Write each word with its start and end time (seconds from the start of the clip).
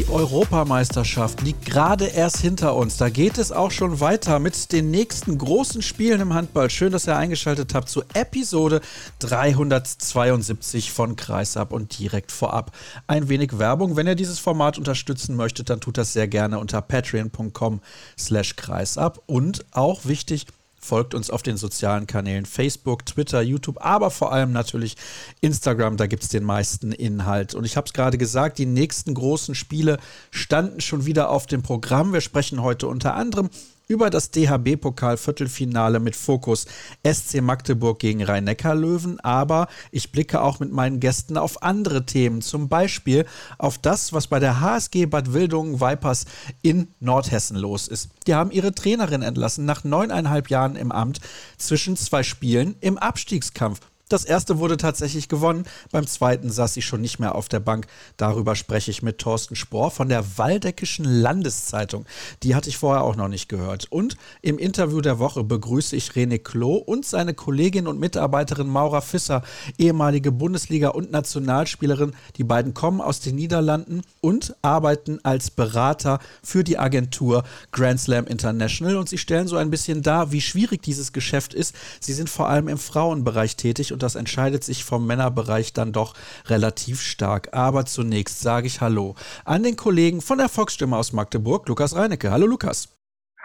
Die 0.00 0.08
Europameisterschaft 0.08 1.42
liegt 1.42 1.66
gerade 1.66 2.06
erst 2.06 2.38
hinter 2.38 2.74
uns. 2.74 2.96
Da 2.96 3.10
geht 3.10 3.36
es 3.36 3.52
auch 3.52 3.70
schon 3.70 4.00
weiter 4.00 4.38
mit 4.38 4.72
den 4.72 4.90
nächsten 4.90 5.36
großen 5.36 5.82
Spielen 5.82 6.22
im 6.22 6.32
Handball. 6.32 6.70
Schön, 6.70 6.90
dass 6.90 7.06
ihr 7.06 7.18
eingeschaltet 7.18 7.74
habt 7.74 7.90
zu 7.90 8.02
Episode 8.14 8.80
372 9.18 10.90
von 10.90 11.16
Kreisab 11.16 11.70
und 11.70 11.98
direkt 11.98 12.32
vorab 12.32 12.72
ein 13.08 13.28
wenig 13.28 13.58
Werbung. 13.58 13.94
Wenn 13.94 14.06
ihr 14.06 14.14
dieses 14.14 14.38
Format 14.38 14.78
unterstützen 14.78 15.36
möchtet, 15.36 15.68
dann 15.68 15.82
tut 15.82 15.98
das 15.98 16.14
sehr 16.14 16.28
gerne 16.28 16.58
unter 16.60 16.80
patreon.com 16.80 17.82
slash 18.18 18.56
kreisab. 18.56 19.22
Und 19.26 19.66
auch 19.72 20.06
wichtig, 20.06 20.46
Folgt 20.82 21.14
uns 21.14 21.30
auf 21.30 21.42
den 21.42 21.58
sozialen 21.58 22.06
Kanälen 22.06 22.46
Facebook, 22.46 23.04
Twitter, 23.04 23.42
YouTube, 23.42 23.84
aber 23.84 24.10
vor 24.10 24.32
allem 24.32 24.52
natürlich 24.52 24.96
Instagram. 25.40 25.98
Da 25.98 26.06
gibt 26.06 26.22
es 26.22 26.30
den 26.30 26.42
meisten 26.42 26.92
Inhalt. 26.92 27.54
Und 27.54 27.64
ich 27.64 27.76
habe 27.76 27.86
es 27.86 27.92
gerade 27.92 28.16
gesagt, 28.16 28.58
die 28.58 28.66
nächsten 28.66 29.12
großen 29.12 29.54
Spiele 29.54 29.98
standen 30.30 30.80
schon 30.80 31.04
wieder 31.04 31.28
auf 31.28 31.46
dem 31.46 31.62
Programm. 31.62 32.12
Wir 32.14 32.22
sprechen 32.22 32.62
heute 32.62 32.86
unter 32.86 33.14
anderem 33.14 33.50
über 33.90 34.08
das 34.08 34.30
DHB-Pokal-Viertelfinale 34.30 35.98
mit 35.98 36.14
Fokus 36.14 36.66
SC 37.04 37.40
Magdeburg 37.42 37.98
gegen 37.98 38.22
Rhein-Neckar-Löwen. 38.22 39.18
Aber 39.18 39.66
ich 39.90 40.12
blicke 40.12 40.40
auch 40.40 40.60
mit 40.60 40.70
meinen 40.70 41.00
Gästen 41.00 41.36
auf 41.36 41.64
andere 41.64 42.06
Themen, 42.06 42.40
zum 42.40 42.68
Beispiel 42.68 43.26
auf 43.58 43.78
das, 43.78 44.12
was 44.12 44.28
bei 44.28 44.38
der 44.38 44.60
HSG 44.60 45.06
Bad 45.06 45.32
Wildungen 45.32 45.80
Vipers 45.80 46.26
in 46.62 46.86
Nordhessen 47.00 47.56
los 47.56 47.88
ist. 47.88 48.10
Die 48.28 48.34
haben 48.34 48.52
ihre 48.52 48.72
Trainerin 48.72 49.22
entlassen 49.22 49.64
nach 49.64 49.82
neuneinhalb 49.82 50.50
Jahren 50.50 50.76
im 50.76 50.92
Amt 50.92 51.20
zwischen 51.58 51.96
zwei 51.96 52.22
Spielen 52.22 52.76
im 52.80 52.96
Abstiegskampf. 52.96 53.80
Das 54.10 54.24
erste 54.24 54.58
wurde 54.58 54.76
tatsächlich 54.76 55.28
gewonnen. 55.28 55.64
Beim 55.92 56.04
zweiten 56.04 56.50
saß 56.50 56.74
sie 56.74 56.82
schon 56.82 57.00
nicht 57.00 57.20
mehr 57.20 57.36
auf 57.36 57.48
der 57.48 57.60
Bank. 57.60 57.86
Darüber 58.16 58.56
spreche 58.56 58.90
ich 58.90 59.04
mit 59.04 59.18
Thorsten 59.18 59.54
Spohr 59.54 59.92
von 59.92 60.08
der 60.08 60.36
Waldeckischen 60.36 61.04
Landeszeitung. 61.04 62.06
Die 62.42 62.56
hatte 62.56 62.68
ich 62.68 62.76
vorher 62.76 63.04
auch 63.04 63.14
noch 63.14 63.28
nicht 63.28 63.48
gehört. 63.48 63.86
Und 63.88 64.16
im 64.42 64.58
Interview 64.58 65.00
der 65.00 65.20
Woche 65.20 65.44
begrüße 65.44 65.94
ich 65.94 66.10
René 66.10 66.40
Klo 66.40 66.74
und 66.74 67.06
seine 67.06 67.34
Kollegin 67.34 67.86
und 67.86 68.00
Mitarbeiterin 68.00 68.66
Maura 68.66 69.00
Fisser, 69.00 69.44
ehemalige 69.78 70.32
Bundesliga- 70.32 70.88
und 70.88 71.12
Nationalspielerin. 71.12 72.12
Die 72.34 72.44
beiden 72.44 72.74
kommen 72.74 73.00
aus 73.00 73.20
den 73.20 73.36
Niederlanden 73.36 74.02
und 74.20 74.56
arbeiten 74.60 75.20
als 75.22 75.52
Berater 75.52 76.18
für 76.42 76.64
die 76.64 76.78
Agentur 76.78 77.44
Grand 77.70 78.00
Slam 78.00 78.26
International. 78.26 78.96
Und 78.96 79.08
sie 79.08 79.18
stellen 79.18 79.46
so 79.46 79.56
ein 79.56 79.70
bisschen 79.70 80.02
dar, 80.02 80.32
wie 80.32 80.40
schwierig 80.40 80.82
dieses 80.82 81.12
Geschäft 81.12 81.54
ist. 81.54 81.76
Sie 82.00 82.12
sind 82.12 82.28
vor 82.28 82.48
allem 82.48 82.66
im 82.66 82.78
Frauenbereich 82.78 83.54
tätig 83.54 83.92
und 83.92 83.99
und 84.00 84.02
das 84.02 84.14
entscheidet 84.14 84.64
sich 84.64 84.82
vom 84.82 85.06
Männerbereich 85.06 85.74
dann 85.74 85.92
doch 85.92 86.14
relativ 86.46 87.02
stark. 87.02 87.50
Aber 87.52 87.84
zunächst 87.84 88.40
sage 88.40 88.66
ich 88.66 88.80
Hallo 88.80 89.14
an 89.44 89.62
den 89.62 89.76
Kollegen 89.76 90.22
von 90.22 90.38
der 90.38 90.48
Volksstimme 90.48 90.96
aus 90.96 91.12
Magdeburg, 91.12 91.68
Lukas 91.68 91.94
Reinecke. 91.94 92.30
Hallo 92.30 92.46
Lukas. 92.46 92.96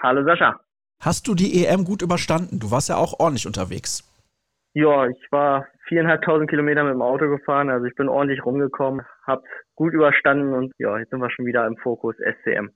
Hallo 0.01 0.23
Sascha. 0.23 0.57
Hast 1.01 1.27
du 1.27 1.35
die 1.35 1.65
EM 1.65 1.83
gut 1.83 2.01
überstanden? 2.01 2.61
Du 2.61 2.71
warst 2.71 2.87
ja 2.87 2.95
auch 2.95 3.19
ordentlich 3.19 3.45
unterwegs. 3.45 4.09
Ja, 4.73 5.07
ich 5.07 5.27
war 5.29 5.67
viereinhalbtausend 5.89 6.49
Kilometer 6.49 6.85
mit 6.85 6.93
dem 6.93 7.01
Auto 7.01 7.27
gefahren, 7.27 7.69
also 7.69 7.85
ich 7.85 7.95
bin 7.95 8.07
ordentlich 8.07 8.45
rumgekommen, 8.45 9.05
hab's 9.27 9.49
gut 9.75 9.93
überstanden 9.93 10.53
und 10.53 10.71
ja, 10.77 10.97
jetzt 10.97 11.09
sind 11.09 11.19
wir 11.19 11.29
schon 11.31 11.45
wieder 11.45 11.67
im 11.67 11.75
Fokus 11.77 12.15
SCM. 12.15 12.69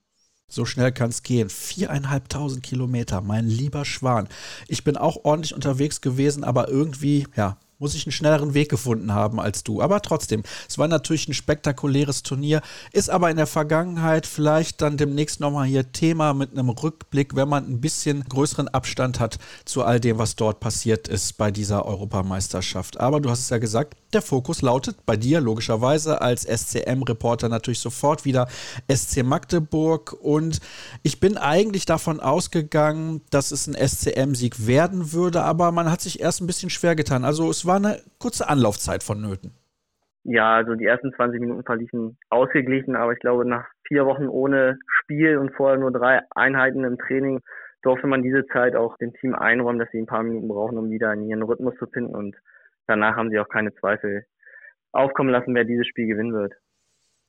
So 0.52 0.64
schnell 0.64 0.90
kann 0.90 1.10
es 1.10 1.22
gehen. 1.22 1.48
Viereinhalbtausend 1.48 2.64
Kilometer, 2.64 3.20
mein 3.20 3.44
lieber 3.44 3.84
Schwan. 3.84 4.28
Ich 4.66 4.82
bin 4.82 4.96
auch 4.96 5.24
ordentlich 5.24 5.54
unterwegs 5.54 6.00
gewesen, 6.00 6.42
aber 6.42 6.68
irgendwie, 6.68 7.26
ja, 7.36 7.56
muss 7.80 7.94
ich 7.94 8.06
einen 8.06 8.12
schnelleren 8.12 8.54
Weg 8.54 8.68
gefunden 8.68 9.12
haben 9.12 9.40
als 9.40 9.64
du. 9.64 9.82
Aber 9.82 10.00
trotzdem, 10.02 10.44
es 10.68 10.78
war 10.78 10.86
natürlich 10.86 11.26
ein 11.26 11.34
spektakuläres 11.34 12.22
Turnier, 12.22 12.60
ist 12.92 13.10
aber 13.10 13.30
in 13.30 13.36
der 13.36 13.46
Vergangenheit 13.46 14.26
vielleicht 14.26 14.82
dann 14.82 14.96
demnächst 14.96 15.40
nochmal 15.40 15.66
hier 15.66 15.90
Thema 15.90 16.34
mit 16.34 16.52
einem 16.52 16.68
Rückblick, 16.68 17.34
wenn 17.34 17.48
man 17.48 17.68
ein 17.68 17.80
bisschen 17.80 18.22
größeren 18.28 18.68
Abstand 18.68 19.18
hat 19.18 19.38
zu 19.64 19.82
all 19.82 19.98
dem, 19.98 20.18
was 20.18 20.36
dort 20.36 20.60
passiert 20.60 21.08
ist 21.08 21.38
bei 21.38 21.50
dieser 21.50 21.86
Europameisterschaft. 21.86 23.00
Aber 23.00 23.20
du 23.20 23.30
hast 23.30 23.40
es 23.40 23.50
ja 23.50 23.58
gesagt, 23.58 23.96
der 24.14 24.22
Fokus 24.22 24.62
lautet 24.62 25.06
bei 25.06 25.16
dir 25.16 25.40
logischerweise 25.40 26.20
als 26.20 26.44
SCM-Reporter 26.44 27.48
natürlich 27.48 27.80
sofort 27.80 28.24
wieder 28.24 28.46
SC 28.88 29.22
Magdeburg. 29.22 30.12
Und 30.12 30.60
ich 31.02 31.20
bin 31.20 31.36
eigentlich 31.36 31.86
davon 31.86 32.20
ausgegangen, 32.20 33.22
dass 33.30 33.50
es 33.50 33.66
ein 33.66 33.74
SCM-Sieg 33.74 34.66
werden 34.66 35.12
würde, 35.12 35.42
aber 35.42 35.72
man 35.72 35.90
hat 35.90 36.00
sich 36.00 36.20
erst 36.20 36.40
ein 36.40 36.46
bisschen 36.46 36.70
schwer 36.70 36.94
getan. 36.94 37.24
Also 37.24 37.48
es 37.50 37.66
war 37.66 37.76
eine 37.76 38.00
kurze 38.18 38.48
Anlaufzeit 38.48 39.02
vonnöten. 39.02 39.52
Ja, 40.24 40.56
also 40.56 40.74
die 40.74 40.84
ersten 40.84 41.12
20 41.14 41.40
Minuten 41.40 41.64
verliefen 41.64 42.18
ausgeglichen, 42.28 42.94
aber 42.94 43.12
ich 43.12 43.20
glaube, 43.20 43.46
nach 43.46 43.66
vier 43.88 44.04
Wochen 44.04 44.28
ohne 44.28 44.78
Spiel 44.86 45.38
und 45.38 45.52
vorher 45.54 45.78
nur 45.78 45.90
drei 45.90 46.20
Einheiten 46.34 46.84
im 46.84 46.98
Training 46.98 47.40
durfte 47.82 48.06
man 48.06 48.22
diese 48.22 48.46
Zeit 48.48 48.76
auch 48.76 48.96
dem 48.98 49.14
Team 49.14 49.34
einräumen, 49.34 49.78
dass 49.78 49.90
sie 49.90 49.98
ein 49.98 50.06
paar 50.06 50.22
Minuten 50.22 50.48
brauchen, 50.48 50.76
um 50.76 50.90
wieder 50.90 51.12
in 51.14 51.26
ihren 51.26 51.42
Rhythmus 51.42 51.74
zu 51.78 51.86
finden. 51.86 52.14
Und 52.14 52.36
danach 52.90 53.16
haben 53.16 53.30
sie 53.30 53.38
auch 53.38 53.48
keine 53.48 53.74
Zweifel 53.74 54.26
aufkommen 54.92 55.30
lassen, 55.30 55.54
wer 55.54 55.64
dieses 55.64 55.86
Spiel 55.86 56.06
gewinnen 56.06 56.32
wird. 56.32 56.52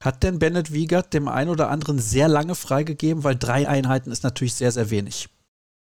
Hat 0.04 0.24
denn 0.24 0.40
Bennett 0.40 0.74
Wiegert 0.74 1.14
dem 1.14 1.28
einen 1.28 1.52
oder 1.52 1.70
anderen 1.70 2.00
sehr 2.00 2.28
lange 2.28 2.56
freigegeben, 2.56 3.24
weil 3.24 3.36
drei 3.36 3.68
Einheiten 3.68 4.12
ist 4.12 4.24
natürlich 4.24 4.56
sehr, 4.56 4.72
sehr 4.72 4.90
wenig? 4.90 5.30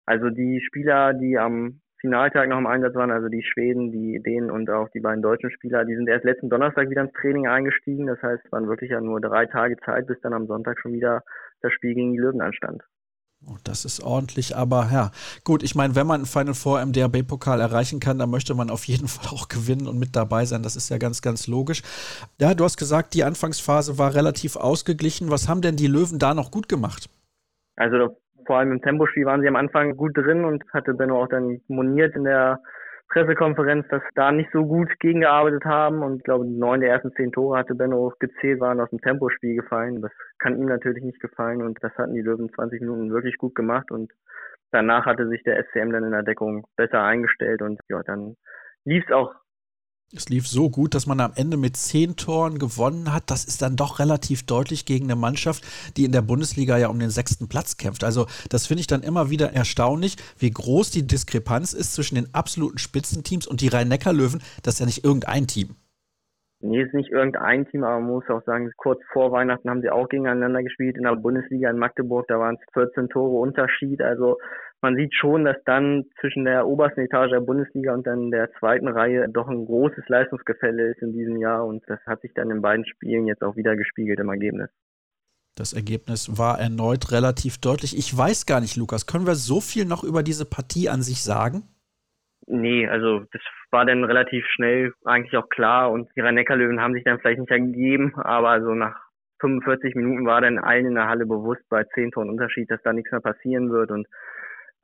Also 0.06 0.30
die 0.30 0.62
Spieler, 0.64 1.12
die 1.12 1.36
am 1.36 1.80
Finaltag 2.00 2.48
noch 2.48 2.58
im 2.58 2.68
Einsatz 2.68 2.94
waren, 2.94 3.10
also 3.10 3.28
die 3.28 3.42
Schweden, 3.42 3.90
die 3.90 4.22
Dänen 4.22 4.52
und 4.52 4.70
auch 4.70 4.88
die 4.90 5.00
beiden 5.00 5.22
deutschen 5.22 5.50
Spieler, 5.50 5.84
die 5.84 5.96
sind 5.96 6.08
erst 6.08 6.24
letzten 6.24 6.48
Donnerstag 6.48 6.88
wieder 6.88 7.02
ins 7.02 7.12
Training 7.14 7.48
eingestiegen. 7.48 8.06
Das 8.06 8.22
heißt, 8.22 8.44
es 8.44 8.52
waren 8.52 8.68
wirklich 8.68 8.90
ja 8.90 9.00
nur 9.00 9.20
drei 9.20 9.46
Tage 9.46 9.76
Zeit, 9.84 10.06
bis 10.06 10.20
dann 10.20 10.32
am 10.32 10.46
Sonntag 10.46 10.78
schon 10.78 10.92
wieder 10.92 11.24
das 11.62 11.72
Spiel 11.72 11.94
gegen 11.94 12.12
die 12.12 12.20
Löwen 12.20 12.42
anstand. 12.42 12.82
Oh, 13.48 13.56
das 13.62 13.84
ist 13.84 14.02
ordentlich, 14.02 14.56
aber 14.56 14.88
ja, 14.92 15.12
gut, 15.44 15.62
ich 15.62 15.76
meine, 15.76 15.94
wenn 15.94 16.06
man 16.06 16.22
ein 16.22 16.26
Final 16.26 16.54
Four 16.54 16.82
im 16.82 16.92
DRB-Pokal 16.92 17.60
erreichen 17.60 18.00
kann, 18.00 18.18
dann 18.18 18.28
möchte 18.28 18.54
man 18.54 18.70
auf 18.70 18.84
jeden 18.84 19.06
Fall 19.08 19.32
auch 19.32 19.48
gewinnen 19.48 19.86
und 19.86 19.98
mit 19.98 20.16
dabei 20.16 20.44
sein. 20.44 20.64
Das 20.64 20.74
ist 20.74 20.88
ja 20.88 20.98
ganz, 20.98 21.22
ganz 21.22 21.46
logisch. 21.46 21.82
Ja, 22.40 22.54
du 22.54 22.64
hast 22.64 22.76
gesagt, 22.76 23.14
die 23.14 23.22
Anfangsphase 23.22 23.98
war 23.98 24.14
relativ 24.14 24.56
ausgeglichen. 24.56 25.30
Was 25.30 25.48
haben 25.48 25.62
denn 25.62 25.76
die 25.76 25.86
Löwen 25.86 26.18
da 26.18 26.34
noch 26.34 26.50
gut 26.50 26.68
gemacht? 26.68 27.08
Also 27.76 28.16
vor 28.46 28.58
allem 28.58 28.72
im 28.72 28.82
Tempospiel 28.82 29.26
waren 29.26 29.42
sie 29.42 29.48
am 29.48 29.56
Anfang 29.56 29.96
gut 29.96 30.16
drin 30.16 30.44
und 30.44 30.64
hatte 30.72 30.94
Benno 30.94 31.22
auch 31.22 31.28
dann 31.28 31.60
moniert 31.68 32.16
in 32.16 32.24
der 32.24 32.60
Pressekonferenz, 33.08 33.86
dass 33.88 34.02
da 34.14 34.32
nicht 34.32 34.50
so 34.52 34.64
gut 34.64 34.88
gegengearbeitet 35.00 35.64
haben. 35.64 36.02
Und 36.02 36.18
ich 36.18 36.24
glaube, 36.24 36.46
neun 36.46 36.80
der 36.80 36.90
ersten 36.90 37.12
zehn 37.12 37.32
Tore 37.32 37.58
hatte 37.58 37.74
Benno 37.74 38.12
gezählt, 38.18 38.60
waren 38.60 38.80
aus 38.80 38.90
dem 38.90 39.00
Tempospiel 39.00 39.56
gefallen. 39.56 40.02
Das 40.02 40.12
kann 40.38 40.58
ihm 40.58 40.66
natürlich 40.66 41.04
nicht 41.04 41.20
gefallen. 41.20 41.62
Und 41.62 41.78
das 41.82 41.92
hatten 41.96 42.14
die 42.14 42.22
Löwen 42.22 42.52
20 42.52 42.80
Minuten 42.80 43.10
wirklich 43.10 43.38
gut 43.38 43.54
gemacht. 43.54 43.90
Und 43.90 44.12
danach 44.72 45.06
hatte 45.06 45.28
sich 45.28 45.42
der 45.44 45.62
SCM 45.64 45.92
dann 45.92 46.04
in 46.04 46.12
der 46.12 46.24
Deckung 46.24 46.66
besser 46.76 47.02
eingestellt. 47.02 47.62
Und 47.62 47.80
ja, 47.88 48.02
dann 48.02 48.36
lief 48.84 49.04
es 49.06 49.12
auch 49.12 49.34
es 50.14 50.28
lief 50.28 50.46
so 50.46 50.70
gut, 50.70 50.94
dass 50.94 51.06
man 51.06 51.20
am 51.20 51.32
Ende 51.34 51.56
mit 51.56 51.76
zehn 51.76 52.16
Toren 52.16 52.58
gewonnen 52.58 53.12
hat. 53.12 53.24
Das 53.30 53.44
ist 53.44 53.60
dann 53.62 53.76
doch 53.76 53.98
relativ 53.98 54.46
deutlich 54.46 54.86
gegen 54.86 55.06
eine 55.06 55.16
Mannschaft, 55.16 55.64
die 55.96 56.04
in 56.04 56.12
der 56.12 56.22
Bundesliga 56.22 56.78
ja 56.78 56.88
um 56.88 56.98
den 56.98 57.10
sechsten 57.10 57.48
Platz 57.48 57.76
kämpft. 57.76 58.04
Also 58.04 58.26
das 58.48 58.66
finde 58.66 58.82
ich 58.82 58.86
dann 58.86 59.02
immer 59.02 59.30
wieder 59.30 59.52
erstaunlich, 59.52 60.16
wie 60.38 60.50
groß 60.50 60.90
die 60.92 61.06
Diskrepanz 61.06 61.72
ist 61.72 61.94
zwischen 61.94 62.14
den 62.14 62.32
absoluten 62.34 62.78
Spitzenteams 62.78 63.46
und 63.46 63.60
die 63.60 63.68
Rhein-Neckar-Löwen. 63.68 64.42
Das 64.62 64.74
ist 64.74 64.80
ja 64.80 64.86
nicht 64.86 65.04
irgendein 65.04 65.46
Team. 65.48 65.74
Nee, 66.60 66.82
ist 66.82 66.94
nicht 66.94 67.10
irgendein 67.10 67.66
Team, 67.66 67.84
aber 67.84 68.00
man 68.00 68.10
muss 68.10 68.30
auch 68.30 68.42
sagen, 68.44 68.72
kurz 68.78 69.00
vor 69.12 69.30
Weihnachten 69.30 69.68
haben 69.68 69.82
sie 69.82 69.90
auch 69.90 70.08
gegeneinander 70.08 70.62
gespielt 70.62 70.96
in 70.96 71.02
der 71.02 71.14
Bundesliga 71.16 71.68
in 71.68 71.78
Magdeburg. 71.78 72.26
Da 72.28 72.38
waren 72.38 72.56
es 72.56 72.72
14 72.72 73.08
Tore 73.08 73.38
Unterschied. 73.40 74.00
Also 74.00 74.38
man 74.82 74.96
sieht 74.96 75.14
schon, 75.14 75.44
dass 75.44 75.56
dann 75.64 76.04
zwischen 76.20 76.44
der 76.44 76.66
obersten 76.66 77.00
Etage 77.00 77.30
der 77.30 77.40
Bundesliga 77.40 77.94
und 77.94 78.06
dann 78.06 78.30
der 78.30 78.52
zweiten 78.58 78.88
Reihe 78.88 79.28
doch 79.28 79.48
ein 79.48 79.64
großes 79.64 80.08
Leistungsgefälle 80.08 80.90
ist 80.90 81.02
in 81.02 81.12
diesem 81.12 81.38
Jahr 81.38 81.66
und 81.66 81.82
das 81.86 81.98
hat 82.06 82.20
sich 82.20 82.32
dann 82.34 82.50
in 82.50 82.62
beiden 82.62 82.86
Spielen 82.86 83.26
jetzt 83.26 83.42
auch 83.42 83.56
wieder 83.56 83.76
gespiegelt 83.76 84.20
im 84.20 84.28
Ergebnis. 84.28 84.68
Das 85.56 85.72
Ergebnis 85.72 86.36
war 86.36 86.60
erneut 86.60 87.12
relativ 87.12 87.58
deutlich. 87.58 87.96
Ich 87.96 88.16
weiß 88.16 88.44
gar 88.44 88.60
nicht, 88.60 88.76
Lukas, 88.76 89.06
können 89.06 89.26
wir 89.26 89.34
so 89.34 89.60
viel 89.60 89.86
noch 89.86 90.04
über 90.04 90.22
diese 90.22 90.44
Partie 90.44 90.90
an 90.90 91.00
sich 91.00 91.22
sagen? 91.22 91.62
Nee, 92.46 92.86
also 92.86 93.24
das 93.32 93.42
war 93.70 93.86
dann 93.86 94.04
relativ 94.04 94.44
schnell 94.54 94.92
eigentlich 95.04 95.36
auch 95.36 95.48
klar 95.48 95.90
und 95.90 96.08
die 96.14 96.20
Rhein-Neckar-Löwen 96.20 96.80
haben 96.80 96.94
sich 96.94 97.04
dann 97.04 97.18
vielleicht 97.18 97.40
nicht 97.40 97.50
ergeben, 97.50 98.14
aber 98.16 98.62
so 98.62 98.74
nach 98.74 98.94
45 99.40 99.94
Minuten 99.94 100.26
war 100.26 100.40
dann 100.40 100.58
allen 100.58 100.86
in 100.86 100.94
der 100.94 101.08
Halle 101.08 101.26
bewusst 101.26 101.62
bei 101.68 101.84
10 101.84 102.12
Toren 102.12 102.30
Unterschied, 102.30 102.70
dass 102.70 102.82
da 102.82 102.92
nichts 102.92 103.10
mehr 103.10 103.20
passieren 103.20 103.70
wird 103.70 103.90
und 103.90 104.06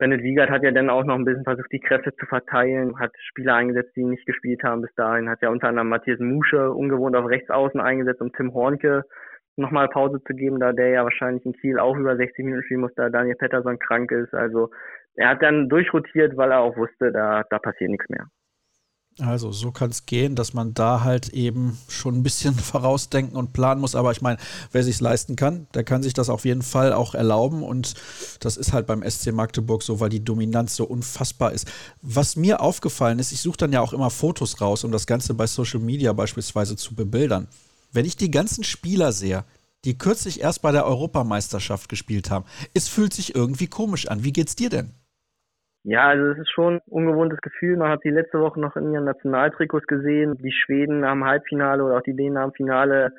Bennett 0.03 0.21
Wiegert 0.21 0.49
hat 0.49 0.63
ja 0.63 0.71
dann 0.71 0.89
auch 0.89 1.05
noch 1.05 1.15
ein 1.15 1.23
bisschen 1.23 1.45
versucht, 1.45 1.71
die 1.71 1.79
Kräfte 1.79 2.13
zu 2.17 2.25
verteilen, 2.25 2.99
hat 2.99 3.13
Spieler 3.29 3.55
eingesetzt, 3.55 3.95
die 3.95 4.03
nicht 4.03 4.25
gespielt 4.25 4.61
haben 4.61 4.81
bis 4.81 4.93
dahin, 4.95 5.29
hat 5.29 5.41
ja 5.41 5.47
unter 5.47 5.69
anderem 5.69 5.87
Matthias 5.87 6.19
Musche 6.19 6.71
ungewohnt 6.71 7.15
auf 7.15 7.25
Rechtsaußen 7.25 7.79
eingesetzt, 7.79 8.19
um 8.19 8.33
Tim 8.33 8.53
Hornke 8.53 9.03
nochmal 9.55 9.87
Pause 9.87 10.21
zu 10.27 10.33
geben, 10.33 10.59
da 10.59 10.73
der 10.73 10.89
ja 10.89 11.03
wahrscheinlich 11.05 11.45
in 11.45 11.53
Kiel 11.53 11.79
auch 11.79 11.95
über 11.95 12.17
60 12.17 12.43
Minuten 12.43 12.65
spielen 12.65 12.81
muss, 12.81 12.93
da 12.95 13.07
Daniel 13.07 13.37
Pettersson 13.37 13.79
krank 13.79 14.11
ist. 14.11 14.33
Also 14.33 14.71
er 15.15 15.29
hat 15.29 15.41
dann 15.41 15.69
durchrotiert, 15.69 16.35
weil 16.35 16.51
er 16.51 16.59
auch 16.59 16.75
wusste, 16.75 17.13
da, 17.13 17.43
da 17.49 17.59
passiert 17.59 17.89
nichts 17.89 18.09
mehr. 18.09 18.27
Also 19.19 19.51
so 19.51 19.71
kann 19.71 19.91
es 19.91 20.07
gehen, 20.07 20.35
dass 20.35 20.53
man 20.53 20.73
da 20.73 21.03
halt 21.03 21.29
eben 21.29 21.77
schon 21.87 22.15
ein 22.15 22.23
bisschen 22.23 22.55
vorausdenken 22.55 23.37
und 23.37 23.53
planen 23.53 23.79
muss. 23.79 23.95
Aber 23.95 24.11
ich 24.11 24.21
meine, 24.21 24.39
wer 24.71 24.83
sich 24.83 24.99
leisten 24.99 25.35
kann, 25.35 25.67
der 25.75 25.83
kann 25.83 26.01
sich 26.01 26.13
das 26.13 26.29
auf 26.29 26.45
jeden 26.45 26.63
Fall 26.63 26.93
auch 26.93 27.13
erlauben. 27.13 27.63
Und 27.63 27.93
das 28.39 28.57
ist 28.57 28.73
halt 28.73 28.87
beim 28.87 29.07
SC 29.07 29.31
Magdeburg 29.31 29.83
so, 29.83 29.99
weil 29.99 30.09
die 30.09 30.23
Dominanz 30.23 30.75
so 30.75 30.85
unfassbar 30.85 31.51
ist. 31.51 31.67
Was 32.01 32.35
mir 32.35 32.61
aufgefallen 32.61 33.19
ist, 33.19 33.31
ich 33.31 33.41
suche 33.41 33.57
dann 33.57 33.73
ja 33.73 33.81
auch 33.81 33.93
immer 33.93 34.09
Fotos 34.09 34.59
raus, 34.61 34.83
um 34.83 34.91
das 34.91 35.05
Ganze 35.05 35.35
bei 35.35 35.45
Social 35.45 35.79
Media 35.79 36.11
beispielsweise 36.13 36.75
zu 36.75 36.95
bebildern. 36.95 37.47
Wenn 37.91 38.05
ich 38.05 38.17
die 38.17 38.31
ganzen 38.31 38.63
Spieler 38.63 39.11
sehe, 39.11 39.45
die 39.85 39.97
kürzlich 39.97 40.41
erst 40.41 40.61
bei 40.63 40.71
der 40.71 40.85
Europameisterschaft 40.85 41.89
gespielt 41.89 42.31
haben, 42.31 42.45
es 42.73 42.87
fühlt 42.87 43.13
sich 43.13 43.35
irgendwie 43.35 43.67
komisch 43.67 44.07
an. 44.07 44.23
Wie 44.23 44.33
geht's 44.33 44.55
dir 44.55 44.69
denn? 44.69 44.91
Ja, 45.83 46.07
also 46.07 46.27
es 46.31 46.37
ist 46.37 46.51
schon 46.51 46.75
ein 46.75 46.81
ungewohntes 46.85 47.41
Gefühl. 47.41 47.75
Man 47.75 47.89
hat 47.89 48.03
die 48.05 48.09
letzte 48.09 48.39
Woche 48.39 48.59
noch 48.59 48.77
in 48.77 48.93
ihren 48.93 49.03
Nationaltrikots 49.03 49.85
gesehen. 49.85 50.37
Die 50.37 50.51
Schweden 50.51 51.05
haben 51.05 51.25
Halbfinale 51.25 51.83
oder 51.83 51.97
auch 51.97 52.03
die 52.03 52.15
Dänen 52.15 52.37
haben 52.37 52.53
Finale 52.53 53.11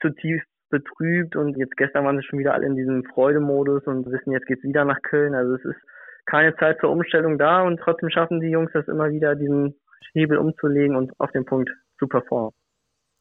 zutiefst 0.00 0.48
betrübt 0.70 1.36
und 1.36 1.56
jetzt 1.56 1.76
gestern 1.76 2.04
waren 2.04 2.16
sie 2.16 2.24
schon 2.24 2.38
wieder 2.38 2.54
alle 2.54 2.66
in 2.66 2.74
diesem 2.74 3.04
Freudemodus 3.04 3.84
und 3.84 4.06
wissen, 4.10 4.32
jetzt 4.32 4.46
geht's 4.46 4.64
wieder 4.64 4.84
nach 4.84 5.00
Köln. 5.02 5.34
Also 5.34 5.54
es 5.54 5.64
ist 5.64 5.80
keine 6.24 6.56
Zeit 6.56 6.78
zur 6.80 6.90
Umstellung 6.90 7.38
da 7.38 7.62
und 7.62 7.78
trotzdem 7.78 8.10
schaffen 8.10 8.40
die 8.40 8.50
Jungs 8.50 8.72
das 8.72 8.88
immer 8.88 9.10
wieder, 9.10 9.34
diesen 9.36 9.76
Hebel 10.12 10.38
umzulegen 10.38 10.96
und 10.96 11.12
auf 11.18 11.30
den 11.32 11.44
Punkt 11.44 11.70
zu 11.98 12.08
performen. 12.08 12.52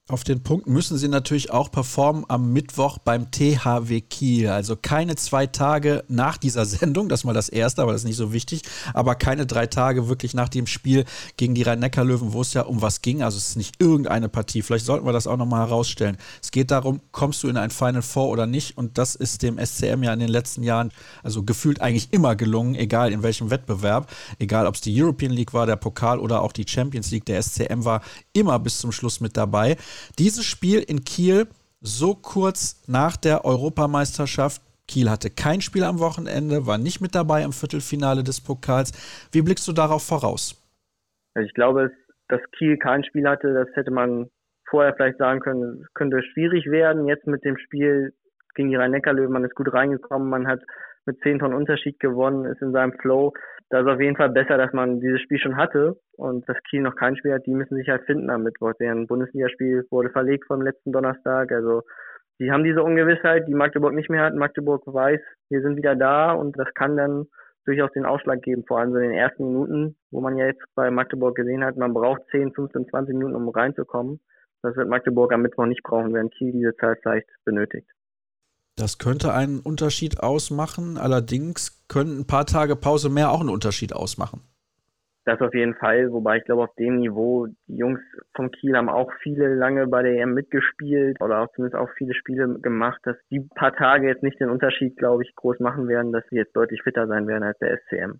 Auf 0.07 0.23
den 0.23 0.43
Punkt 0.43 0.67
müssen 0.67 0.99
sie 0.99 1.07
natürlich 1.07 1.49
auch 1.49 1.71
performen 1.71 2.25
am 2.27 2.53
Mittwoch 2.53 2.99
beim 2.99 3.31
THW 3.31 4.01
Kiel. 4.01 4.49
Also 4.49 4.75
keine 4.75 5.15
zwei 5.15 5.47
Tage 5.47 6.03
nach 6.07 6.37
dieser 6.37 6.63
Sendung, 6.67 7.09
das 7.09 7.21
ist 7.21 7.23
mal 7.23 7.33
das 7.33 7.49
erste, 7.49 7.81
aber 7.81 7.91
das 7.91 8.01
ist 8.01 8.05
nicht 8.05 8.15
so 8.15 8.31
wichtig, 8.31 8.61
aber 8.93 9.15
keine 9.15 9.47
drei 9.47 9.65
Tage 9.65 10.07
wirklich 10.07 10.35
nach 10.35 10.47
dem 10.47 10.67
Spiel 10.67 11.05
gegen 11.37 11.55
die 11.55 11.63
Rhein-Neckar-Löwen, 11.63 12.33
wo 12.33 12.41
es 12.41 12.53
ja 12.53 12.61
um 12.61 12.83
was 12.83 13.01
ging. 13.01 13.23
Also 13.23 13.39
es 13.39 13.49
ist 13.49 13.55
nicht 13.55 13.81
irgendeine 13.81 14.29
Partie. 14.29 14.61
Vielleicht 14.61 14.85
sollten 14.85 15.07
wir 15.07 15.11
das 15.11 15.25
auch 15.25 15.37
nochmal 15.37 15.67
herausstellen. 15.67 16.17
Es 16.39 16.51
geht 16.51 16.69
darum, 16.69 17.01
kommst 17.11 17.41
du 17.41 17.47
in 17.47 17.57
ein 17.57 17.71
Final 17.71 18.03
Four 18.03 18.29
oder 18.29 18.45
nicht? 18.45 18.77
Und 18.77 18.99
das 18.99 19.15
ist 19.15 19.41
dem 19.41 19.57
SCM 19.57 20.03
ja 20.03 20.13
in 20.13 20.19
den 20.19 20.29
letzten 20.29 20.61
Jahren, 20.61 20.91
also 21.23 21.41
gefühlt 21.41 21.81
eigentlich 21.81 22.13
immer 22.13 22.35
gelungen, 22.35 22.75
egal 22.75 23.11
in 23.11 23.23
welchem 23.23 23.49
Wettbewerb, 23.49 24.11
egal 24.37 24.67
ob 24.67 24.75
es 24.75 24.81
die 24.81 25.01
European 25.01 25.31
League 25.31 25.55
war, 25.55 25.65
der 25.65 25.77
Pokal 25.77 26.19
oder 26.19 26.43
auch 26.43 26.51
die 26.51 26.67
Champions 26.67 27.09
League. 27.09 27.25
Der 27.25 27.41
SCM 27.41 27.85
war 27.85 28.03
immer 28.33 28.59
bis 28.59 28.77
zum 28.77 28.91
Schluss 28.91 29.19
mit 29.19 29.35
dabei. 29.35 29.77
Dieses 30.19 30.45
Spiel 30.45 30.79
in 30.79 31.03
Kiel 31.03 31.47
so 31.81 32.15
kurz 32.15 32.83
nach 32.87 33.15
der 33.17 33.45
Europameisterschaft. 33.45 34.61
Kiel 34.87 35.09
hatte 35.09 35.29
kein 35.29 35.61
Spiel 35.61 35.83
am 35.83 35.99
Wochenende, 35.99 36.67
war 36.67 36.77
nicht 36.77 37.01
mit 37.01 37.15
dabei 37.15 37.43
im 37.43 37.53
Viertelfinale 37.53 38.23
des 38.23 38.41
Pokals. 38.41 38.91
Wie 39.31 39.41
blickst 39.41 39.67
du 39.67 39.73
darauf 39.73 40.03
voraus? 40.03 40.61
Ich 41.39 41.53
glaube, 41.53 41.91
dass 42.27 42.41
Kiel 42.57 42.77
kein 42.77 43.03
Spiel 43.03 43.27
hatte, 43.27 43.53
das 43.53 43.67
hätte 43.75 43.91
man 43.91 44.29
vorher 44.69 44.93
vielleicht 44.95 45.17
sagen 45.17 45.39
können, 45.39 45.85
könnte 45.93 46.21
schwierig 46.33 46.65
werden. 46.65 47.07
Jetzt 47.07 47.27
mit 47.27 47.43
dem 47.43 47.57
Spiel 47.57 48.13
gegen 48.55 48.69
die 48.69 48.75
Rhein-Neckar-Löwen, 48.75 49.31
man 49.31 49.43
ist 49.43 49.55
gut 49.55 49.71
reingekommen, 49.73 50.29
man 50.29 50.47
hat 50.47 50.61
mit 51.05 51.19
10 51.21 51.39
Tonnen 51.39 51.53
Unterschied 51.53 51.99
gewonnen, 51.99 52.45
ist 52.45 52.61
in 52.61 52.71
seinem 52.71 52.93
Flow 52.93 53.33
da 53.69 53.81
ist 53.81 53.87
auf 53.87 53.99
jeden 53.99 54.15
Fall 54.15 54.29
besser, 54.29 54.57
dass 54.57 54.73
man 54.73 54.99
dieses 54.99 55.21
Spiel 55.21 55.39
schon 55.39 55.57
hatte 55.57 55.97
und 56.17 56.47
das 56.47 56.57
Kiel 56.69 56.81
noch 56.81 56.95
kein 56.95 57.17
Spiel 57.17 57.33
hat. 57.33 57.45
Die 57.45 57.53
müssen 57.53 57.75
sich 57.75 57.89
halt 57.89 58.03
finden 58.05 58.29
am 58.29 58.43
Mittwoch. 58.43 58.73
Deren 58.79 59.07
Bundesligaspiel 59.07 59.85
wurde 59.89 60.09
verlegt 60.09 60.45
vom 60.45 60.61
letzten 60.61 60.91
Donnerstag. 60.91 61.51
Also 61.51 61.81
die 62.39 62.51
haben 62.51 62.63
diese 62.63 62.83
Ungewissheit, 62.83 63.47
die 63.47 63.55
Magdeburg 63.55 63.93
nicht 63.93 64.09
mehr 64.09 64.23
hat. 64.23 64.35
Magdeburg 64.35 64.83
weiß, 64.85 65.19
wir 65.49 65.61
sind 65.61 65.77
wieder 65.77 65.95
da 65.95 66.33
und 66.33 66.57
das 66.59 66.67
kann 66.75 66.97
dann 66.97 67.25
durchaus 67.65 67.91
den 67.93 68.05
Ausschlag 68.05 68.41
geben, 68.43 68.63
vor 68.67 68.79
allem 68.79 68.91
so 68.91 68.97
in 68.97 69.09
den 69.09 69.17
ersten 69.17 69.45
Minuten, 69.45 69.95
wo 70.11 70.21
man 70.21 70.37
ja 70.37 70.45
jetzt 70.45 70.63
bei 70.75 70.91
Magdeburg 70.91 71.35
gesehen 71.35 71.63
hat, 71.63 71.77
man 71.77 71.93
braucht 71.93 72.21
10, 72.29 72.53
15, 72.53 72.87
20 72.89 73.15
Minuten, 73.15 73.35
um 73.35 73.49
reinzukommen. 73.49 74.19
Das 74.61 74.75
wird 74.75 74.87
Magdeburg 74.87 75.33
am 75.33 75.41
Mittwoch 75.41 75.65
nicht 75.65 75.81
brauchen, 75.83 76.13
während 76.13 76.33
Kiel 76.33 76.51
diese 76.51 76.75
Zeit 76.75 76.99
vielleicht 77.01 77.29
benötigt. 77.43 77.89
Das 78.77 78.97
könnte 78.97 79.33
einen 79.33 79.59
Unterschied 79.59 80.19
ausmachen. 80.21 80.97
Allerdings 80.97 81.85
können 81.87 82.19
ein 82.19 82.27
paar 82.27 82.45
Tage 82.45 82.75
Pause 82.75 83.09
mehr 83.09 83.31
auch 83.31 83.39
einen 83.39 83.49
Unterschied 83.49 83.93
ausmachen. 83.93 84.41
Das 85.25 85.41
auf 85.41 85.55
jeden 85.55 85.73
Fall, 85.73 86.11
wobei 86.11 86.37
ich 86.37 86.43
glaube, 86.43 86.63
auf 86.63 86.75
dem 86.75 86.97
Niveau, 86.97 87.47
die 87.67 87.77
Jungs 87.77 87.99
von 88.35 88.51
Kiel 88.51 88.77
haben 88.77 88.89
auch 88.89 89.11
viele 89.23 89.55
lange 89.55 89.87
bei 89.87 90.03
der 90.03 90.21
EM 90.21 90.35
mitgespielt 90.35 91.19
oder 91.19 91.41
auch 91.41 91.47
zumindest 91.55 91.81
auch 91.81 91.89
viele 91.97 92.13
Spiele 92.13 92.59
gemacht, 92.59 92.99
dass 93.03 93.17
die 93.31 93.39
paar 93.55 93.75
Tage 93.75 94.07
jetzt 94.07 94.21
nicht 94.21 94.39
den 94.39 94.51
Unterschied, 94.51 94.97
glaube 94.97 95.23
ich, 95.23 95.33
groß 95.35 95.59
machen 95.61 95.87
werden, 95.87 96.11
dass 96.11 96.23
sie 96.29 96.35
jetzt 96.35 96.55
deutlich 96.55 96.83
fitter 96.83 97.07
sein 97.07 97.27
werden 97.27 97.43
als 97.43 97.57
der 97.57 97.75
SCM. 97.75 98.19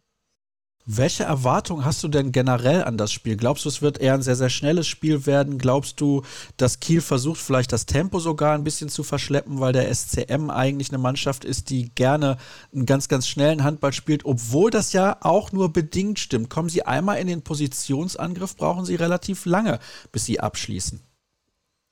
Welche 0.88 1.24
Erwartung 1.24 1.84
hast 1.84 2.04
du 2.04 2.08
denn 2.08 2.32
generell 2.32 2.84
an 2.84 2.96
das 2.96 3.12
Spiel? 3.12 3.38
Glaubst 3.38 3.66
du, 3.66 3.70
es 3.70 3.82
wird 3.82 3.98
eher 3.98 4.14
ein 4.14 4.22
sehr, 4.22 4.36
sehr 4.36 4.50
schnelles 4.50 4.86
Spiel 4.86 5.26
werden? 5.26 5.58
Glaubst 5.58 6.00
du, 6.00 6.22
dass 6.58 6.80
Kiel 6.80 7.02
versucht, 7.02 7.40
vielleicht 7.40 7.74
das 7.74 7.88
Tempo 7.88 8.20
sogar 8.20 8.54
ein 8.54 8.64
bisschen 8.64 8.90
zu 8.90 9.02
verschleppen, 9.02 9.60
weil 9.60 9.74
der 9.74 9.92
SCM 9.92 10.52
eigentlich 10.52 10.90
eine 10.90 11.00
Mannschaft 11.00 11.44
ist, 11.44 11.72
die 11.72 11.90
gerne 11.96 12.38
einen 12.72 12.86
ganz, 12.86 13.08
ganz 13.08 13.28
schnellen 13.28 13.64
Handball 13.64 13.94
spielt, 13.94 14.26
obwohl 14.26 14.70
das 14.70 14.94
ja 14.94 15.18
auch 15.22 15.52
nur 15.52 15.74
bedingt 15.74 16.20
stimmt? 16.20 16.52
Kommen 16.52 16.70
sie 16.70 16.86
einmal 16.86 17.18
in 17.18 17.26
den 17.26 17.42
Positionsangriff, 17.42 18.56
brauchen 18.56 18.86
sie 18.86 18.96
relativ 18.96 19.48
lange, 19.48 19.80
bis 20.12 20.26
sie 20.26 20.40
abschließen. 20.40 21.02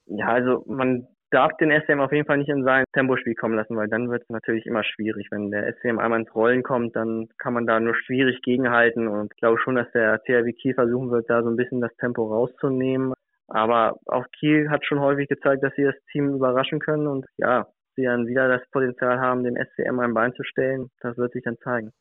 Ja, 0.06 0.28
also 0.28 0.64
man 0.68 1.08
darf 1.34 1.52
den 1.58 1.72
SCM 1.72 2.00
auf 2.00 2.12
jeden 2.12 2.28
Fall 2.28 2.38
nicht 2.38 2.50
in 2.50 2.64
sein 2.64 2.84
Tempospiel 2.94 3.34
kommen 3.34 3.56
lassen, 3.56 3.76
weil 3.76 3.88
dann 3.88 4.10
wird 4.10 4.24
es 4.24 4.30
natürlich 4.30 4.66
immer 4.66 4.84
schwierig. 4.84 5.28
Wenn 5.32 5.52
der 5.52 5.74
SCM 5.74 6.00
einmal 6.00 6.22
ins 6.22 6.36
Rollen 6.36 6.64
kommt, 6.64 6.96
dann 6.96 7.28
kann 7.40 7.54
man 7.54 7.66
da 7.66 7.80
nur 7.80 7.96
schwierig 7.96 8.42
gegenhalten 8.44 9.08
und 9.08 9.34
ich 9.34 9.40
glaube 9.40 9.60
schon, 9.60 9.76
dass 9.76 9.92
der 9.94 10.22
THW 10.24 10.54
Kiel 10.54 10.76
versuchen 10.76 11.10
wird, 11.12 11.30
da 11.30 11.42
so 11.42 11.50
ein 11.50 11.56
bisschen 11.56 11.82
das 11.82 11.96
Tempo 11.98 12.28
rauszunehmen. 12.28 13.14
Aber 13.48 13.98
auch 14.06 14.26
Kiel 14.40 14.70
hat 14.70 14.86
schon 14.86 15.00
häufig 15.00 15.28
gezeigt, 15.28 15.64
dass 15.64 15.74
sie 15.76 15.84
das 15.84 15.96
Team 16.12 16.36
überraschen 16.36 16.80
können 16.80 17.08
und 17.08 17.26
ja, 17.38 17.68
sie 17.96 18.04
dann 18.04 18.28
wieder 18.28 18.48
das 18.48 18.62
Potenzial 18.72 19.20
haben, 19.20 19.44
dem 19.44 19.56
SCM 19.56 20.00
ein 20.00 20.14
Bein 20.14 20.34
zu 20.34 20.44
stellen. 20.44 20.90
Das 21.02 21.18
wird 21.18 21.34
sich 21.34 21.44
dann 21.44 21.58
zeigen. 21.64 21.92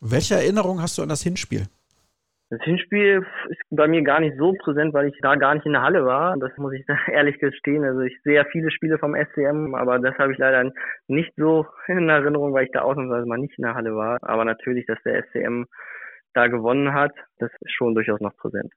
Welche 0.00 0.34
Erinnerung 0.34 0.80
hast 0.80 0.96
du 0.98 1.02
an 1.02 1.08
das 1.10 1.22
Hinspiel? 1.22 1.66
Das 2.50 2.60
Hinspiel 2.62 3.24
ist 3.48 3.60
bei 3.70 3.86
mir 3.86 4.02
gar 4.02 4.18
nicht 4.18 4.36
so 4.36 4.52
präsent, 4.54 4.92
weil 4.92 5.06
ich 5.06 5.16
da 5.22 5.36
gar 5.36 5.54
nicht 5.54 5.66
in 5.66 5.72
der 5.72 5.82
Halle 5.82 6.04
war. 6.04 6.36
Das 6.36 6.50
muss 6.56 6.72
ich 6.72 6.84
ehrlich 7.06 7.38
gestehen. 7.38 7.84
Also 7.84 8.00
ich 8.00 8.20
sehe 8.24 8.34
ja 8.34 8.44
viele 8.50 8.72
Spiele 8.72 8.98
vom 8.98 9.14
SCM, 9.14 9.76
aber 9.76 10.00
das 10.00 10.18
habe 10.18 10.32
ich 10.32 10.38
leider 10.38 10.72
nicht 11.06 11.32
so 11.36 11.64
in 11.86 12.08
Erinnerung, 12.08 12.52
weil 12.52 12.64
ich 12.64 12.72
da 12.72 12.80
ausnahmsweise 12.80 13.26
mal 13.26 13.38
nicht 13.38 13.56
in 13.56 13.62
der 13.62 13.74
Halle 13.74 13.94
war. 13.94 14.18
Aber 14.22 14.44
natürlich, 14.44 14.84
dass 14.86 14.98
der 15.04 15.22
SCM 15.22 15.66
da 16.34 16.48
gewonnen 16.48 16.92
hat, 16.92 17.12
das 17.38 17.52
ist 17.60 17.72
schon 17.72 17.94
durchaus 17.94 18.20
noch 18.20 18.36
präsent. 18.36 18.72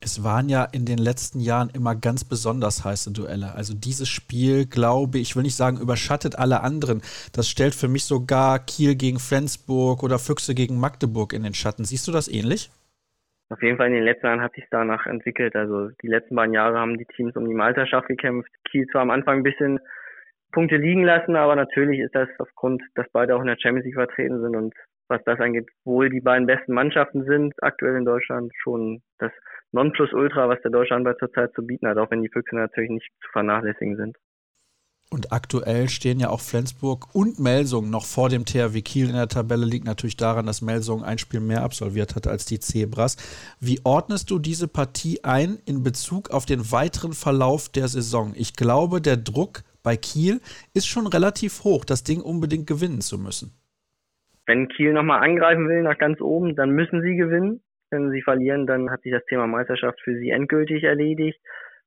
Es 0.00 0.22
waren 0.22 0.50
ja 0.50 0.64
in 0.64 0.84
den 0.84 0.98
letzten 0.98 1.40
Jahren 1.40 1.70
immer 1.70 1.96
ganz 1.96 2.24
besonders 2.24 2.84
heiße 2.84 3.10
Duelle. 3.12 3.54
Also 3.54 3.74
dieses 3.74 4.08
Spiel, 4.08 4.66
glaube 4.66 5.18
ich, 5.18 5.34
will 5.34 5.42
nicht 5.42 5.56
sagen, 5.56 5.80
überschattet 5.80 6.38
alle 6.38 6.60
anderen. 6.60 7.00
Das 7.32 7.48
stellt 7.48 7.74
für 7.74 7.88
mich 7.88 8.04
sogar 8.04 8.58
Kiel 8.58 8.94
gegen 8.96 9.18
Flensburg 9.18 10.02
oder 10.02 10.18
Füchse 10.18 10.54
gegen 10.54 10.78
Magdeburg 10.78 11.32
in 11.32 11.42
den 11.42 11.54
Schatten. 11.54 11.84
Siehst 11.84 12.06
du 12.06 12.12
das 12.12 12.28
ähnlich? 12.28 12.70
Auf 13.50 13.62
jeden 13.62 13.78
Fall 13.78 13.86
in 13.88 13.94
den 13.94 14.04
letzten 14.04 14.26
Jahren 14.26 14.42
hat 14.42 14.54
sich 14.54 14.66
danach 14.70 15.06
entwickelt. 15.06 15.56
Also 15.56 15.88
die 16.02 16.08
letzten 16.08 16.34
beiden 16.34 16.54
Jahre 16.54 16.78
haben 16.78 16.98
die 16.98 17.06
Teams 17.06 17.34
um 17.36 17.48
die 17.48 17.54
Meisterschaft 17.54 18.08
gekämpft. 18.08 18.50
Kiel 18.70 18.86
zwar 18.88 19.02
am 19.02 19.10
Anfang 19.10 19.38
ein 19.38 19.42
bisschen 19.42 19.80
Punkte 20.52 20.76
liegen 20.76 21.04
lassen, 21.04 21.36
aber 21.36 21.56
natürlich 21.56 22.00
ist 22.00 22.14
das 22.14 22.28
aufgrund, 22.38 22.82
dass 22.94 23.06
beide 23.12 23.36
auch 23.36 23.40
in 23.40 23.46
der 23.46 23.58
Champions 23.58 23.84
League 23.84 23.94
vertreten 23.94 24.40
sind 24.40 24.56
und 24.56 24.74
was 25.08 25.22
das 25.24 25.40
angeht, 25.40 25.68
wohl 25.84 26.10
die 26.10 26.20
beiden 26.20 26.46
besten 26.46 26.74
Mannschaften 26.74 27.24
sind 27.24 27.54
aktuell 27.62 27.96
in 27.96 28.04
Deutschland 28.04 28.52
schon 28.62 29.00
das 29.18 29.32
Nonplusultra, 29.72 30.48
was 30.48 30.60
der 30.62 30.70
Deutschlandball 30.70 31.16
zurzeit 31.16 31.52
zu 31.54 31.66
bieten 31.66 31.88
hat, 31.88 31.96
auch 31.96 32.10
wenn 32.10 32.22
die 32.22 32.28
Füchse 32.28 32.56
natürlich 32.56 32.90
nicht 32.90 33.10
zu 33.22 33.30
vernachlässigen 33.32 33.96
sind. 33.96 34.16
Und 35.10 35.32
aktuell 35.32 35.88
stehen 35.88 36.20
ja 36.20 36.28
auch 36.28 36.40
Flensburg 36.40 37.14
und 37.14 37.38
Melsung 37.40 37.88
noch 37.88 38.04
vor 38.04 38.28
dem 38.28 38.44
THW 38.44 38.82
Kiel 38.82 39.08
in 39.08 39.14
der 39.14 39.28
Tabelle. 39.28 39.64
Liegt 39.64 39.86
natürlich 39.86 40.18
daran, 40.18 40.44
dass 40.44 40.60
Melsung 40.60 41.02
ein 41.02 41.16
Spiel 41.16 41.40
mehr 41.40 41.62
absolviert 41.62 42.14
hat 42.14 42.26
als 42.26 42.44
die 42.44 42.60
Zebras. 42.60 43.16
Wie 43.58 43.80
ordnest 43.84 44.30
du 44.30 44.38
diese 44.38 44.68
Partie 44.68 45.24
ein 45.24 45.58
in 45.64 45.82
Bezug 45.82 46.30
auf 46.30 46.44
den 46.44 46.70
weiteren 46.72 47.14
Verlauf 47.14 47.70
der 47.70 47.88
Saison? 47.88 48.34
Ich 48.36 48.54
glaube, 48.54 49.00
der 49.00 49.16
Druck 49.16 49.62
bei 49.82 49.96
Kiel 49.96 50.40
ist 50.74 50.86
schon 50.86 51.06
relativ 51.06 51.64
hoch, 51.64 51.86
das 51.86 52.04
Ding 52.04 52.20
unbedingt 52.20 52.66
gewinnen 52.66 53.00
zu 53.00 53.18
müssen. 53.18 53.52
Wenn 54.44 54.68
Kiel 54.68 54.92
nochmal 54.92 55.22
angreifen 55.22 55.68
will 55.68 55.82
nach 55.82 55.96
ganz 55.96 56.20
oben, 56.20 56.54
dann 56.54 56.70
müssen 56.70 57.00
sie 57.00 57.16
gewinnen. 57.16 57.62
Wenn 57.90 58.10
sie 58.10 58.20
verlieren, 58.20 58.66
dann 58.66 58.90
hat 58.90 59.00
sich 59.02 59.12
das 59.12 59.24
Thema 59.24 59.46
Meisterschaft 59.46 59.98
für 60.02 60.18
sie 60.18 60.28
endgültig 60.28 60.84
erledigt. 60.84 61.40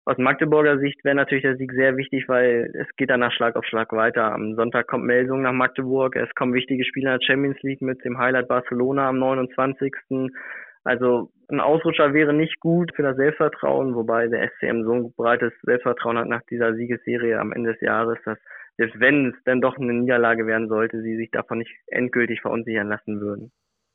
Aus 0.06 0.18
Magdeburger 0.18 0.80
Sicht 0.80 1.04
wäre 1.04 1.16
natürlich 1.16 1.44
der 1.44 1.58
Sieg 1.58 1.72
sehr 1.74 1.96
wichtig, 1.96 2.28
weil 2.28 2.72
es 2.74 2.88
geht 2.96 3.10
danach 3.10 3.32
Schlag 3.32 3.56
auf 3.56 3.66
Schlag 3.66 3.92
weiter. 3.94 4.34
Am 4.34 4.56
Sonntag 4.56 4.88
kommt 4.88 5.06
Melsung 5.06 5.44
nach 5.44 5.54
Magdeburg. 5.54 6.16
Es 6.16 6.34
kommen 6.34 6.54
wichtige 6.54 6.84
Spiele 6.86 7.14
in 7.14 7.20
der 7.20 7.26
Champions 7.26 7.62
League 7.62 7.82
mit 7.82 8.04
dem 8.04 8.18
Highlight 8.18 8.48
Barcelona 8.48 9.10
am 9.10 9.20
29. 9.20 9.94
Also 10.84 11.30
ein 11.50 11.60
Ausrutscher 11.60 12.14
wäre 12.14 12.34
nicht 12.34 12.60
gut 12.60 12.92
für 12.96 13.04
das 13.04 13.16
Selbstvertrauen, 13.16 13.94
wobei 13.94 14.28
der 14.28 14.50
SCM 14.50 14.84
so 14.84 14.94
ein 14.94 15.14
breites 15.16 15.54
Selbstvertrauen 15.62 16.18
hat 16.18 16.28
nach 16.28 16.42
dieser 16.50 16.74
Siegesserie 16.74 17.40
am 17.40 17.52
Ende 17.52 17.74
des 17.74 17.82
Jahres, 17.82 18.18
dass 18.26 18.40
selbst 18.78 19.00
wenn 19.00 19.30
es 19.30 19.36
dann 19.44 19.62
doch 19.62 19.78
eine 19.78 19.94
Niederlage 19.94 20.48
werden 20.48 20.68
sollte, 20.68 21.02
sie 21.04 21.16
sich 21.18 21.30
davon 21.30 21.60
nicht 21.60 21.72
endgültig 21.88 22.42
verunsichern 22.42 22.88
lassen 22.88 23.22
würden. 23.22 23.52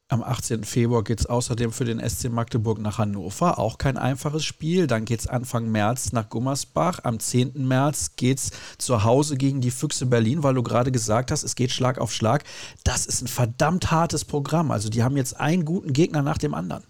Am 0.09 0.23
18. 0.23 0.63
Februar 0.63 1.03
geht 1.03 1.19
es 1.19 1.27
außerdem 1.27 1.73
für 1.73 1.85
den 1.85 1.99
SC 1.99 2.31
Magdeburg 2.31 2.79
nach 2.79 2.99
Hannover. 2.99 3.59
Auch 3.59 3.77
kein 3.77 3.97
einfaches 3.97 4.45
Spiel. 4.45 4.87
Dann 4.87 5.05
geht 5.05 5.19
es 5.19 5.27
Anfang 5.27 5.73
März 5.73 6.13
nach 6.13 6.29
Gummersbach. 6.29 7.01
Am 7.03 7.19
10. 7.19 7.67
März 7.67 8.15
geht 8.15 8.39
es 8.39 8.77
zu 8.79 9.03
Hause 9.03 9.37
gegen 9.37 9.61
die 9.61 9.73
Füchse 9.73 10.09
Berlin, 10.09 10.45
weil 10.45 10.55
du 10.55 10.63
gerade 10.63 10.93
gesagt 10.93 11.33
hast, 11.33 11.43
es 11.43 11.57
geht 11.57 11.73
Schlag 11.73 11.99
auf 11.99 12.13
Schlag. 12.13 12.45
Das 12.85 13.07
ist 13.07 13.21
ein 13.21 13.27
verdammt 13.27 13.91
hartes 13.91 14.25
Programm. 14.25 14.71
Also 14.71 14.91
die 14.91 15.03
haben 15.03 15.17
jetzt 15.17 15.41
einen 15.41 15.65
guten 15.65 15.93
Gegner 15.93 16.23
nach 16.23 16.39
dem 16.39 16.55
anderen. 16.55 16.85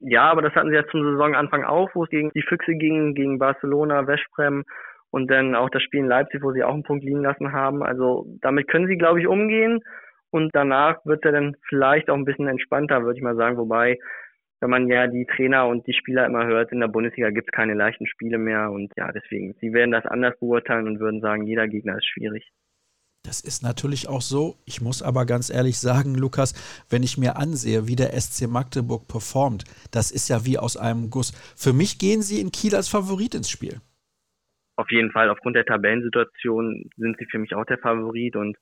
Ja, 0.00 0.30
aber 0.30 0.42
das 0.42 0.54
hatten 0.54 0.68
sie 0.68 0.74
ja 0.74 0.86
zum 0.90 1.04
Saisonanfang 1.04 1.64
auch, 1.64 1.88
wo 1.94 2.04
es 2.04 2.10
gegen 2.10 2.30
die 2.34 2.44
Füchse 2.46 2.74
ging, 2.74 3.14
gegen 3.14 3.38
Barcelona, 3.38 4.06
Westbrem 4.06 4.64
und 5.08 5.30
dann 5.30 5.54
auch 5.54 5.70
das 5.70 5.82
Spiel 5.82 6.00
in 6.00 6.06
Leipzig, 6.06 6.42
wo 6.42 6.52
sie 6.52 6.62
auch 6.62 6.74
einen 6.74 6.82
Punkt 6.82 7.02
liegen 7.02 7.22
lassen 7.22 7.52
haben. 7.52 7.82
Also 7.82 8.26
damit 8.42 8.68
können 8.68 8.88
sie, 8.88 8.98
glaube 8.98 9.22
ich, 9.22 9.26
umgehen. 9.26 9.80
Und 10.30 10.54
danach 10.54 11.04
wird 11.04 11.24
er 11.24 11.32
dann 11.32 11.56
vielleicht 11.68 12.10
auch 12.10 12.16
ein 12.16 12.24
bisschen 12.24 12.48
entspannter, 12.48 13.02
würde 13.02 13.16
ich 13.16 13.22
mal 13.22 13.36
sagen. 13.36 13.56
Wobei, 13.56 13.98
wenn 14.60 14.70
man 14.70 14.88
ja 14.88 15.06
die 15.06 15.26
Trainer 15.26 15.66
und 15.66 15.86
die 15.86 15.94
Spieler 15.94 16.26
immer 16.26 16.46
hört, 16.46 16.72
in 16.72 16.80
der 16.80 16.88
Bundesliga 16.88 17.30
gibt 17.30 17.48
es 17.48 17.56
keine 17.56 17.74
leichten 17.74 18.06
Spiele 18.06 18.38
mehr. 18.38 18.70
Und 18.70 18.92
ja, 18.96 19.12
deswegen, 19.12 19.54
sie 19.60 19.72
werden 19.72 19.92
das 19.92 20.06
anders 20.06 20.38
beurteilen 20.38 20.86
und 20.86 21.00
würden 21.00 21.20
sagen, 21.20 21.46
jeder 21.46 21.68
Gegner 21.68 21.96
ist 21.96 22.06
schwierig. 22.06 22.50
Das 23.26 23.40
ist 23.40 23.62
natürlich 23.62 24.08
auch 24.08 24.20
so. 24.20 24.56
Ich 24.66 24.80
muss 24.80 25.02
aber 25.02 25.26
ganz 25.26 25.50
ehrlich 25.50 25.78
sagen, 25.78 26.14
Lukas, 26.14 26.54
wenn 26.88 27.02
ich 27.02 27.18
mir 27.18 27.36
ansehe, 27.36 27.88
wie 27.88 27.96
der 27.96 28.18
SC 28.18 28.46
Magdeburg 28.46 29.08
performt, 29.08 29.64
das 29.90 30.12
ist 30.12 30.28
ja 30.28 30.46
wie 30.46 30.58
aus 30.58 30.76
einem 30.76 31.10
Guss. 31.10 31.32
Für 31.56 31.72
mich 31.72 31.98
gehen 31.98 32.22
sie 32.22 32.40
in 32.40 32.52
Kiel 32.52 32.76
als 32.76 32.88
Favorit 32.88 33.34
ins 33.34 33.50
Spiel. 33.50 33.80
Auf 34.76 34.90
jeden 34.90 35.10
Fall, 35.10 35.28
aufgrund 35.30 35.56
der 35.56 35.64
Tabellensituation 35.64 36.88
sind 36.96 37.16
sie 37.18 37.26
für 37.28 37.38
mich 37.38 37.54
auch 37.54 37.64
der 37.64 37.78
Favorit 37.78 38.36
und 38.36 38.56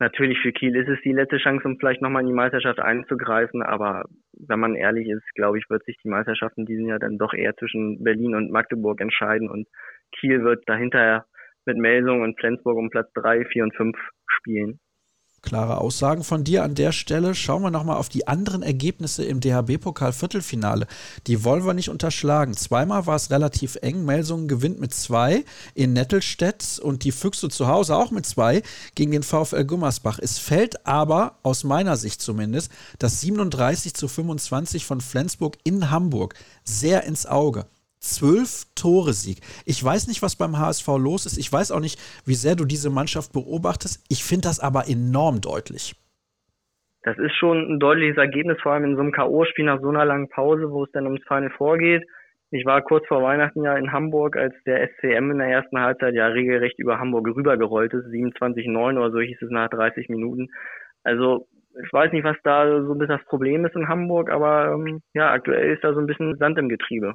Natürlich 0.00 0.38
für 0.40 0.52
Kiel 0.52 0.74
ist 0.76 0.88
es 0.88 1.00
die 1.02 1.12
letzte 1.12 1.38
Chance, 1.38 1.66
um 1.68 1.78
vielleicht 1.78 2.02
nochmal 2.02 2.22
in 2.22 2.28
die 2.28 2.34
Meisterschaft 2.34 2.80
einzugreifen, 2.80 3.62
aber 3.62 4.04
wenn 4.32 4.58
man 4.58 4.74
ehrlich 4.74 5.08
ist, 5.08 5.22
glaube 5.34 5.58
ich, 5.58 5.70
wird 5.70 5.84
sich 5.84 5.96
die 6.02 6.08
Meisterschaft 6.08 6.58
in 6.58 6.66
diesem 6.66 6.88
Jahr 6.88 6.98
dann 6.98 7.16
doch 7.16 7.32
eher 7.32 7.54
zwischen 7.56 8.02
Berlin 8.02 8.34
und 8.34 8.50
Magdeburg 8.50 9.00
entscheiden 9.00 9.48
und 9.48 9.68
Kiel 10.18 10.42
wird 10.42 10.64
dahinter 10.66 11.26
mit 11.64 11.78
Melsung 11.78 12.22
und 12.22 12.38
Flensburg 12.38 12.76
um 12.76 12.90
Platz 12.90 13.10
drei, 13.14 13.44
vier 13.44 13.62
und 13.62 13.74
fünf 13.74 13.96
spielen. 14.26 14.80
Klare 15.44 15.78
Aussagen 15.78 16.24
von 16.24 16.42
dir 16.42 16.64
an 16.64 16.74
der 16.74 16.90
Stelle. 16.90 17.34
Schauen 17.34 17.62
wir 17.62 17.70
nochmal 17.70 17.98
auf 17.98 18.08
die 18.08 18.26
anderen 18.26 18.62
Ergebnisse 18.62 19.24
im 19.24 19.40
DHB-Pokal-Viertelfinale. 19.40 20.86
Die 21.26 21.44
wollen 21.44 21.66
wir 21.66 21.74
nicht 21.74 21.90
unterschlagen. 21.90 22.54
Zweimal 22.54 23.06
war 23.06 23.16
es 23.16 23.30
relativ 23.30 23.76
eng. 23.82 24.04
Melsungen 24.04 24.48
gewinnt 24.48 24.80
mit 24.80 24.94
zwei 24.94 25.44
in 25.74 25.92
Nettelstedt 25.92 26.78
und 26.82 27.04
die 27.04 27.12
Füchse 27.12 27.50
zu 27.50 27.68
Hause 27.68 27.96
auch 27.96 28.10
mit 28.10 28.24
zwei 28.24 28.62
gegen 28.94 29.12
den 29.12 29.22
VfL 29.22 29.64
Gummersbach. 29.64 30.18
Es 30.18 30.38
fällt 30.38 30.86
aber, 30.86 31.36
aus 31.42 31.62
meiner 31.62 31.96
Sicht 31.96 32.22
zumindest, 32.22 32.72
das 32.98 33.20
37 33.20 33.94
zu 33.94 34.08
25 34.08 34.86
von 34.86 35.00
Flensburg 35.00 35.58
in 35.62 35.90
Hamburg 35.90 36.34
sehr 36.64 37.04
ins 37.04 37.26
Auge 37.26 37.66
zwölf 38.04 38.64
Tore 38.74 39.12
Sieg. 39.12 39.38
Ich 39.64 39.82
weiß 39.82 40.08
nicht, 40.08 40.22
was 40.22 40.36
beim 40.36 40.58
HSV 40.58 40.86
los 40.98 41.26
ist. 41.26 41.38
Ich 41.38 41.52
weiß 41.52 41.72
auch 41.72 41.80
nicht, 41.80 41.98
wie 42.26 42.34
sehr 42.34 42.54
du 42.54 42.64
diese 42.64 42.90
Mannschaft 42.90 43.32
beobachtest. 43.32 44.04
Ich 44.08 44.24
finde 44.24 44.48
das 44.48 44.60
aber 44.60 44.88
enorm 44.88 45.40
deutlich. 45.40 45.94
Das 47.02 47.18
ist 47.18 47.36
schon 47.36 47.58
ein 47.58 47.80
deutliches 47.80 48.16
Ergebnis, 48.16 48.56
vor 48.62 48.72
allem 48.72 48.84
in 48.84 48.96
so 48.96 49.02
einem 49.02 49.12
K.O.-Spiel 49.12 49.64
nach 49.64 49.80
so 49.80 49.88
einer 49.88 50.06
langen 50.06 50.28
Pause, 50.28 50.70
wo 50.70 50.84
es 50.84 50.92
dann 50.92 51.06
ums 51.06 51.22
Final 51.26 51.50
vorgeht. 51.50 52.02
Ich 52.50 52.64
war 52.64 52.82
kurz 52.82 53.06
vor 53.08 53.22
Weihnachten 53.22 53.64
ja 53.64 53.76
in 53.76 53.92
Hamburg, 53.92 54.36
als 54.36 54.54
der 54.64 54.88
SCM 54.88 55.30
in 55.30 55.38
der 55.38 55.48
ersten 55.48 55.78
Halbzeit 55.78 56.14
ja 56.14 56.28
regelrecht 56.28 56.78
über 56.78 56.98
Hamburg 56.98 57.26
rübergerollt 57.26 57.92
ist. 57.92 58.06
27-9 58.06 58.96
oder 58.96 59.10
so 59.10 59.20
hieß 59.20 59.42
es 59.42 59.50
nach 59.50 59.68
30 59.68 60.08
Minuten. 60.08 60.48
Also 61.02 61.46
ich 61.82 61.92
weiß 61.92 62.12
nicht, 62.12 62.24
was 62.24 62.36
da 62.44 62.82
so 62.84 62.92
ein 62.92 62.98
bisschen 62.98 63.18
das 63.18 63.26
Problem 63.26 63.64
ist 63.66 63.74
in 63.74 63.88
Hamburg, 63.88 64.30
aber 64.30 64.72
ähm, 64.72 65.02
ja, 65.12 65.32
aktuell 65.32 65.74
ist 65.74 65.82
da 65.82 65.92
so 65.92 66.00
ein 66.00 66.06
bisschen 66.06 66.36
Sand 66.36 66.58
im 66.58 66.68
Getriebe. 66.68 67.14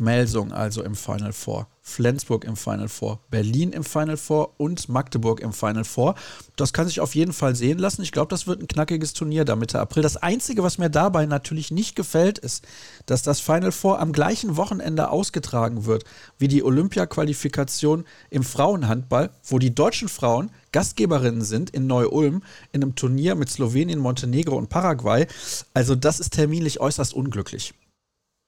Melsung 0.00 0.52
also 0.52 0.82
im 0.82 0.94
Final 0.94 1.32
Four, 1.32 1.66
Flensburg 1.82 2.44
im 2.44 2.56
Final 2.56 2.88
Four, 2.88 3.20
Berlin 3.30 3.72
im 3.72 3.84
Final 3.84 4.16
Four 4.16 4.54
und 4.58 4.88
Magdeburg 4.88 5.40
im 5.40 5.52
Final 5.52 5.84
Four. 5.84 6.14
Das 6.56 6.72
kann 6.72 6.86
sich 6.86 7.00
auf 7.00 7.14
jeden 7.14 7.32
Fall 7.32 7.54
sehen 7.54 7.78
lassen. 7.78 8.02
Ich 8.02 8.12
glaube, 8.12 8.28
das 8.28 8.46
wird 8.46 8.60
ein 8.60 8.68
knackiges 8.68 9.14
Turnier 9.14 9.44
da 9.44 9.56
Mitte 9.56 9.80
April. 9.80 10.02
Das 10.02 10.16
Einzige, 10.16 10.62
was 10.62 10.78
mir 10.78 10.90
dabei 10.90 11.26
natürlich 11.26 11.70
nicht 11.70 11.96
gefällt, 11.96 12.38
ist, 12.38 12.66
dass 13.06 13.22
das 13.22 13.40
Final 13.40 13.72
Four 13.72 14.00
am 14.00 14.12
gleichen 14.12 14.56
Wochenende 14.56 15.10
ausgetragen 15.10 15.86
wird 15.86 16.04
wie 16.38 16.48
die 16.48 16.62
Olympia-Qualifikation 16.62 18.04
im 18.30 18.42
Frauenhandball, 18.42 19.30
wo 19.44 19.58
die 19.58 19.74
deutschen 19.74 20.08
Frauen 20.08 20.50
Gastgeberinnen 20.72 21.42
sind 21.42 21.70
in 21.70 21.86
Neu-Ulm 21.86 22.42
in 22.72 22.82
einem 22.82 22.94
Turnier 22.94 23.34
mit 23.34 23.48
Slowenien, 23.48 23.98
Montenegro 23.98 24.56
und 24.56 24.68
Paraguay. 24.68 25.26
Also 25.74 25.94
das 25.94 26.20
ist 26.20 26.34
terminlich 26.34 26.80
äußerst 26.80 27.14
unglücklich. 27.14 27.74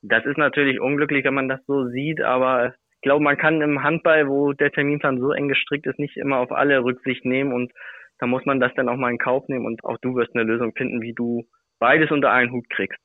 Das 0.03 0.25
ist 0.25 0.39
natürlich 0.39 0.81
unglücklich, 0.81 1.25
wenn 1.25 1.35
man 1.35 1.49
das 1.49 1.61
so 1.67 1.87
sieht, 1.89 2.21
aber 2.21 2.75
ich 3.01 3.03
glaube, 3.03 3.25
man 3.25 3.37
kann 3.37 3.61
im 3.61 3.83
Handball, 3.83 4.29
wo 4.29 4.53
der 4.53 4.71
Terminplan 4.71 5.21
so 5.21 5.33
eng 5.33 5.49
gestrickt 5.49 5.87
ist, 5.87 5.99
nicht 5.99 6.17
immer 6.17 6.39
auf 6.39 6.53
alle 6.53 6.83
Rücksicht 6.83 7.25
nehmen 7.25 7.53
und 7.53 7.73
da 8.19 8.27
muss 8.27 8.45
man 8.45 8.61
das 8.61 8.73
dann 8.77 8.89
auch 8.89 8.97
mal 8.97 9.11
in 9.11 9.19
Kauf 9.19 9.49
nehmen 9.49 9.67
und 9.67 9.85
auch 9.85 9.97
du 10.03 10.15
wirst 10.15 10.35
eine 10.35 10.45
Lösung 10.45 10.73
finden, 10.77 11.01
wie 11.01 11.15
du 11.15 11.45
beides 11.79 12.11
unter 12.11 12.31
einen 12.31 12.53
Hut 12.53 12.69
kriegst. 12.69 13.01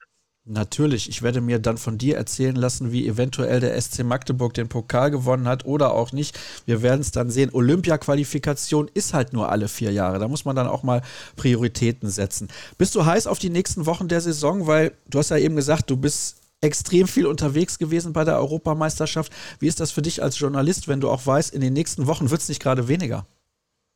Natürlich, 0.47 1.09
ich 1.09 1.23
werde 1.23 1.41
mir 1.41 1.57
dann 1.57 1.77
von 1.77 1.97
dir 1.97 2.17
erzählen 2.17 2.55
lassen, 2.55 2.91
wie 2.91 3.07
eventuell 3.07 3.59
der 3.61 3.81
SC 3.81 4.03
Magdeburg 4.03 4.53
den 4.53 4.69
Pokal 4.69 5.09
gewonnen 5.09 5.47
hat 5.47 5.65
oder 5.65 5.91
auch 5.91 6.11
nicht. 6.11 6.37
Wir 6.67 6.83
werden 6.83 7.01
es 7.01 7.11
dann 7.11 7.31
sehen. 7.31 7.49
Olympia-Qualifikation 7.51 8.87
ist 8.93 9.15
halt 9.15 9.33
nur 9.33 9.49
alle 9.49 9.67
vier 9.67 9.91
Jahre. 9.91 10.19
Da 10.19 10.27
muss 10.27 10.45
man 10.45 10.55
dann 10.55 10.67
auch 10.67 10.83
mal 10.83 11.01
Prioritäten 11.35 12.09
setzen. 12.09 12.49
Bist 12.77 12.93
du 12.93 13.05
heiß 13.05 13.25
auf 13.25 13.39
die 13.39 13.49
nächsten 13.49 13.87
Wochen 13.87 14.07
der 14.07 14.21
Saison? 14.21 14.67
Weil 14.67 14.91
du 15.09 15.17
hast 15.17 15.31
ja 15.31 15.37
eben 15.37 15.55
gesagt, 15.55 15.89
du 15.89 15.97
bist 15.97 16.44
extrem 16.65 17.07
viel 17.07 17.27
unterwegs 17.27 17.77
gewesen 17.79 18.13
bei 18.13 18.23
der 18.23 18.35
Europameisterschaft. 18.35 19.31
Wie 19.59 19.67
ist 19.67 19.79
das 19.79 19.91
für 19.91 20.01
dich 20.01 20.21
als 20.21 20.39
Journalist, 20.39 20.89
wenn 20.89 20.99
du 20.99 21.09
auch 21.09 21.25
weißt, 21.25 21.53
in 21.53 21.61
den 21.61 21.73
nächsten 21.73 22.07
Wochen 22.07 22.31
wird 22.31 22.41
es 22.41 22.49
nicht 22.49 22.61
gerade 22.61 22.87
weniger? 22.87 23.25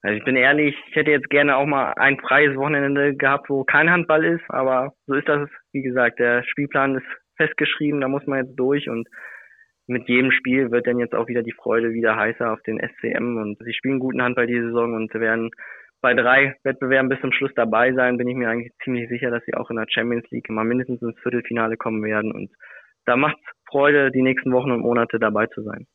Also 0.02 0.18
ich 0.18 0.24
bin 0.24 0.38
ehrlich, 0.38 0.76
ich 0.90 0.96
hätte 0.96 1.12
jetzt 1.12 1.30
gerne 1.30 1.58
auch 1.58 1.66
mal 1.66 1.94
ein 1.98 2.18
freies 2.20 2.56
Wochenende 2.56 3.16
gehabt, 3.16 3.50
wo 3.50 3.66
kein 3.66 3.90
Handball 3.90 4.24
ist, 4.24 4.44
aber 4.48 4.94
so 5.08 5.16
ist 5.16 5.28
das, 5.28 5.50
wie 5.74 5.82
gesagt, 5.82 6.20
der 6.20 6.44
Spielplan 6.44 6.96
ist 6.96 7.08
festgeschrieben, 7.36 8.00
da 8.00 8.08
muss 8.08 8.26
man 8.26 8.46
jetzt 8.46 8.56
durch 8.56 8.90
und 8.90 9.10
mit 9.88 10.08
jedem 10.08 10.32
Spiel 10.32 10.72
wird 10.72 10.88
dann 10.88 11.00
jetzt 11.00 11.16
auch 11.16 11.28
wieder 11.28 11.42
die 11.42 11.52
Freude 11.52 11.92
wieder 11.92 12.16
heißer 12.16 12.54
auf 12.54 12.62
den 12.62 12.80
SCM 12.80 13.38
und 13.38 13.58
sie 13.60 13.74
spielen 13.74 14.00
guten 14.00 14.22
Handball 14.22 14.48
diese 14.48 14.68
Saison 14.68 14.94
und 14.94 15.14
werden 15.16 15.50
bei 16.01 16.13
drei 16.13 16.56
Wettbewerben 16.63 17.10
bis 17.10 17.20
zum 17.22 17.32
Schluss 17.32 17.51
dabei 17.56 17.94
sein, 17.94 18.18
bin 18.18 18.27
ich 18.27 18.36
mir 18.36 18.50
eigentlich 18.50 18.74
ziemlich 18.84 19.10
sicher, 19.10 19.32
dass 19.32 19.44
sie 19.46 19.53
auch 19.53 19.70
in 19.70 19.77
der 19.77 19.88
Champions 19.89 20.25
League 20.32 20.50
mal 20.50 20.63
mindestens 20.63 21.01
ins 21.01 21.20
Viertelfinale 21.20 21.77
kommen 21.77 22.03
werden. 22.03 22.32
Und 22.32 22.51
da 23.06 23.15
macht 23.15 23.38
es 23.38 23.53
Freude, 23.70 24.12
die 24.12 24.22
nächsten 24.22 24.51
Wochen 24.53 24.72
und 24.72 24.82
Monate 24.82 25.20
dabei 25.20 25.48
zu 25.48 25.62
sein. 25.63 25.88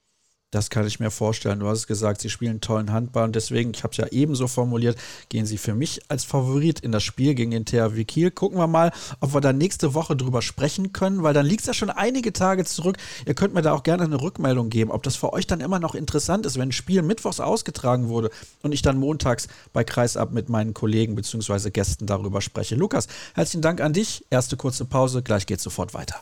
Das 0.54 0.70
kann 0.70 0.86
ich 0.86 1.00
mir 1.00 1.10
vorstellen. 1.10 1.58
Du 1.58 1.66
hast 1.66 1.78
es 1.78 1.86
gesagt, 1.88 2.20
sie 2.20 2.30
spielen 2.30 2.60
tollen 2.60 2.92
Handball 2.92 3.24
und 3.24 3.34
deswegen, 3.34 3.72
ich 3.74 3.82
habe 3.82 3.90
es 3.90 3.96
ja 3.96 4.06
ebenso 4.12 4.46
formuliert, 4.46 4.96
gehen 5.28 5.46
sie 5.46 5.58
für 5.58 5.74
mich 5.74 6.00
als 6.06 6.22
Favorit 6.22 6.78
in 6.78 6.92
das 6.92 7.02
Spiel 7.02 7.34
gegen 7.34 7.50
den 7.50 7.64
THW 7.64 8.04
Kiel. 8.04 8.30
Gucken 8.30 8.58
wir 8.58 8.68
mal, 8.68 8.92
ob 9.18 9.34
wir 9.34 9.40
da 9.40 9.52
nächste 9.52 9.94
Woche 9.94 10.14
drüber 10.14 10.42
sprechen 10.42 10.92
können, 10.92 11.24
weil 11.24 11.34
dann 11.34 11.44
liegt 11.44 11.62
es 11.62 11.66
ja 11.66 11.74
schon 11.74 11.90
einige 11.90 12.32
Tage 12.32 12.64
zurück. 12.64 12.98
Ihr 13.26 13.34
könnt 13.34 13.52
mir 13.52 13.62
da 13.62 13.72
auch 13.72 13.82
gerne 13.82 14.04
eine 14.04 14.20
Rückmeldung 14.20 14.70
geben, 14.70 14.92
ob 14.92 15.02
das 15.02 15.16
für 15.16 15.32
euch 15.32 15.48
dann 15.48 15.60
immer 15.60 15.80
noch 15.80 15.96
interessant 15.96 16.46
ist, 16.46 16.56
wenn 16.56 16.68
ein 16.68 16.72
Spiel 16.72 17.02
mittwochs 17.02 17.40
ausgetragen 17.40 18.08
wurde 18.08 18.30
und 18.62 18.70
ich 18.70 18.82
dann 18.82 18.96
montags 18.96 19.48
bei 19.72 19.82
Kreisab 19.82 20.30
mit 20.30 20.48
meinen 20.48 20.72
Kollegen 20.72 21.16
bzw. 21.16 21.70
Gästen 21.70 22.06
darüber 22.06 22.40
spreche. 22.40 22.76
Lukas, 22.76 23.08
herzlichen 23.34 23.62
Dank 23.62 23.80
an 23.80 23.92
dich. 23.92 24.24
Erste 24.30 24.56
kurze 24.56 24.84
Pause, 24.84 25.20
gleich 25.24 25.46
geht 25.46 25.58
es 25.58 25.64
sofort 25.64 25.94
weiter. 25.94 26.20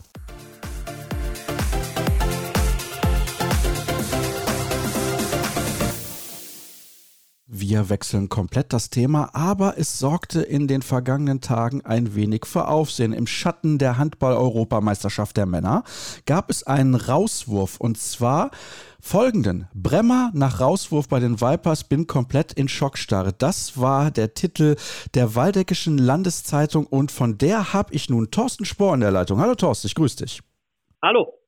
Wir 7.54 7.90
wechseln 7.90 8.30
komplett 8.30 8.72
das 8.72 8.88
Thema, 8.88 9.28
aber 9.34 9.76
es 9.76 9.98
sorgte 9.98 10.40
in 10.40 10.68
den 10.68 10.80
vergangenen 10.80 11.42
Tagen 11.42 11.84
ein 11.84 12.14
wenig 12.14 12.46
für 12.46 12.66
Aufsehen. 12.66 13.12
Im 13.12 13.26
Schatten 13.26 13.76
der 13.76 13.98
Handball-Europameisterschaft 13.98 15.36
der 15.36 15.44
Männer 15.44 15.84
gab 16.24 16.48
es 16.48 16.62
einen 16.62 16.94
Rauswurf 16.94 17.78
und 17.78 17.98
zwar 17.98 18.52
folgenden. 19.02 19.68
Bremmer 19.74 20.30
nach 20.32 20.60
Rauswurf 20.60 21.08
bei 21.08 21.20
den 21.20 21.42
Vipers 21.42 21.84
bin 21.84 22.06
komplett 22.06 22.54
in 22.54 22.70
Schockstarre. 22.70 23.34
Das 23.34 23.78
war 23.78 24.10
der 24.10 24.32
Titel 24.32 24.76
der 25.12 25.34
Waldeckischen 25.34 25.98
Landeszeitung 25.98 26.86
und 26.86 27.12
von 27.12 27.36
der 27.36 27.74
habe 27.74 27.92
ich 27.92 28.08
nun 28.08 28.30
Thorsten 28.30 28.64
Spohr 28.64 28.94
in 28.94 29.00
der 29.00 29.10
Leitung. 29.10 29.40
Hallo 29.40 29.56
Thorsten, 29.56 29.88
ich 29.88 29.94
grüße 29.94 30.16
dich. 30.16 30.40
Hallo. 31.02 31.41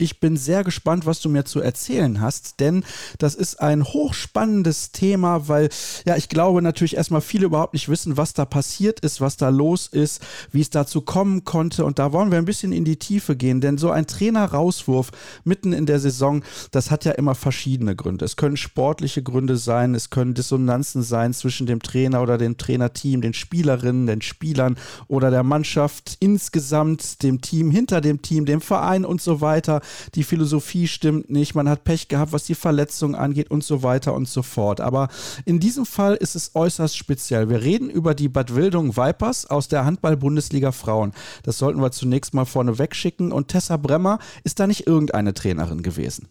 Ich 0.00 0.18
bin 0.18 0.38
sehr 0.38 0.64
gespannt, 0.64 1.04
was 1.04 1.20
du 1.20 1.28
mir 1.28 1.44
zu 1.44 1.60
erzählen 1.60 2.22
hast, 2.22 2.58
denn 2.60 2.84
das 3.18 3.34
ist 3.34 3.60
ein 3.60 3.84
hochspannendes 3.84 4.92
Thema, 4.92 5.46
weil 5.46 5.68
ja, 6.06 6.16
ich 6.16 6.30
glaube 6.30 6.62
natürlich 6.62 6.96
erstmal 6.96 7.20
viele 7.20 7.44
überhaupt 7.44 7.74
nicht 7.74 7.90
wissen, 7.90 8.16
was 8.16 8.32
da 8.32 8.46
passiert 8.46 9.00
ist, 9.00 9.20
was 9.20 9.36
da 9.36 9.50
los 9.50 9.88
ist, 9.88 10.22
wie 10.52 10.62
es 10.62 10.70
dazu 10.70 11.02
kommen 11.02 11.44
konnte. 11.44 11.84
Und 11.84 11.98
da 11.98 12.12
wollen 12.12 12.30
wir 12.30 12.38
ein 12.38 12.46
bisschen 12.46 12.72
in 12.72 12.86
die 12.86 12.96
Tiefe 12.96 13.36
gehen, 13.36 13.60
denn 13.60 13.76
so 13.76 13.90
ein 13.90 14.06
Trainer-Rauswurf 14.06 15.10
mitten 15.44 15.74
in 15.74 15.84
der 15.84 16.00
Saison, 16.00 16.42
das 16.70 16.90
hat 16.90 17.04
ja 17.04 17.12
immer 17.12 17.34
verschiedene 17.34 17.94
Gründe. 17.94 18.24
Es 18.24 18.36
können 18.36 18.56
sportliche 18.56 19.22
Gründe 19.22 19.58
sein, 19.58 19.94
es 19.94 20.08
können 20.08 20.32
Dissonanzen 20.32 21.02
sein 21.02 21.34
zwischen 21.34 21.66
dem 21.66 21.82
Trainer 21.82 22.22
oder 22.22 22.38
dem 22.38 22.56
Trainerteam, 22.56 23.20
den 23.20 23.34
Spielerinnen, 23.34 24.06
den 24.06 24.22
Spielern 24.22 24.78
oder 25.08 25.30
der 25.30 25.42
Mannschaft 25.42 26.16
insgesamt, 26.20 27.22
dem 27.22 27.42
Team, 27.42 27.70
hinter 27.70 28.00
dem 28.00 28.22
Team, 28.22 28.46
dem 28.46 28.62
Verein 28.62 29.04
und 29.04 29.20
so 29.20 29.42
weiter 29.42 29.82
die 30.14 30.22
Philosophie 30.22 30.86
stimmt 30.86 31.30
nicht, 31.30 31.54
man 31.54 31.68
hat 31.68 31.84
Pech 31.84 32.08
gehabt, 32.08 32.32
was 32.32 32.44
die 32.44 32.54
Verletzung 32.54 33.14
angeht 33.14 33.50
und 33.50 33.64
so 33.64 33.82
weiter 33.82 34.14
und 34.14 34.28
so 34.28 34.42
fort. 34.42 34.80
Aber 34.80 35.08
in 35.44 35.60
diesem 35.60 35.86
Fall 35.86 36.14
ist 36.14 36.34
es 36.34 36.54
äußerst 36.54 36.96
speziell. 36.96 37.48
Wir 37.48 37.62
reden 37.62 37.90
über 37.90 38.14
die 38.14 38.28
Bad 38.28 38.54
Wildung 38.54 38.96
Vipers 38.96 39.48
aus 39.48 39.68
der 39.68 39.84
Handball-Bundesliga 39.84 40.72
Frauen. 40.72 41.12
Das 41.44 41.58
sollten 41.58 41.80
wir 41.80 41.90
zunächst 41.90 42.34
mal 42.34 42.44
vorne 42.44 42.78
wegschicken. 42.78 43.32
Und 43.32 43.48
Tessa 43.48 43.76
Bremmer 43.76 44.18
ist 44.44 44.60
da 44.60 44.66
nicht 44.66 44.86
irgendeine 44.86 45.34
Trainerin 45.34 45.82
gewesen. 45.82 46.28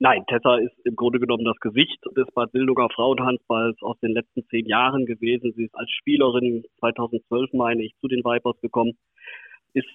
Nein, 0.00 0.24
Tessa 0.28 0.58
ist 0.58 0.76
im 0.84 0.94
Grunde 0.94 1.18
genommen 1.18 1.44
das 1.44 1.58
Gesicht 1.58 1.98
des 2.16 2.26
Bad 2.32 2.54
Wildunger 2.54 2.88
Frauenhandballs 2.94 3.82
aus 3.82 3.98
den 3.98 4.12
letzten 4.12 4.46
zehn 4.46 4.66
Jahren 4.66 5.06
gewesen. 5.06 5.52
Sie 5.56 5.64
ist 5.64 5.74
als 5.74 5.90
Spielerin 5.90 6.64
2012, 6.78 7.52
meine 7.54 7.84
ich, 7.84 7.96
zu 8.00 8.06
den 8.06 8.20
Vipers 8.24 8.60
gekommen, 8.60 8.96
ist 9.72 9.88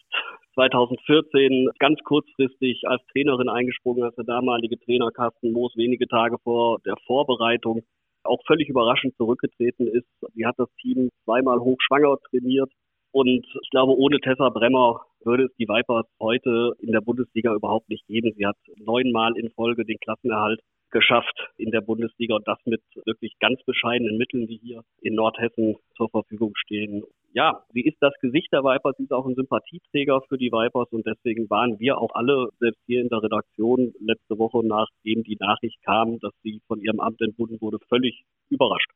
2014 0.53 1.69
ganz 1.79 1.99
kurzfristig 2.03 2.83
als 2.85 3.01
Trainerin 3.11 3.49
eingesprungen, 3.49 4.03
als 4.03 4.15
der 4.15 4.25
damalige 4.25 4.79
Trainer 4.79 5.11
Carsten 5.11 5.51
Moos 5.51 5.75
wenige 5.75 6.07
Tage 6.07 6.37
vor 6.43 6.79
der 6.85 6.95
Vorbereitung 7.05 7.83
auch 8.23 8.39
völlig 8.45 8.69
überraschend 8.69 9.15
zurückgetreten 9.17 9.87
ist. 9.87 10.07
Sie 10.33 10.45
hat 10.45 10.55
das 10.57 10.69
Team 10.81 11.09
zweimal 11.25 11.59
hochschwanger 11.59 12.17
trainiert 12.29 12.71
und 13.11 13.45
ich 13.61 13.69
glaube, 13.69 13.95
ohne 13.95 14.19
Tessa 14.19 14.49
Bremmer 14.49 15.01
würde 15.23 15.45
es 15.45 15.55
die 15.59 15.67
Vipers 15.67 16.05
heute 16.19 16.73
in 16.79 16.91
der 16.91 17.01
Bundesliga 17.01 17.53
überhaupt 17.53 17.89
nicht 17.89 18.05
geben. 18.07 18.33
Sie 18.35 18.45
hat 18.45 18.57
neunmal 18.77 19.37
in 19.37 19.51
Folge 19.51 19.85
den 19.85 19.99
Klassenerhalt 19.99 20.59
geschafft 20.89 21.49
in 21.57 21.71
der 21.71 21.81
Bundesliga 21.81 22.35
und 22.35 22.47
das 22.47 22.57
mit 22.65 22.81
wirklich 23.05 23.33
ganz 23.39 23.61
bescheidenen 23.65 24.17
Mitteln, 24.17 24.47
die 24.47 24.57
hier 24.57 24.81
in 25.01 25.15
Nordhessen 25.15 25.75
zur 25.95 26.09
Verfügung 26.09 26.53
stehen. 26.55 27.03
Ja, 27.35 27.63
sie 27.73 27.81
ist 27.81 27.97
das 27.99 28.13
Gesicht 28.21 28.49
der 28.51 28.63
Vipers, 28.63 28.95
sie 28.97 29.05
ist 29.05 29.11
auch 29.11 29.25
ein 29.25 29.33
Sympathieträger 29.33 30.21
für 30.29 30.37
die 30.37 30.51
Vipers 30.51 30.87
und 30.91 31.03
deswegen 31.05 31.49
waren 31.49 31.79
wir 31.79 31.97
auch 31.97 32.13
alle, 32.13 32.49
selbst 32.59 32.79
hier 32.85 33.01
in 33.01 33.09
der 33.09 33.23
Redaktion, 33.23 33.91
letzte 33.99 34.37
Woche, 34.37 34.63
nachdem 34.63 35.23
die 35.23 35.37
Nachricht 35.39 35.81
kam, 35.83 36.19
dass 36.19 36.31
sie 36.43 36.61
von 36.67 36.79
ihrem 36.79 36.99
Amt 36.99 37.21
entbunden 37.21 37.59
wurde, 37.59 37.79
völlig 37.89 38.23
überrascht. 38.49 38.91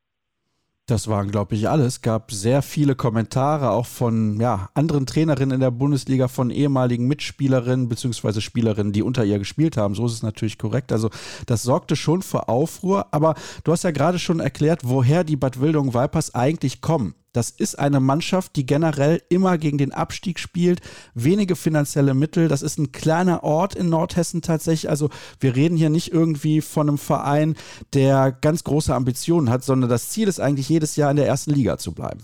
Das 0.86 1.10
waren, 1.10 1.32
glaube 1.32 1.56
ich, 1.56 1.68
alles. 1.68 1.96
Es 1.96 2.02
gab 2.02 2.32
sehr 2.32 2.62
viele 2.62 2.96
Kommentare, 2.96 3.72
auch 3.72 3.88
von 3.88 4.40
ja, 4.40 4.70
anderen 4.74 5.06
Trainerinnen 5.06 5.56
in 5.56 5.60
der 5.60 5.72
Bundesliga, 5.72 6.30
von 6.30 6.50
ehemaligen 6.50 7.08
Mitspielerinnen 7.08 7.90
bzw. 7.90 8.40
Spielerinnen, 8.40 8.94
die 8.94 9.02
unter 9.02 9.26
ihr 9.26 9.38
gespielt 9.38 9.76
haben. 9.76 9.96
So 9.96 10.06
ist 10.06 10.14
es 10.14 10.24
natürlich 10.24 10.58
korrekt. 10.58 10.94
Also 10.94 11.10
das 11.46 11.64
sorgte 11.64 11.98
schon 11.98 12.22
für 12.22 12.48
Aufruhr. 12.48 13.08
Aber 13.12 13.36
du 13.66 13.74
hast 13.74 13.84
ja 13.84 13.92
gerade 13.92 14.18
schon 14.18 14.40
erklärt, 14.40 14.84
woher 14.86 15.26
die 15.26 15.36
Bad 15.36 15.60
Wildung 15.60 15.94
Vipers 15.94 16.34
eigentlich 16.34 16.80
kommen. 16.80 17.16
Das 17.38 17.52
ist 17.52 17.78
eine 17.78 18.00
Mannschaft, 18.00 18.56
die 18.56 18.66
generell 18.66 19.22
immer 19.30 19.60
gegen 19.60 19.78
den 19.78 19.92
Abstieg 19.92 20.40
spielt, 20.40 20.82
wenige 21.14 21.56
finanzielle 21.56 22.16
Mittel. 22.16 22.48
Das 22.48 22.64
ist 22.64 22.80
ein 22.80 22.92
kleiner 22.92 23.44
Ort 23.44 23.76
in 23.76 23.90
Nordhessen 23.90 24.42
tatsächlich. 24.42 24.90
Also 24.90 25.12
wir 25.40 25.56
reden 25.56 25.78
hier 25.78 25.92
nicht 25.92 26.12
irgendwie 26.12 26.62
von 26.62 26.90
einem 26.90 26.98
Verein, 26.98 27.56
der 27.94 28.32
ganz 28.32 28.64
große 28.64 28.96
Ambitionen 28.96 29.52
hat, 29.52 29.64
sondern 29.64 29.88
das 29.88 30.10
Ziel 30.10 30.28
ist 30.28 30.40
eigentlich 30.40 30.68
jedes 30.68 30.96
Jahr 30.96 31.12
in 31.12 31.18
der 31.18 31.28
ersten 31.28 31.52
Liga 31.52 31.78
zu 31.78 31.92
bleiben. 31.94 32.24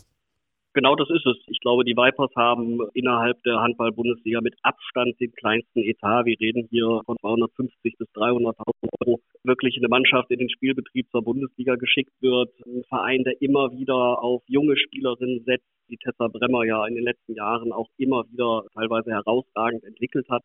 Genau 0.73 0.95
das 0.95 1.07
ist 1.11 1.25
es. 1.27 1.37
Ich 1.47 1.59
glaube, 1.59 1.85
die 1.85 1.95
Vipers 1.95 2.31
haben 2.35 2.79
innerhalb 2.95 3.41
der 3.43 3.61
Handball-Bundesliga 3.61 4.41
mit 4.41 4.55
Abstand 4.63 5.19
den 5.19 5.31
kleinsten 5.33 5.83
Etat. 5.83 6.25
Wir 6.25 6.39
reden 6.39 6.67
hier 6.71 7.01
von 7.05 7.15
250 7.19 7.95
bis 7.99 8.07
300.000 8.15 8.55
Euro. 9.01 9.19
Wirklich 9.43 9.77
eine 9.77 9.87
Mannschaft 9.87 10.31
in 10.31 10.39
den 10.39 10.49
Spielbetrieb 10.49 11.07
zur 11.11 11.23
Bundesliga 11.23 11.75
geschickt 11.75 12.13
wird. 12.21 12.49
Ein 12.65 12.83
Verein, 12.89 13.23
der 13.23 13.39
immer 13.39 13.71
wieder 13.71 14.23
auf 14.23 14.41
junge 14.47 14.75
Spielerinnen 14.75 15.43
setzt, 15.45 15.67
die 15.89 15.97
Tessa 15.97 16.27
Bremmer 16.27 16.63
ja 16.63 16.87
in 16.87 16.95
den 16.95 17.03
letzten 17.03 17.35
Jahren 17.35 17.71
auch 17.71 17.89
immer 17.97 18.23
wieder 18.31 18.65
teilweise 18.73 19.11
herausragend 19.11 19.83
entwickelt 19.83 20.27
hat 20.29 20.41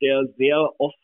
der 0.00 0.26
sehr 0.36 0.70
oft 0.78 0.98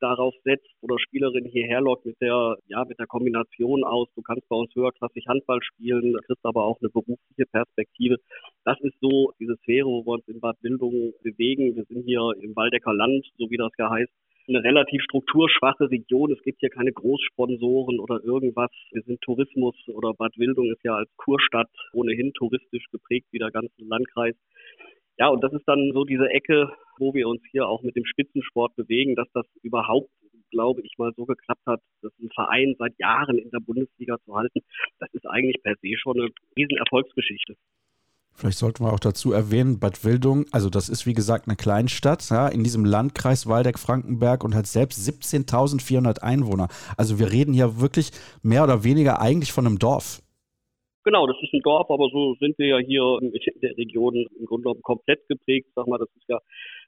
darauf 0.00 0.34
setzt 0.44 0.68
oder 0.80 0.98
Spielerin 0.98 1.44
hierher 1.44 1.80
lockt 1.80 2.06
mit 2.06 2.20
der, 2.20 2.56
ja, 2.68 2.84
mit 2.84 2.98
der 2.98 3.06
Kombination 3.06 3.84
aus, 3.84 4.08
du 4.14 4.22
kannst 4.22 4.48
bei 4.48 4.56
uns 4.56 4.74
höherklassig 4.74 5.26
Handball 5.28 5.60
spielen, 5.62 6.16
kriegst 6.26 6.44
aber 6.44 6.64
auch 6.64 6.78
eine 6.80 6.90
berufliche 6.90 7.46
Perspektive. 7.50 8.16
Das 8.64 8.80
ist 8.80 8.94
so 9.00 9.32
diese 9.38 9.56
Sphäre, 9.62 9.86
wo 9.86 10.04
wir 10.04 10.14
uns 10.14 10.28
in 10.28 10.40
Bad 10.40 10.56
Wildungen 10.62 11.12
bewegen. 11.22 11.76
Wir 11.76 11.84
sind 11.84 12.04
hier 12.04 12.32
im 12.40 12.54
Waldecker 12.56 12.92
Land, 12.92 13.26
so 13.38 13.50
wie 13.50 13.56
das 13.56 13.72
ja 13.78 13.90
heißt, 13.90 14.12
eine 14.48 14.62
relativ 14.64 15.02
strukturschwache 15.02 15.90
Region. 15.90 16.32
Es 16.32 16.42
gibt 16.42 16.60
hier 16.60 16.70
keine 16.70 16.92
Großsponsoren 16.92 18.00
oder 18.00 18.22
irgendwas. 18.24 18.70
Wir 18.90 19.02
sind 19.02 19.20
Tourismus 19.22 19.76
oder 19.88 20.12
Bad 20.14 20.36
Wildung 20.36 20.70
ist 20.72 20.82
ja 20.82 20.94
als 20.94 21.10
Kurstadt 21.16 21.70
ohnehin 21.92 22.32
touristisch 22.34 22.84
geprägt 22.90 23.26
wie 23.30 23.38
der 23.38 23.50
ganze 23.50 23.72
Landkreis. 23.78 24.34
Ja, 25.18 25.28
und 25.28 25.42
das 25.44 25.52
ist 25.52 25.66
dann 25.66 25.92
so 25.92 26.04
diese 26.04 26.28
Ecke, 26.30 26.72
wo 27.00 27.14
wir 27.14 27.26
uns 27.26 27.42
hier 27.50 27.66
auch 27.66 27.82
mit 27.82 27.96
dem 27.96 28.04
Spitzensport 28.04 28.76
bewegen, 28.76 29.16
dass 29.16 29.28
das 29.32 29.46
überhaupt, 29.62 30.10
glaube 30.50 30.82
ich, 30.82 30.94
mal 30.98 31.12
so 31.16 31.24
geklappt 31.24 31.66
hat, 31.66 31.80
dass 32.02 32.12
ein 32.20 32.30
Verein 32.34 32.76
seit 32.78 32.96
Jahren 32.98 33.38
in 33.38 33.50
der 33.50 33.60
Bundesliga 33.60 34.18
zu 34.24 34.36
halten, 34.36 34.60
das 34.98 35.08
ist 35.12 35.26
eigentlich 35.26 35.62
per 35.62 35.74
se 35.82 35.96
schon 35.96 36.20
eine 36.20 36.30
riesen 36.56 36.76
Erfolgsgeschichte. 36.76 37.56
Vielleicht 38.32 38.58
sollten 38.58 38.84
wir 38.84 38.92
auch 38.92 39.00
dazu 39.00 39.32
erwähnen, 39.32 39.80
Bad 39.80 40.04
Wildung, 40.04 40.46
also 40.50 40.70
das 40.70 40.88
ist 40.88 41.04
wie 41.04 41.12
gesagt 41.12 41.46
eine 41.46 41.56
Kleinstadt, 41.56 42.30
ja, 42.30 42.48
in 42.48 42.64
diesem 42.64 42.84
Landkreis 42.84 43.46
Waldeck-Frankenberg 43.46 44.44
und 44.44 44.54
hat 44.54 44.66
selbst 44.66 44.98
17.400 45.06 46.20
Einwohner. 46.20 46.68
Also 46.96 47.18
wir 47.18 47.32
reden 47.32 47.52
hier 47.52 47.80
wirklich 47.80 48.12
mehr 48.42 48.64
oder 48.64 48.82
weniger 48.84 49.20
eigentlich 49.20 49.52
von 49.52 49.66
einem 49.66 49.78
Dorf. 49.78 50.22
Genau, 51.04 51.26
das 51.26 51.36
ist 51.42 51.52
ein 51.54 51.60
Dorf, 51.62 51.90
aber 51.90 52.08
so 52.12 52.34
sind 52.40 52.58
wir 52.58 52.66
ja 52.66 52.78
hier 52.78 53.18
in 53.20 53.32
der 53.62 53.76
Region 53.76 54.14
im 54.14 54.46
Grunde 54.46 54.64
genommen 54.64 54.82
komplett 54.82 55.26
geprägt. 55.28 55.68
Sag 55.74 55.86
mal, 55.86 55.98
das 55.98 56.08
ist 56.16 56.28
ja 56.28 56.38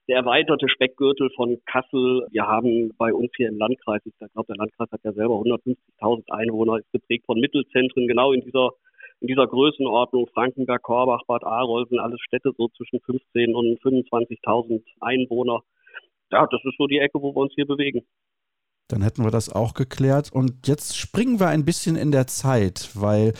der 0.08 0.16
erweiterte 0.16 0.68
Speckgürtel 0.68 1.30
von 1.36 1.58
Kassel. 1.66 2.26
Wir 2.30 2.46
haben 2.46 2.92
bei 2.98 3.12
uns 3.12 3.30
hier 3.36 3.48
im 3.48 3.58
Landkreis, 3.58 4.02
ich 4.04 4.12
glaube, 4.18 4.46
der 4.48 4.56
Landkreis 4.56 4.90
hat 4.90 5.00
ja 5.04 5.12
selber 5.12 5.34
150.000 5.34 6.30
Einwohner, 6.30 6.78
ist 6.78 6.92
geprägt 6.92 7.26
von 7.26 7.38
Mittelzentren, 7.38 8.08
genau 8.08 8.32
in 8.32 8.40
dieser 8.40 8.70
in 9.20 9.28
dieser 9.28 9.46
Größenordnung 9.46 10.26
Frankenberg, 10.34 10.82
Korbach, 10.82 11.20
Bad 11.28 11.44
Arolsen, 11.44 12.00
alles 12.00 12.20
Städte 12.22 12.50
so 12.58 12.66
zwischen 12.76 12.98
15 13.00 13.54
und 13.54 13.78
25.000 13.80 14.82
Einwohner. 15.00 15.60
Ja, 16.32 16.48
das 16.50 16.60
ist 16.64 16.76
so 16.76 16.88
die 16.88 16.98
Ecke, 16.98 17.22
wo 17.22 17.32
wir 17.32 17.42
uns 17.42 17.52
hier 17.54 17.66
bewegen. 17.66 18.04
Dann 18.88 19.02
hätten 19.02 19.24
wir 19.24 19.30
das 19.30 19.48
auch 19.48 19.74
geklärt. 19.74 20.32
Und 20.32 20.66
jetzt 20.66 20.96
springen 20.96 21.40
wir 21.40 21.48
ein 21.48 21.64
bisschen 21.64 21.96
in 21.96 22.12
der 22.12 22.26
Zeit, 22.26 22.90
weil 22.94 23.32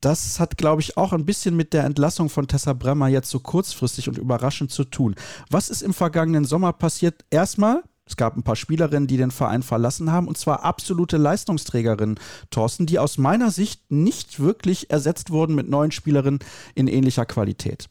das 0.00 0.38
hat, 0.38 0.56
glaube 0.56 0.82
ich, 0.82 0.96
auch 0.96 1.12
ein 1.12 1.24
bisschen 1.24 1.56
mit 1.56 1.72
der 1.72 1.84
Entlassung 1.84 2.28
von 2.28 2.46
Tessa 2.46 2.72
Bremmer 2.72 3.08
jetzt 3.08 3.30
so 3.30 3.40
kurzfristig 3.40 4.08
und 4.08 4.18
überraschend 4.18 4.70
zu 4.70 4.84
tun. 4.84 5.14
Was 5.50 5.68
ist 5.68 5.82
im 5.82 5.94
vergangenen 5.94 6.44
Sommer 6.44 6.72
passiert? 6.72 7.24
Erstmal, 7.30 7.82
es 8.06 8.16
gab 8.16 8.36
ein 8.36 8.42
paar 8.42 8.56
Spielerinnen, 8.56 9.06
die 9.06 9.16
den 9.16 9.30
Verein 9.30 9.62
verlassen 9.62 10.10
haben, 10.10 10.26
und 10.26 10.36
zwar 10.36 10.64
absolute 10.64 11.16
Leistungsträgerinnen, 11.16 12.18
Thorsten, 12.50 12.86
die 12.86 12.98
aus 12.98 13.18
meiner 13.18 13.50
Sicht 13.50 13.90
nicht 13.90 14.40
wirklich 14.40 14.90
ersetzt 14.90 15.30
wurden 15.30 15.54
mit 15.54 15.68
neuen 15.68 15.92
Spielerinnen 15.92 16.40
in 16.74 16.88
ähnlicher 16.88 17.24
Qualität. 17.24 17.88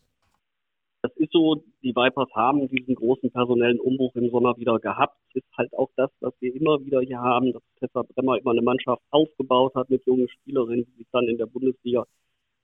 Ist 1.29 1.33
so, 1.33 1.63
die 1.83 1.95
Vipers 1.95 2.29
haben 2.33 2.67
diesen 2.69 2.95
großen 2.95 3.29
personellen 3.29 3.79
Umbruch 3.79 4.15
im 4.15 4.31
Sommer 4.31 4.57
wieder 4.57 4.79
gehabt. 4.79 5.15
Ist 5.35 5.45
halt 5.55 5.71
auch 5.75 5.89
das, 5.95 6.09
was 6.21 6.33
wir 6.39 6.55
immer 6.55 6.83
wieder 6.83 7.01
hier 7.01 7.19
haben, 7.19 7.53
dass 7.53 7.61
Tessa 7.79 8.01
Bremmer 8.01 8.39
immer 8.39 8.49
eine 8.51 8.63
Mannschaft 8.63 9.03
aufgebaut 9.11 9.75
hat 9.75 9.91
mit 9.91 10.03
jungen 10.07 10.27
Spielerinnen, 10.27 10.85
die 10.85 10.97
sich 10.97 11.07
dann 11.11 11.27
in 11.27 11.37
der 11.37 11.45
Bundesliga 11.45 12.05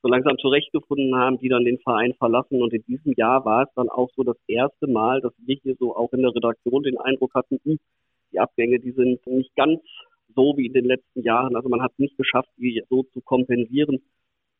so 0.01 0.09
langsam 0.09 0.35
zurechtgefunden 0.39 1.15
haben, 1.15 1.37
die 1.37 1.49
dann 1.49 1.63
den 1.63 1.77
Verein 1.77 2.15
verlassen. 2.15 2.59
Und 2.59 2.73
in 2.73 2.83
diesem 2.87 3.13
Jahr 3.15 3.45
war 3.45 3.63
es 3.63 3.69
dann 3.75 3.89
auch 3.89 4.09
so 4.15 4.23
das 4.23 4.37
erste 4.47 4.87
Mal, 4.87 5.21
dass 5.21 5.33
wir 5.45 5.57
hier 5.61 5.75
so 5.79 5.95
auch 5.95 6.11
in 6.13 6.23
der 6.23 6.33
Redaktion 6.33 6.81
den 6.81 6.97
Eindruck 6.97 7.35
hatten, 7.35 7.59
hm, 7.63 7.77
die 8.31 8.39
Abgänge, 8.39 8.79
die 8.79 8.93
sind 8.93 9.25
nicht 9.27 9.55
ganz 9.55 9.79
so 10.35 10.57
wie 10.57 10.65
in 10.65 10.73
den 10.73 10.85
letzten 10.85 11.21
Jahren. 11.21 11.55
Also 11.55 11.69
man 11.69 11.83
hat 11.83 11.91
es 11.91 11.99
nicht 11.99 12.17
geschafft, 12.17 12.49
die 12.57 12.81
so 12.89 13.03
zu 13.13 13.21
kompensieren 13.21 14.01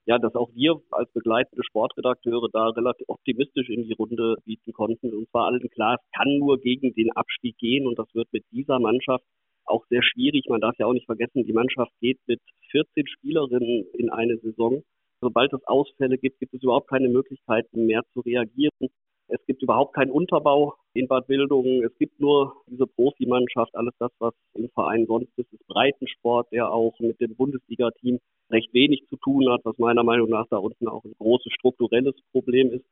ja, 0.05 0.19
dass 0.19 0.35
auch 0.35 0.49
wir 0.53 0.79
als 0.91 1.11
begleitende 1.13 1.63
Sportredakteure 1.63 2.49
da 2.51 2.69
relativ 2.69 3.07
optimistisch 3.09 3.69
in 3.69 3.83
die 3.83 3.93
Runde 3.93 4.35
bieten 4.45 4.71
konnten. 4.71 5.13
Und 5.13 5.29
zwar 5.29 5.47
allen 5.47 5.69
klar, 5.69 5.97
es 5.99 6.11
kann 6.17 6.37
nur 6.37 6.59
gegen 6.59 6.93
den 6.93 7.11
Abstieg 7.13 7.57
gehen 7.57 7.87
und 7.87 7.97
das 7.97 8.13
wird 8.13 8.31
mit 8.31 8.43
dieser 8.51 8.79
Mannschaft 8.79 9.25
auch 9.65 9.83
sehr 9.89 10.03
schwierig. 10.03 10.45
Man 10.47 10.61
darf 10.61 10.77
ja 10.77 10.85
auch 10.85 10.93
nicht 10.93 11.07
vergessen, 11.07 11.45
die 11.45 11.53
Mannschaft 11.53 11.91
geht 11.99 12.19
mit 12.27 12.39
14 12.71 13.07
Spielerinnen 13.07 13.85
in 13.93 14.09
eine 14.11 14.37
Saison. 14.37 14.83
Sobald 15.21 15.53
es 15.53 15.63
Ausfälle 15.65 16.17
gibt, 16.19 16.39
gibt 16.39 16.53
es 16.53 16.61
überhaupt 16.61 16.89
keine 16.89 17.09
Möglichkeiten 17.09 17.87
mehr 17.87 18.03
zu 18.13 18.19
reagieren. 18.19 18.89
Es 19.27 19.43
gibt 19.47 19.63
überhaupt 19.63 19.95
keinen 19.95 20.11
Unterbau 20.11 20.75
in 20.93 21.07
Bad 21.07 21.27
Wildungen. 21.27 21.83
Es 21.83 21.97
gibt 21.97 22.19
nur 22.19 22.53
diese 22.67 22.85
Profimannschaft. 22.85 23.75
Alles 23.75 23.93
das, 23.99 24.11
was 24.19 24.33
im 24.53 24.69
Verein 24.69 25.05
sonst 25.07 25.31
ist, 25.37 25.51
ist 25.51 25.67
Breitensport, 25.67 26.51
der 26.51 26.71
auch 26.71 26.99
mit 26.99 27.19
dem 27.19 27.35
Bundesliga-Team 27.35 28.19
recht 28.51 28.71
wenig 28.73 29.03
zu 29.09 29.17
tun 29.17 29.49
hat, 29.49 29.61
was 29.63 29.77
meiner 29.79 30.03
Meinung 30.03 30.29
nach 30.29 30.45
da 30.49 30.57
unten 30.57 30.87
auch 30.87 31.03
ein 31.03 31.15
großes 31.17 31.51
strukturelles 31.53 32.15
Problem 32.31 32.71
ist. 32.71 32.85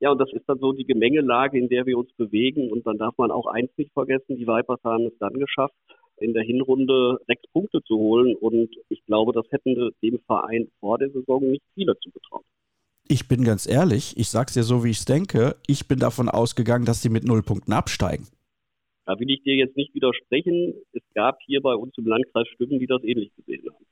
Ja, 0.00 0.10
und 0.10 0.18
das 0.18 0.32
ist 0.32 0.48
dann 0.48 0.58
so 0.58 0.72
die 0.72 0.86
Gemengelage, 0.86 1.58
in 1.58 1.68
der 1.68 1.86
wir 1.86 1.98
uns 1.98 2.12
bewegen. 2.14 2.72
Und 2.72 2.86
dann 2.86 2.98
darf 2.98 3.16
man 3.18 3.30
auch 3.30 3.46
eins 3.46 3.70
nicht 3.76 3.92
vergessen, 3.92 4.36
die 4.36 4.46
Vipers 4.46 4.82
haben 4.84 5.06
es 5.06 5.18
dann 5.18 5.34
geschafft, 5.34 5.74
in 6.16 6.32
der 6.32 6.42
Hinrunde 6.44 7.18
sechs 7.26 7.42
Punkte 7.52 7.82
zu 7.82 7.98
holen. 7.98 8.34
Und 8.36 8.74
ich 8.88 9.04
glaube, 9.04 9.32
das 9.32 9.46
hätten 9.50 9.92
dem 10.02 10.18
Verein 10.20 10.68
vor 10.80 10.98
der 10.98 11.10
Saison 11.10 11.42
nicht 11.42 11.64
viele 11.74 11.96
zugetraut. 11.98 12.44
Ich 13.06 13.28
bin 13.28 13.44
ganz 13.44 13.66
ehrlich, 13.66 14.16
ich 14.16 14.28
sag's 14.28 14.54
dir 14.54 14.62
so, 14.62 14.82
wie 14.82 14.90
ich 14.90 14.98
es 14.98 15.04
denke. 15.04 15.56
Ich 15.66 15.88
bin 15.88 15.98
davon 15.98 16.30
ausgegangen, 16.30 16.86
dass 16.86 17.02
sie 17.02 17.10
mit 17.10 17.24
null 17.24 17.42
Punkten 17.42 17.72
absteigen. 17.72 18.26
Da 19.04 19.18
will 19.18 19.30
ich 19.30 19.42
dir 19.42 19.54
jetzt 19.56 19.76
nicht 19.76 19.94
widersprechen. 19.94 20.72
Es 20.92 21.02
gab 21.14 21.38
hier 21.44 21.60
bei 21.60 21.74
uns 21.74 21.92
im 21.98 22.06
Landkreis 22.06 22.48
Stimmen, 22.54 22.78
die 22.78 22.86
das 22.86 23.02
ähnlich 23.04 23.30
gesehen 23.36 23.64
haben. 23.70 23.84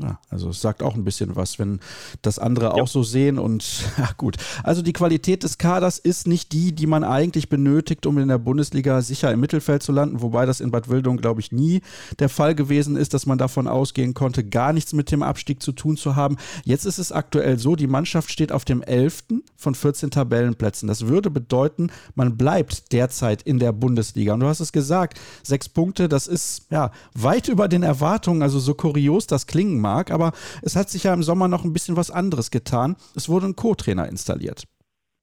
Ja, 0.00 0.18
also 0.30 0.48
es 0.48 0.62
sagt 0.62 0.82
auch 0.82 0.94
ein 0.94 1.04
bisschen 1.04 1.36
was, 1.36 1.58
wenn 1.58 1.78
das 2.22 2.38
andere 2.38 2.64
ja. 2.64 2.70
auch 2.72 2.88
so 2.88 3.02
sehen 3.02 3.38
und 3.38 3.84
ja 3.98 4.08
gut. 4.16 4.38
Also 4.62 4.80
die 4.80 4.94
Qualität 4.94 5.42
des 5.42 5.58
Kaders 5.58 5.98
ist 5.98 6.26
nicht 6.26 6.52
die, 6.52 6.72
die 6.72 6.86
man 6.86 7.04
eigentlich 7.04 7.50
benötigt, 7.50 8.06
um 8.06 8.16
in 8.16 8.28
der 8.28 8.38
Bundesliga 8.38 9.02
sicher 9.02 9.30
im 9.30 9.40
Mittelfeld 9.40 9.82
zu 9.82 9.92
landen, 9.92 10.22
wobei 10.22 10.46
das 10.46 10.60
in 10.60 10.70
Bad 10.70 10.88
Wildung, 10.88 11.18
glaube 11.18 11.40
ich, 11.40 11.52
nie 11.52 11.82
der 12.20 12.30
Fall 12.30 12.54
gewesen 12.54 12.96
ist, 12.96 13.12
dass 13.12 13.26
man 13.26 13.36
davon 13.36 13.68
ausgehen 13.68 14.14
konnte, 14.14 14.44
gar 14.44 14.72
nichts 14.72 14.94
mit 14.94 15.10
dem 15.10 15.22
Abstieg 15.22 15.62
zu 15.62 15.72
tun 15.72 15.98
zu 15.98 16.16
haben. 16.16 16.38
Jetzt 16.64 16.86
ist 16.86 16.98
es 16.98 17.12
aktuell 17.12 17.58
so, 17.58 17.76
die 17.76 17.86
Mannschaft 17.86 18.30
steht 18.30 18.50
auf 18.50 18.64
dem 18.64 18.80
11. 18.80 19.24
von 19.56 19.74
14 19.74 20.10
Tabellenplätzen. 20.10 20.88
Das 20.88 21.06
würde 21.06 21.30
bedeuten, 21.30 21.90
man 22.14 22.38
bleibt 22.38 22.92
derzeit 22.92 23.42
in 23.42 23.58
der 23.58 23.72
Bundesliga. 23.72 24.32
Und 24.32 24.40
du 24.40 24.46
hast 24.46 24.60
es 24.60 24.72
gesagt, 24.72 25.20
sechs 25.42 25.68
Punkte, 25.68 26.08
das 26.08 26.28
ist 26.28 26.68
ja 26.70 26.92
weit 27.12 27.48
über 27.48 27.68
den 27.68 27.82
Erwartungen, 27.82 28.42
also 28.42 28.58
so 28.58 28.72
kurios 28.72 29.26
das 29.26 29.46
klingen 29.46 29.81
mag, 29.82 30.10
aber 30.10 30.32
es 30.62 30.76
hat 30.76 30.88
sich 30.88 31.04
ja 31.04 31.12
im 31.12 31.22
Sommer 31.22 31.48
noch 31.48 31.64
ein 31.64 31.74
bisschen 31.74 31.96
was 31.96 32.10
anderes 32.10 32.50
getan. 32.50 32.96
Es 33.14 33.28
wurde 33.28 33.46
ein 33.46 33.56
Co-Trainer 33.56 34.08
installiert. 34.08 34.64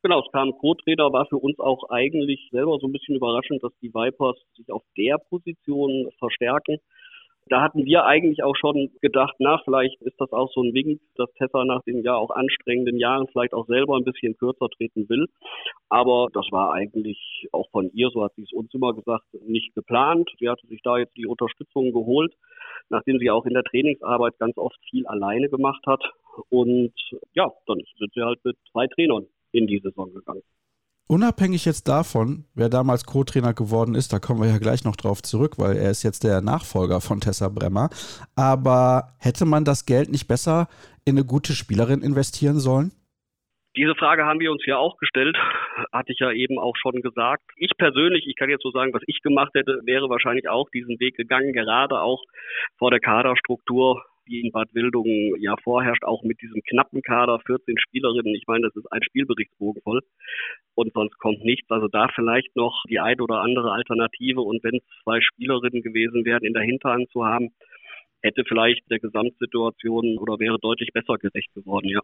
Genau, 0.01 0.21
es 0.25 0.31
kam 0.31 0.51
Co-Trainer, 0.57 1.11
war 1.11 1.25
für 1.25 1.37
uns 1.37 1.59
auch 1.59 1.89
eigentlich 1.89 2.47
selber 2.51 2.77
so 2.79 2.87
ein 2.87 2.93
bisschen 2.93 3.15
überraschend, 3.15 3.61
dass 3.63 3.73
die 3.81 3.93
Vipers 3.93 4.37
sich 4.55 4.71
auf 4.71 4.83
der 4.95 5.17
Position 5.17 6.09
verstärken. 6.19 6.77
Da 7.49 7.61
hatten 7.61 7.85
wir 7.85 8.05
eigentlich 8.05 8.43
auch 8.43 8.55
schon 8.55 8.91
gedacht, 9.01 9.33
na, 9.39 9.59
vielleicht 9.65 9.99
ist 10.03 10.19
das 10.21 10.31
auch 10.31 10.51
so 10.53 10.61
ein 10.61 10.73
Wink, 10.73 11.01
dass 11.15 11.33
Tessa 11.33 11.65
nach 11.65 11.81
den 11.83 12.03
ja 12.03 12.15
auch 12.15 12.29
anstrengenden 12.29 12.97
Jahren 12.97 13.27
vielleicht 13.27 13.53
auch 13.53 13.65
selber 13.65 13.97
ein 13.97 14.03
bisschen 14.03 14.37
kürzer 14.37 14.69
treten 14.69 15.09
will. 15.09 15.25
Aber 15.89 16.27
das 16.31 16.45
war 16.51 16.73
eigentlich 16.73 17.47
auch 17.51 17.67
von 17.71 17.89
ihr, 17.93 18.09
so 18.11 18.23
hat 18.23 18.33
sie 18.35 18.43
es 18.43 18.53
uns 18.53 18.71
immer 18.75 18.93
gesagt, 18.93 19.25
nicht 19.47 19.73
geplant. 19.73 20.29
Sie 20.39 20.47
hatte 20.47 20.67
sich 20.67 20.81
da 20.83 20.99
jetzt 20.99 21.17
die 21.17 21.25
Unterstützung 21.25 21.91
geholt, 21.91 22.33
nachdem 22.89 23.17
sie 23.17 23.31
auch 23.31 23.45
in 23.45 23.55
der 23.55 23.63
Trainingsarbeit 23.63 24.37
ganz 24.37 24.55
oft 24.57 24.77
viel 24.89 25.07
alleine 25.07 25.49
gemacht 25.49 25.83
hat. 25.87 26.03
Und 26.49 26.93
ja, 27.33 27.51
dann 27.65 27.81
sind 27.97 28.13
sie 28.13 28.21
halt 28.21 28.39
mit 28.45 28.57
zwei 28.71 28.85
Trainern 28.87 29.25
in 29.51 29.65
die 29.65 29.79
Saison 29.79 30.13
gegangen. 30.13 30.43
Unabhängig 31.11 31.65
jetzt 31.65 31.87
davon, 31.87 32.45
wer 32.53 32.69
damals 32.69 33.03
Co-Trainer 33.03 33.55
geworden 33.55 33.95
ist, 33.95 34.13
da 34.13 34.19
kommen 34.19 34.43
wir 34.43 34.49
ja 34.49 34.59
gleich 34.59 34.85
noch 34.85 34.95
drauf 34.95 35.23
zurück, 35.23 35.57
weil 35.57 35.75
er 35.75 35.89
ist 35.89 36.03
jetzt 36.03 36.23
der 36.23 36.41
Nachfolger 36.41 37.01
von 37.01 37.19
Tessa 37.19 37.49
Bremmer. 37.49 37.89
Aber 38.35 39.15
hätte 39.17 39.47
man 39.47 39.65
das 39.65 39.87
Geld 39.87 40.11
nicht 40.11 40.27
besser 40.27 40.67
in 41.05 41.17
eine 41.17 41.25
gute 41.25 41.53
Spielerin 41.53 42.03
investieren 42.03 42.59
sollen? 42.59 42.91
Diese 43.75 43.95
Frage 43.95 44.25
haben 44.25 44.39
wir 44.39 44.51
uns 44.51 44.63
ja 44.67 44.77
auch 44.77 44.97
gestellt, 44.97 45.35
hatte 45.91 46.11
ich 46.11 46.19
ja 46.19 46.31
eben 46.31 46.59
auch 46.59 46.75
schon 46.77 47.01
gesagt. 47.01 47.41
Ich 47.55 47.71
persönlich, 47.75 48.27
ich 48.27 48.35
kann 48.35 48.51
jetzt 48.51 48.61
so 48.61 48.69
sagen, 48.69 48.93
was 48.93 49.01
ich 49.07 49.23
gemacht 49.23 49.55
hätte, 49.55 49.81
wäre 49.85 50.09
wahrscheinlich 50.09 50.47
auch 50.47 50.69
diesen 50.69 50.99
Weg 50.99 51.17
gegangen, 51.17 51.53
gerade 51.53 52.01
auch 52.01 52.21
vor 52.77 52.91
der 52.91 52.99
Kaderstruktur 52.99 54.05
die 54.29 54.41
in 54.41 54.51
Bad 54.51 54.73
Wildungen 54.73 55.35
ja 55.41 55.55
vorherrscht, 55.63 56.03
auch 56.03 56.23
mit 56.23 56.41
diesem 56.41 56.61
knappen 56.69 57.01
Kader, 57.01 57.39
14 57.45 57.75
Spielerinnen. 57.77 58.35
Ich 58.35 58.45
meine, 58.47 58.67
das 58.67 58.75
ist 58.75 58.91
ein 58.91 59.03
Spielberichtsbogen 59.03 59.81
voll 59.81 60.01
und 60.75 60.93
sonst 60.93 61.17
kommt 61.17 61.43
nichts. 61.43 61.69
Also 61.69 61.87
da 61.87 62.07
vielleicht 62.13 62.55
noch 62.55 62.83
die 62.89 62.99
ein 62.99 63.19
oder 63.19 63.41
andere 63.41 63.71
Alternative 63.71 64.41
und 64.41 64.63
wenn 64.63 64.75
es 64.75 64.83
zwei 65.03 65.19
Spielerinnen 65.21 65.81
gewesen 65.81 66.25
wären, 66.25 66.43
in 66.43 66.53
der 66.53 66.63
Hinterhand 66.63 67.09
zu 67.11 67.25
haben, 67.25 67.49
hätte 68.21 68.43
vielleicht 68.47 68.89
der 68.89 68.99
Gesamtsituation 68.99 70.17
oder 70.19 70.39
wäre 70.39 70.59
deutlich 70.59 70.89
besser 70.93 71.17
gerecht 71.17 71.53
geworden, 71.53 71.89
ja. 71.89 72.01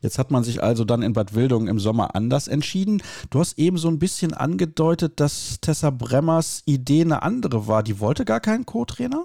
Jetzt 0.00 0.18
hat 0.18 0.30
man 0.30 0.44
sich 0.44 0.62
also 0.62 0.84
dann 0.84 1.00
in 1.00 1.14
Bad 1.14 1.34
Wildungen 1.34 1.66
im 1.66 1.78
Sommer 1.78 2.14
anders 2.14 2.46
entschieden. 2.46 3.02
Du 3.30 3.38
hast 3.38 3.58
eben 3.58 3.78
so 3.78 3.88
ein 3.88 3.98
bisschen 3.98 4.34
angedeutet, 4.34 5.18
dass 5.18 5.60
Tessa 5.62 5.88
Bremmers 5.88 6.62
Idee 6.66 7.00
eine 7.00 7.22
andere 7.22 7.68
war. 7.68 7.82
Die 7.82 8.00
wollte 8.00 8.26
gar 8.26 8.40
keinen 8.40 8.66
Co-Trainer? 8.66 9.24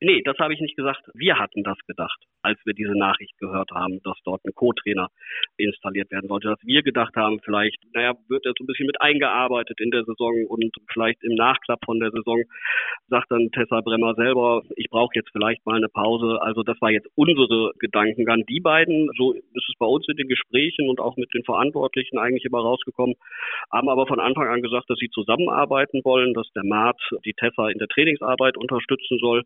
Nee, 0.00 0.22
das 0.22 0.38
habe 0.38 0.54
ich 0.54 0.60
nicht 0.60 0.76
gesagt. 0.76 1.02
Wir 1.14 1.38
hatten 1.38 1.62
das 1.62 1.78
gedacht, 1.86 2.18
als 2.42 2.58
wir 2.64 2.74
diese 2.74 2.96
Nachricht 2.96 3.36
gehört 3.38 3.70
haben, 3.72 4.00
dass 4.04 4.16
dort 4.24 4.44
ein 4.44 4.54
Co-Trainer 4.54 5.08
installiert 5.56 6.10
werden 6.10 6.28
sollte. 6.28 6.48
Dass 6.48 6.60
wir 6.62 6.82
gedacht 6.82 7.14
haben, 7.16 7.40
vielleicht, 7.44 7.76
naja, 7.92 8.14
wird 8.28 8.46
er 8.46 8.52
so 8.56 8.64
ein 8.64 8.66
bisschen 8.66 8.86
mit 8.86 9.00
eingearbeitet 9.00 9.80
in 9.80 9.90
der 9.90 10.04
Saison 10.04 10.46
und 10.48 10.74
vielleicht 10.92 11.22
im 11.22 11.34
Nachklapp 11.34 11.84
von 11.84 12.00
der 12.00 12.10
Saison 12.10 12.42
sagt 13.08 13.30
dann 13.30 13.50
Tessa 13.52 13.80
Bremmer 13.80 14.14
selber, 14.14 14.62
ich 14.76 14.88
brauche 14.90 15.14
jetzt 15.14 15.30
vielleicht 15.32 15.64
mal 15.66 15.76
eine 15.76 15.88
Pause. 15.88 16.40
Also 16.40 16.62
das 16.62 16.80
war 16.80 16.90
jetzt 16.90 17.08
unsere 17.14 17.72
Gedankengang. 17.78 18.44
Die 18.48 18.60
beiden, 18.60 19.10
so 19.16 19.32
ist 19.32 19.44
es 19.54 19.74
bei 19.78 19.86
uns 19.86 20.06
in 20.08 20.16
den 20.16 20.28
Gesprächen 20.28 20.88
und 20.88 21.00
auch 21.00 21.16
mit 21.16 21.32
den 21.34 21.44
Verantwortlichen 21.44 22.18
eigentlich 22.18 22.44
immer 22.44 22.60
rausgekommen, 22.60 23.16
haben 23.72 23.88
aber 23.88 24.06
von 24.06 24.20
Anfang 24.20 24.48
an 24.48 24.62
gesagt, 24.62 24.88
dass 24.88 24.98
sie 24.98 25.10
zusammenarbeiten 25.10 26.00
wollen, 26.04 26.34
dass 26.34 26.48
der 26.54 26.64
Maat 26.64 27.00
die 27.24 27.34
Tessa 27.34 27.68
in 27.68 27.78
der 27.78 27.88
Trainingsarbeit 27.88 28.56
unterstützen 28.56 29.18
soll 29.18 29.42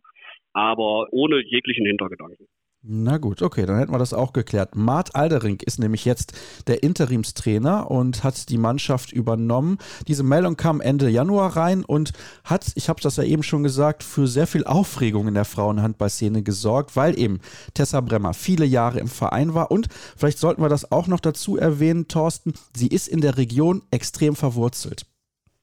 aber 0.52 1.08
ohne 1.12 1.40
jeglichen 1.44 1.86
Hintergedanken. 1.86 2.46
Na 2.82 3.18
gut, 3.18 3.42
okay, 3.42 3.66
dann 3.66 3.76
hätten 3.76 3.92
wir 3.92 3.98
das 3.98 4.14
auch 4.14 4.32
geklärt. 4.32 4.74
Mart 4.74 5.14
Aldering 5.14 5.60
ist 5.60 5.78
nämlich 5.78 6.06
jetzt 6.06 6.32
der 6.66 6.82
Interimstrainer 6.82 7.90
und 7.90 8.24
hat 8.24 8.48
die 8.48 8.56
Mannschaft 8.56 9.12
übernommen. 9.12 9.76
Diese 10.08 10.22
Meldung 10.22 10.56
kam 10.56 10.80
Ende 10.80 11.10
Januar 11.10 11.58
rein 11.58 11.84
und 11.84 12.12
hat, 12.42 12.72
ich 12.76 12.88
habe 12.88 13.02
das 13.02 13.16
ja 13.16 13.22
eben 13.22 13.42
schon 13.42 13.62
gesagt, 13.62 14.02
für 14.02 14.26
sehr 14.26 14.46
viel 14.46 14.64
Aufregung 14.64 15.28
in 15.28 15.34
der 15.34 15.44
Frauenhandballszene 15.44 16.42
gesorgt, 16.42 16.96
weil 16.96 17.18
eben 17.18 17.40
Tessa 17.74 18.00
Bremmer 18.00 18.32
viele 18.32 18.64
Jahre 18.64 18.98
im 18.98 19.08
Verein 19.08 19.52
war 19.52 19.70
und 19.70 19.88
vielleicht 20.16 20.38
sollten 20.38 20.62
wir 20.62 20.70
das 20.70 20.90
auch 20.90 21.06
noch 21.06 21.20
dazu 21.20 21.58
erwähnen, 21.58 22.08
Thorsten, 22.08 22.54
sie 22.74 22.88
ist 22.88 23.08
in 23.08 23.20
der 23.20 23.36
Region 23.36 23.82
extrem 23.90 24.34
verwurzelt 24.34 25.04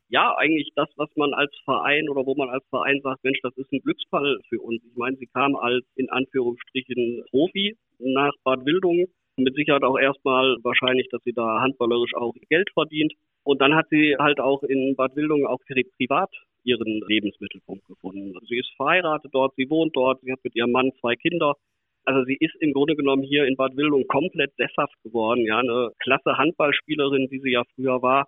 ja, 0.09 0.33
eigentlich 0.37 0.69
das, 0.75 0.87
was 0.95 1.09
man 1.15 1.33
als 1.33 1.51
Verein 1.65 2.07
oder 2.09 2.25
wo 2.25 2.35
man 2.35 2.49
als 2.49 2.65
Verein 2.69 3.01
sagt, 3.03 3.23
Mensch, 3.23 3.39
das 3.43 3.55
ist 3.57 3.71
ein 3.71 3.81
Glücksfall 3.81 4.39
für 4.49 4.61
uns. 4.61 4.81
Ich 4.83 4.95
meine, 4.95 5.17
sie 5.17 5.27
kam 5.27 5.55
als 5.55 5.85
in 5.95 6.09
Anführungsstrichen 6.09 7.23
Profi 7.29 7.75
nach 7.99 8.33
Bad 8.43 8.65
Wildungen. 8.65 9.07
Mit 9.35 9.55
Sicherheit 9.55 9.83
auch 9.83 9.99
erstmal 9.99 10.57
wahrscheinlich, 10.63 11.09
dass 11.09 11.21
sie 11.23 11.33
da 11.33 11.61
handballerisch 11.61 12.15
auch 12.15 12.33
Geld 12.49 12.69
verdient. 12.73 13.13
Und 13.43 13.61
dann 13.61 13.75
hat 13.75 13.87
sie 13.89 14.15
halt 14.17 14.39
auch 14.39 14.63
in 14.63 14.95
Bad 14.95 15.15
Wildungen 15.15 15.45
auch 15.45 15.59
privat 15.97 16.31
ihren 16.63 17.01
Lebensmittelpunkt 17.07 17.85
gefunden. 17.85 18.33
Also 18.35 18.47
sie 18.47 18.57
ist 18.57 18.71
verheiratet 18.75 19.31
dort, 19.33 19.55
sie 19.55 19.69
wohnt 19.69 19.95
dort, 19.95 20.21
sie 20.21 20.31
hat 20.31 20.43
mit 20.43 20.55
ihrem 20.55 20.71
Mann 20.71 20.91
zwei 20.99 21.15
Kinder. 21.15 21.55
Also 22.03 22.23
sie 22.23 22.37
ist 22.39 22.55
im 22.61 22.73
Grunde 22.73 22.95
genommen 22.95 23.23
hier 23.23 23.45
in 23.45 23.57
Bad 23.57 23.75
Wildungen 23.75 24.07
komplett 24.07 24.53
sesshaft 24.55 24.95
geworden. 25.03 25.45
Ja, 25.45 25.59
eine 25.59 25.91
klasse 25.99 26.37
Handballspielerin, 26.37 27.27
die 27.29 27.39
sie 27.39 27.51
ja 27.51 27.63
früher 27.75 28.01
war 28.01 28.27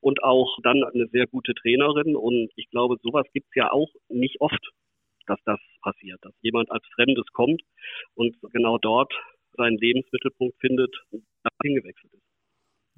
und 0.00 0.22
auch 0.22 0.58
dann 0.62 0.82
eine 0.84 1.08
sehr 1.08 1.26
gute 1.26 1.54
Trainerin. 1.54 2.16
Und 2.16 2.50
ich 2.56 2.68
glaube, 2.70 2.96
sowas 3.02 3.26
gibt 3.32 3.46
es 3.50 3.54
ja 3.54 3.70
auch 3.72 3.88
nicht 4.08 4.40
oft, 4.40 4.70
dass 5.26 5.38
das 5.44 5.60
passiert, 5.82 6.18
dass 6.22 6.34
jemand 6.40 6.70
als 6.70 6.84
Fremdes 6.94 7.26
kommt 7.32 7.62
und 8.14 8.36
genau 8.52 8.78
dort 8.78 9.12
seinen 9.56 9.78
Lebensmittelpunkt 9.78 10.58
findet 10.60 10.94
und 11.10 11.24
hingewechselt 11.62 12.12
ist. 12.12 12.22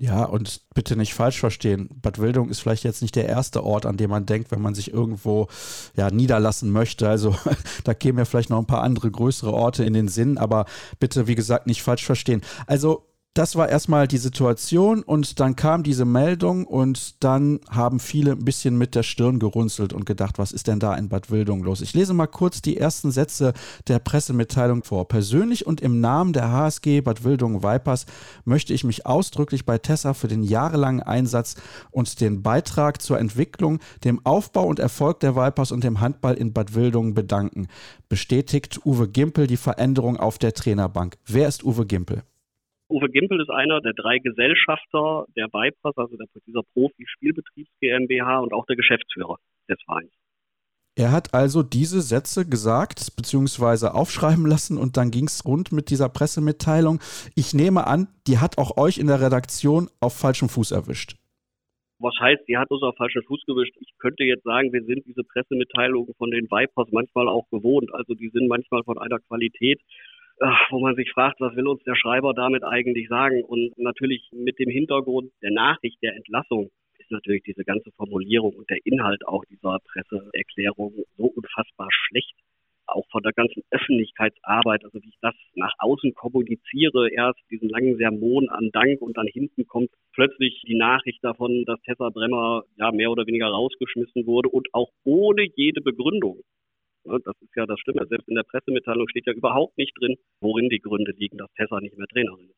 Ja, 0.03 0.25
und 0.25 0.63
bitte 0.75 0.97
nicht 0.97 1.13
falsch 1.13 1.39
verstehen. 1.39 1.91
Bad 2.01 2.19
Wildung 2.19 2.49
ist 2.49 2.61
vielleicht 2.61 2.85
jetzt 2.85 3.03
nicht 3.03 3.17
der 3.17 3.29
erste 3.29 3.63
Ort, 3.63 3.85
an 3.85 3.99
dem 3.99 4.09
man 4.09 4.25
denkt, 4.25 4.51
wenn 4.51 4.63
man 4.63 4.75
sich 4.75 4.95
irgendwo 4.95 5.49
ja, 5.95 6.11
niederlassen 6.11 6.73
möchte. 6.73 7.07
Also 7.07 7.37
da 7.85 7.93
kämen 7.93 8.19
ja 8.19 8.25
vielleicht 8.25 8.49
noch 8.49 8.59
ein 8.59 8.67
paar 8.67 8.83
andere 8.83 9.11
größere 9.11 9.53
Orte 9.53 9.85
in 9.85 9.93
den 9.93 10.09
Sinn, 10.09 10.39
aber 10.39 10.65
bitte, 11.01 11.27
wie 11.27 11.35
gesagt, 11.35 11.67
nicht 11.67 11.83
falsch 11.83 12.07
verstehen. 12.07 12.41
Also 12.67 13.10
das 13.35 13.55
war 13.55 13.69
erstmal 13.69 14.09
die 14.09 14.19
Situation 14.19 15.05
und 15.05 15.39
dann 15.39 15.55
kam 15.55 15.85
diese 15.85 16.05
Meldung 16.05 16.67
und 16.67 17.23
dann 17.23 17.61
haben 17.71 18.01
viele 18.01 18.33
ein 18.33 18.45
bisschen 18.45 18.77
mit 18.77 18.97
der 18.97 19.05
Stirn 19.05 19.39
gerunzelt 19.39 19.93
und 19.93 20.05
gedacht, 20.05 20.41
was 20.41 20.51
ist 20.51 20.67
denn 20.67 20.81
da 20.81 20.97
in 20.97 21.09
Bad 21.09 21.31
Wildung 21.31 21.63
los? 21.63 21.81
Ich 21.81 21.95
lese 21.95 22.13
mal 22.13 22.27
kurz 22.27 22.61
die 22.61 22.77
ersten 22.77 23.13
Sätze 23.13 23.53
der 23.87 24.01
Pressemitteilung 24.01 24.83
vor. 24.83 25.07
Persönlich 25.07 25.65
und 25.65 25.81
im 25.81 26.01
Namen 26.01 26.33
der 26.33 26.51
HSG 26.51 27.03
Bad 27.03 27.23
Wildung 27.23 27.63
Vipers 27.63 28.07
möchte 28.45 28.75
ich 28.75 28.83
mich 28.83 29.07
ausdrücklich 29.07 29.65
bei 29.65 29.79
Tessa 29.79 30.13
für 30.13 30.27
den 30.27 30.43
jahrelangen 30.43 31.03
Einsatz 31.03 31.55
und 31.93 32.21
den 32.21 32.43
Beitrag 32.43 33.01
zur 33.01 33.21
Entwicklung, 33.21 33.79
dem 34.03 34.27
Aufbau 34.27 34.67
und 34.67 34.81
Erfolg 34.81 35.21
der 35.21 35.37
Vipers 35.37 35.71
und 35.71 35.85
dem 35.85 36.01
Handball 36.01 36.35
in 36.35 36.53
Bad 36.53 36.75
Wildung 36.75 37.15
bedanken. 37.15 37.69
Bestätigt 38.09 38.85
Uwe 38.85 39.09
Gimpel 39.09 39.47
die 39.47 39.57
Veränderung 39.57 40.17
auf 40.17 40.39
der 40.39 40.53
Trainerbank. 40.53 41.17
Wer 41.27 41.47
ist 41.47 41.63
Uwe 41.63 41.87
Gimpel? 41.87 42.25
Uwe 42.91 43.09
Gimpel 43.09 43.41
ist 43.41 43.51
einer 43.51 43.81
der 43.81 43.93
drei 43.93 44.19
Gesellschafter 44.19 45.27
der 45.37 45.47
Bypass, 45.49 45.97
also 45.97 46.17
der, 46.17 46.27
dieser 46.47 46.63
Profi-Spielbetriebs 46.75 47.71
GmbH 47.81 48.41
und 48.41 48.53
auch 48.53 48.67
der 48.67 48.77
Geschäftsführer 48.77 49.37
des 49.69 49.79
Vereins. 49.85 50.13
Er 50.97 51.13
hat 51.13 51.33
also 51.33 51.63
diese 51.63 52.01
Sätze 52.01 52.49
gesagt 52.49 53.17
bzw. 53.17 53.87
aufschreiben 53.87 54.45
lassen 54.45 54.77
und 54.77 54.97
dann 54.97 55.11
ging 55.11 55.27
es 55.27 55.47
rund 55.47 55.73
mit 55.73 55.89
dieser 55.89 56.09
Pressemitteilung. 56.09 57.01
Ich 57.37 57.55
nehme 57.55 57.87
an, 57.87 58.09
die 58.27 58.39
hat 58.39 58.59
auch 58.59 58.77
euch 58.77 58.99
in 58.99 59.07
der 59.07 59.21
Redaktion 59.21 59.89
auf 60.01 60.17
falschem 60.17 60.49
Fuß 60.49 60.73
erwischt. 60.73 61.15
Was 62.01 62.15
heißt, 62.19 62.49
die 62.49 62.57
hat 62.57 62.71
uns 62.71 62.83
auf 62.83 62.97
falschen 62.97 63.23
Fuß 63.23 63.45
gewischt? 63.47 63.77
Ich 63.79 63.93
könnte 63.99 64.25
jetzt 64.25 64.43
sagen, 64.45 64.73
wir 64.73 64.83
sind 64.85 65.05
diese 65.07 65.23
Pressemitteilungen 65.23 66.15
von 66.17 66.31
den 66.31 66.51
Vipers 66.51 66.89
manchmal 66.93 67.29
auch 67.29 67.45
gewohnt. 67.51 67.93
Also 67.93 68.15
die 68.15 68.31
sind 68.31 68.49
manchmal 68.49 68.83
von 68.85 68.97
einer 68.99 69.19
Qualität, 69.21 69.81
wo 70.71 70.81
man 70.81 70.97
sich 70.97 71.11
fragt, 71.13 71.41
was 71.41 71.55
will 71.55 71.69
uns 71.69 71.83
der 71.85 71.97
Schreiber 71.97 72.33
damit 72.35 72.65
eigentlich 72.65 73.09
sagen? 73.09 73.45
Und 73.45 73.77
natürlich 73.77 74.29
mit 74.33 74.59
dem 74.59 74.71
Hintergrund 74.71 75.33
der 75.43 75.51
Nachricht 75.51 76.03
der 76.03 76.17
Entlassung 76.17 76.71
ist 76.99 77.11
natürlich 77.11 77.43
diese 77.43 77.65
ganze 77.65 77.91
Formulierung 77.93 78.55
und 78.55 78.71
der 78.71 78.79
Inhalt 78.85 79.27
auch 79.27 79.45
dieser 79.45 79.79
Presseerklärung 79.93 80.95
so 81.17 81.25
unfassbar 81.25 81.89
schlecht. 81.91 82.35
Auch 82.87 83.07
von 83.13 83.23
der 83.23 83.33
ganzen 83.33 83.63
Öffentlichkeitsarbeit, 83.71 84.85
also 84.85 85.01
wie 85.01 85.11
ich 85.11 85.19
das 85.21 85.35
nach 85.55 85.73
außen 85.79 86.13
kommuniziere, 86.15 87.09
erst 87.13 87.39
diesen 87.49 87.69
langen 87.69 87.97
Sermon 87.97 88.49
an 88.49 88.71
Dank 88.73 89.01
und 89.01 89.17
dann 89.17 89.29
hinten 89.29 89.65
kommt 89.67 89.91
plötzlich 90.13 90.61
die 90.67 90.75
Nachricht 90.75 91.23
davon, 91.23 91.65
dass 91.67 91.81
Tessa 91.83 92.09
Bremmer 92.09 92.65
ja 92.79 92.91
mehr 92.91 93.13
oder 93.13 93.27
weniger 93.27 93.47
rausgeschmissen 93.47 94.27
wurde 94.27 94.49
und 94.49 94.69
auch 94.73 94.91
ohne 95.05 95.47
jede 95.55 95.83
Begründung. 95.83 96.41
Das 97.05 97.37
ist 97.41 97.57
ja 97.57 97.67
das 97.67 97.79
Schlimme. 97.81 98.07
Selbst 98.09 98.29
in 98.29 98.35
der 98.35 98.43
Pressemitteilung 98.43 99.09
steht 99.09 99.27
ja 99.27 99.33
überhaupt 99.33 99.77
nicht 99.79 99.93
drin, 99.99 100.17
worin 100.41 100.69
die 100.69 100.81
Gründe 100.81 101.13
liegen, 101.13 101.39
dass 101.39 101.51
Tessa 101.57 101.81
nicht 101.81 101.97
mehr 101.97 102.07
Trainerin 102.07 102.51
ist. 102.51 102.57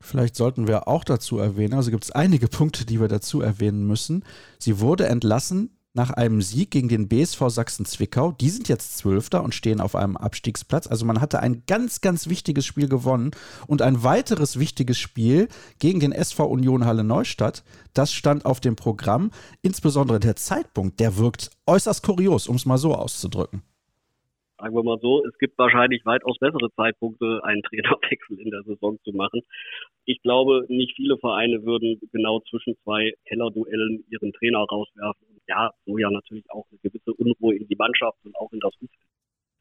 Vielleicht 0.00 0.36
sollten 0.36 0.68
wir 0.68 0.86
auch 0.86 1.02
dazu 1.02 1.38
erwähnen, 1.38 1.74
also 1.74 1.90
gibt 1.90 2.04
es 2.04 2.10
einige 2.10 2.48
Punkte, 2.48 2.84
die 2.84 3.00
wir 3.00 3.08
dazu 3.08 3.40
erwähnen 3.40 3.86
müssen. 3.86 4.24
Sie 4.58 4.80
wurde 4.80 5.06
entlassen 5.06 5.78
nach 5.94 6.10
einem 6.10 6.42
Sieg 6.42 6.72
gegen 6.72 6.88
den 6.88 7.08
BSV 7.08 7.48
Sachsen-Zwickau. 7.48 8.32
Die 8.32 8.50
sind 8.50 8.68
jetzt 8.68 8.98
Zwölfter 8.98 9.42
und 9.42 9.54
stehen 9.54 9.80
auf 9.80 9.94
einem 9.94 10.16
Abstiegsplatz. 10.16 10.86
Also 10.86 11.06
man 11.06 11.20
hatte 11.20 11.40
ein 11.40 11.62
ganz, 11.66 12.00
ganz 12.00 12.28
wichtiges 12.28 12.66
Spiel 12.66 12.88
gewonnen 12.88 13.30
und 13.66 13.80
ein 13.80 14.02
weiteres 14.02 14.58
wichtiges 14.58 14.98
Spiel 14.98 15.48
gegen 15.78 16.00
den 16.00 16.12
SV 16.12 16.46
Union 16.46 16.84
Halle 16.84 17.04
Neustadt. 17.04 17.62
Das 17.94 18.12
stand 18.12 18.44
auf 18.44 18.60
dem 18.60 18.76
Programm. 18.76 19.30
Insbesondere 19.62 20.18
der 20.18 20.36
Zeitpunkt, 20.36 20.98
der 20.98 21.16
wirkt 21.16 21.50
äußerst 21.66 22.02
kurios, 22.02 22.48
um 22.48 22.56
es 22.56 22.66
mal 22.66 22.78
so 22.78 22.94
auszudrücken 22.94 23.62
sagen 24.58 24.74
wir 24.74 24.82
mal 24.82 24.98
so, 25.00 25.24
es 25.26 25.36
gibt 25.38 25.58
wahrscheinlich 25.58 26.04
weitaus 26.04 26.38
bessere 26.38 26.70
Zeitpunkte, 26.76 27.40
einen 27.44 27.62
Trainerwechsel 27.62 28.38
in 28.40 28.50
der 28.50 28.62
Saison 28.62 28.98
zu 29.04 29.12
machen. 29.12 29.40
Ich 30.04 30.20
glaube, 30.22 30.64
nicht 30.68 30.94
viele 30.96 31.18
Vereine 31.18 31.64
würden 31.64 32.00
genau 32.12 32.40
zwischen 32.50 32.76
zwei 32.84 33.12
Kellerduellen 33.26 34.04
ihren 34.10 34.32
Trainer 34.32 34.60
rauswerfen. 34.60 35.26
Und 35.28 35.42
ja, 35.48 35.70
so 35.86 35.98
ja 35.98 36.10
natürlich 36.10 36.44
auch 36.50 36.66
eine 36.70 36.78
gewisse 36.82 37.12
Unruhe 37.14 37.56
in 37.56 37.66
die 37.66 37.76
Mannschaft 37.76 38.18
und 38.24 38.36
auch 38.36 38.52
in 38.52 38.60
das 38.60 38.74
Umfeld. 38.80 39.00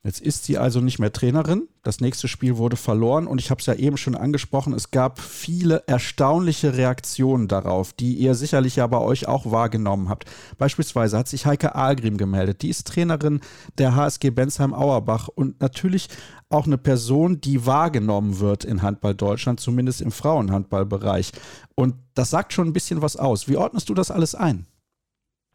Jetzt 0.05 0.19
ist 0.19 0.43
sie 0.43 0.57
also 0.57 0.81
nicht 0.81 0.99
mehr 0.99 1.13
Trainerin. 1.13 1.69
Das 1.81 2.01
nächste 2.01 2.27
Spiel 2.27 2.57
wurde 2.57 2.75
verloren 2.75 3.25
und 3.25 3.39
ich 3.39 3.49
habe 3.49 3.61
es 3.61 3.67
ja 3.67 3.73
eben 3.73 3.95
schon 3.95 4.15
angesprochen. 4.15 4.73
Es 4.73 4.91
gab 4.91 5.17
viele 5.17 5.83
erstaunliche 5.87 6.75
Reaktionen 6.75 7.47
darauf, 7.47 7.93
die 7.93 8.15
ihr 8.15 8.35
sicherlich 8.35 8.75
ja 8.75 8.85
bei 8.87 8.97
euch 8.97 9.29
auch 9.29 9.49
wahrgenommen 9.49 10.09
habt. 10.09 10.25
Beispielsweise 10.57 11.17
hat 11.17 11.29
sich 11.29 11.45
Heike 11.45 11.75
Ahlgrim 11.75 12.17
gemeldet. 12.17 12.63
Die 12.63 12.69
ist 12.69 12.85
Trainerin 12.85 13.39
der 13.77 13.95
HSG 13.95 14.31
Bensheim-Auerbach 14.31 15.29
und 15.29 15.61
natürlich 15.61 16.09
auch 16.49 16.65
eine 16.65 16.77
Person, 16.77 17.39
die 17.39 17.65
wahrgenommen 17.65 18.41
wird 18.41 18.65
in 18.65 18.81
Handball 18.81 19.15
Deutschland, 19.15 19.61
zumindest 19.61 20.01
im 20.01 20.11
Frauenhandballbereich. 20.11 21.31
Und 21.75 21.95
das 22.13 22.29
sagt 22.29 22.51
schon 22.51 22.67
ein 22.67 22.73
bisschen 22.73 23.01
was 23.01 23.15
aus. 23.15 23.47
Wie 23.47 23.55
ordnest 23.55 23.87
du 23.87 23.93
das 23.93 24.11
alles 24.11 24.35
ein? 24.35 24.67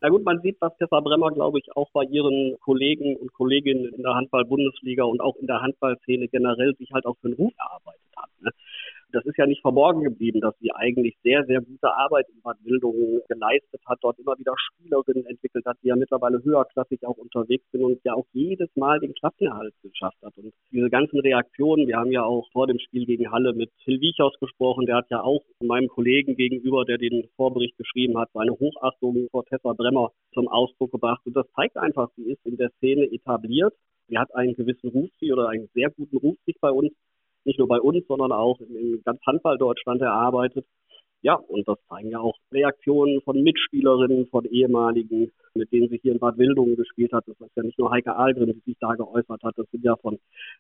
Na 0.01 0.09
gut, 0.11 0.25
man 0.25 0.41
sieht, 0.43 0.57
was 0.61 0.77
Tessa 0.77 1.01
Bremmer, 1.01 1.33
glaube 1.33 1.59
ich, 1.59 1.77
auch 1.77 1.91
bei 1.93 2.05
ihren 2.05 2.57
Kollegen 2.61 3.17
und 3.17 3.33
Kolleginnen 3.33 3.93
in 3.93 4.03
der 4.03 4.15
Handball-Bundesliga 4.15 5.03
und 5.05 5.21
auch 5.21 5.35
in 5.37 5.49
der 5.49 5.61
Handballszene 5.61 6.29
generell 6.29 6.75
sich 6.77 6.93
halt 6.93 7.05
auch 7.05 7.17
für 7.21 7.29
einen 7.29 7.37
Ruf 7.37 7.53
erarbeitet? 7.59 8.08
Das 9.13 9.25
ist 9.25 9.39
ja 9.39 9.47
nicht 9.47 9.63
verborgen 9.63 10.03
geblieben, 10.03 10.41
dass 10.41 10.55
sie 10.61 10.71
eigentlich 10.73 11.17
sehr, 11.23 11.45
sehr 11.47 11.61
gute 11.61 11.93
Arbeit 11.95 12.27
in 12.29 12.41
Bad 12.43 12.59
Wildungen 12.65 13.21
geleistet 13.29 13.81
hat, 13.87 13.99
dort 14.03 14.19
immer 14.19 14.39
wieder 14.39 14.55
Spielerinnen 14.57 15.27
entwickelt 15.27 15.65
hat, 15.65 15.77
die 15.83 15.89
ja 15.89 15.97
mittlerweile 15.97 16.43
höherklassig 16.43 17.07
auch 17.07 17.17
unterwegs 17.17 17.65
sind 17.73 17.83
und 17.83 18.01
ja 18.05 18.15
auch 18.15 18.27
jedes 18.33 18.69
Mal 18.77 19.01
den 19.01 19.15
Klassenerhalt 19.15 19.75
geschafft 19.83 20.19
hat. 20.23 20.37
Und 20.37 20.53
diese 20.71 20.91
ganzen 20.91 21.21
Reaktionen, 21.21 21.87
wir 21.87 21.97
haben 21.97 22.13
ja 22.13 22.25
auch 22.25 22.47
vor 22.53 22.67
dem 22.67 22.79
Spiel 22.79 23.07
gegen 23.07 23.31
Halle 23.31 23.55
mit 23.55 23.71
Phil 23.85 24.01
Wiechhaus 24.01 24.35
gesprochen, 24.41 24.87
der 24.87 24.97
hat 24.97 25.11
ja 25.11 25.23
auch 25.23 25.43
meinem 25.63 25.89
Kollegen 25.89 26.37
gegenüber, 26.37 26.85
der 26.85 26.99
den 26.99 27.29
Vorbericht 27.37 27.77
geschrieben 27.79 28.19
hat, 28.19 28.31
seine 28.35 28.53
Hochachtung 28.53 29.29
vor 29.31 29.45
Tessa 29.45 29.73
Bremmer 29.73 30.11
zum 30.35 30.49
Ausdruck 30.49 30.93
gebracht. 30.93 31.23
Und 31.25 31.35
das 31.35 31.47
zeigt 31.55 31.77
einfach, 31.77 32.11
sie 32.17 32.31
ist 32.31 32.45
in 32.45 32.57
der 32.57 32.71
Szene 32.79 33.11
etabliert. 33.11 33.75
Sie 34.09 34.17
hat 34.17 34.35
einen 34.35 34.55
gewissen 34.55 34.89
Ruf, 34.89 35.11
oder 35.21 35.49
einen 35.49 35.69
sehr 35.75 35.91
guten 35.91 36.17
Ruf 36.17 36.37
sich 36.47 36.57
bei 36.61 36.71
uns 36.71 36.93
nicht 37.49 37.59
nur 37.59 37.67
bei 37.67 37.81
uns, 37.81 38.07
sondern 38.07 38.31
auch 38.31 38.61
in 38.61 39.03
ganz 39.05 39.21
Handball 39.27 39.59
Deutschland 39.59 40.01
erarbeitet. 40.03 40.65
Ja, 41.21 41.35
und 41.35 41.67
das 41.67 41.79
zeigen 41.89 42.11
ja 42.11 42.21
auch 42.21 42.37
Reaktionen 42.53 43.21
von 43.23 43.43
Mitspielerinnen, 43.43 44.29
von 44.29 44.45
ehemaligen, 44.45 45.33
mit 45.55 45.73
denen 45.73 45.89
sie 45.89 45.99
hier 46.01 46.13
in 46.13 46.21
Bad 46.21 46.39
Wildungen 46.39 46.77
gespielt 46.77 47.13
hat. 47.13 47.25
Das 47.27 47.41
ist 47.41 47.57
ja 47.57 47.65
nicht 47.65 47.79
nur 47.79 47.91
Heike 47.91 48.15
Ahlgren, 48.15 48.53
die 48.53 48.61
sich 48.61 48.77
da 48.79 48.95
geäußert 48.95 49.43
hat. 49.43 49.59
Das 49.59 49.69
sind 49.73 49.85
ja 49.85 49.97
von 49.97 50.19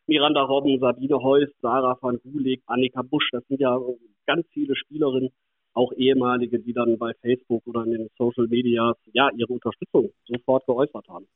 Miranda 0.08 0.42
Robben, 0.42 0.80
Sabine 0.80 1.22
Heust, 1.22 1.54
Sarah 1.60 1.96
van 2.00 2.18
Gulik, 2.24 2.62
Annika 2.66 3.02
Busch. 3.02 3.28
Das 3.30 3.46
sind 3.46 3.60
ja 3.60 3.78
ganz 4.26 4.46
viele 4.50 4.74
Spielerinnen, 4.74 5.30
auch 5.74 5.92
ehemalige, 5.92 6.58
die 6.58 6.72
dann 6.72 6.98
bei 6.98 7.12
Facebook 7.20 7.64
oder 7.66 7.84
in 7.84 7.92
den 7.92 8.08
Social 8.18 8.48
Media 8.48 8.94
ja 9.12 9.30
ihre 9.36 9.52
Unterstützung 9.52 10.10
sofort 10.26 10.66
geäußert 10.66 11.06
haben. 11.08 11.28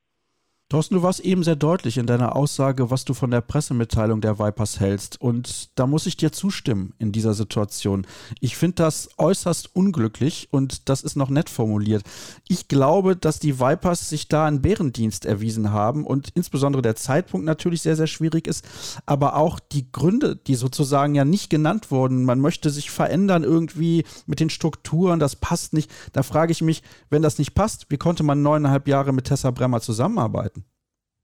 Thorsten, 0.73 0.95
du 0.95 1.03
warst 1.03 1.21
eben 1.21 1.43
sehr 1.43 1.55
deutlich 1.55 1.99
in 1.99 2.07
deiner 2.07 2.35
Aussage, 2.35 2.91
was 2.91 3.05
du 3.05 3.13
von 3.13 3.31
der 3.31 3.43
Pressemitteilung 3.43 4.23
der 4.23 4.39
Vipers 4.39 4.81
hältst. 4.81 5.21
Und 5.21 5.69
da 5.79 5.87
muss 5.87 6.07
ich 6.07 6.17
dir 6.17 6.33
zustimmen 6.33 6.95
in 6.99 7.13
dieser 7.13 7.35
Situation. 7.35 8.07
Ich 8.41 8.57
finde 8.57 8.77
das 8.77 9.11
äußerst 9.19 9.77
unglücklich 9.77 10.49
und 10.51 10.89
das 10.89 11.03
ist 11.03 11.15
noch 11.15 11.29
nett 11.29 11.51
formuliert. 11.51 12.05
Ich 12.49 12.69
glaube, 12.69 13.17
dass 13.17 13.39
die 13.39 13.61
Vipers 13.61 14.09
sich 14.09 14.29
da 14.29 14.47
einen 14.47 14.63
Bärendienst 14.63 15.27
erwiesen 15.27 15.73
haben 15.73 16.07
und 16.07 16.31
insbesondere 16.31 16.81
der 16.81 16.97
Zeitpunkt 16.97 17.45
natürlich 17.45 17.83
sehr, 17.83 17.97
sehr 17.97 18.07
schwierig 18.07 18.47
ist, 18.47 18.65
aber 19.05 19.37
auch 19.37 19.61
die 19.61 19.93
Gründe, 19.93 20.37
die 20.37 20.55
sozusagen 20.55 21.15
ja 21.15 21.27
nicht 21.27 21.51
genannt 21.51 21.91
wurden. 21.91 22.25
Man 22.25 22.41
möchte 22.41 22.71
sich 22.71 22.91
verändern 22.91 23.45
irgendwie 23.45 24.07
mit 24.25 24.41
den 24.41 24.49
Strukturen, 24.49 25.21
das 25.21 25.37
passt 25.37 25.75
nicht. 25.75 25.91
Da 26.15 26.23
frage 26.23 26.51
ich 26.51 26.63
mich, 26.63 26.83
wenn 27.11 27.21
das 27.21 27.37
nicht 27.37 27.53
passt, 27.53 27.91
wie 27.91 27.99
konnte 27.99 28.23
man 28.23 28.41
neuneinhalb 28.41 28.89
Jahre 28.89 29.13
mit 29.13 29.27
Tessa 29.27 29.51
Bremmer 29.51 29.83
zusammenarbeiten? 29.83 30.62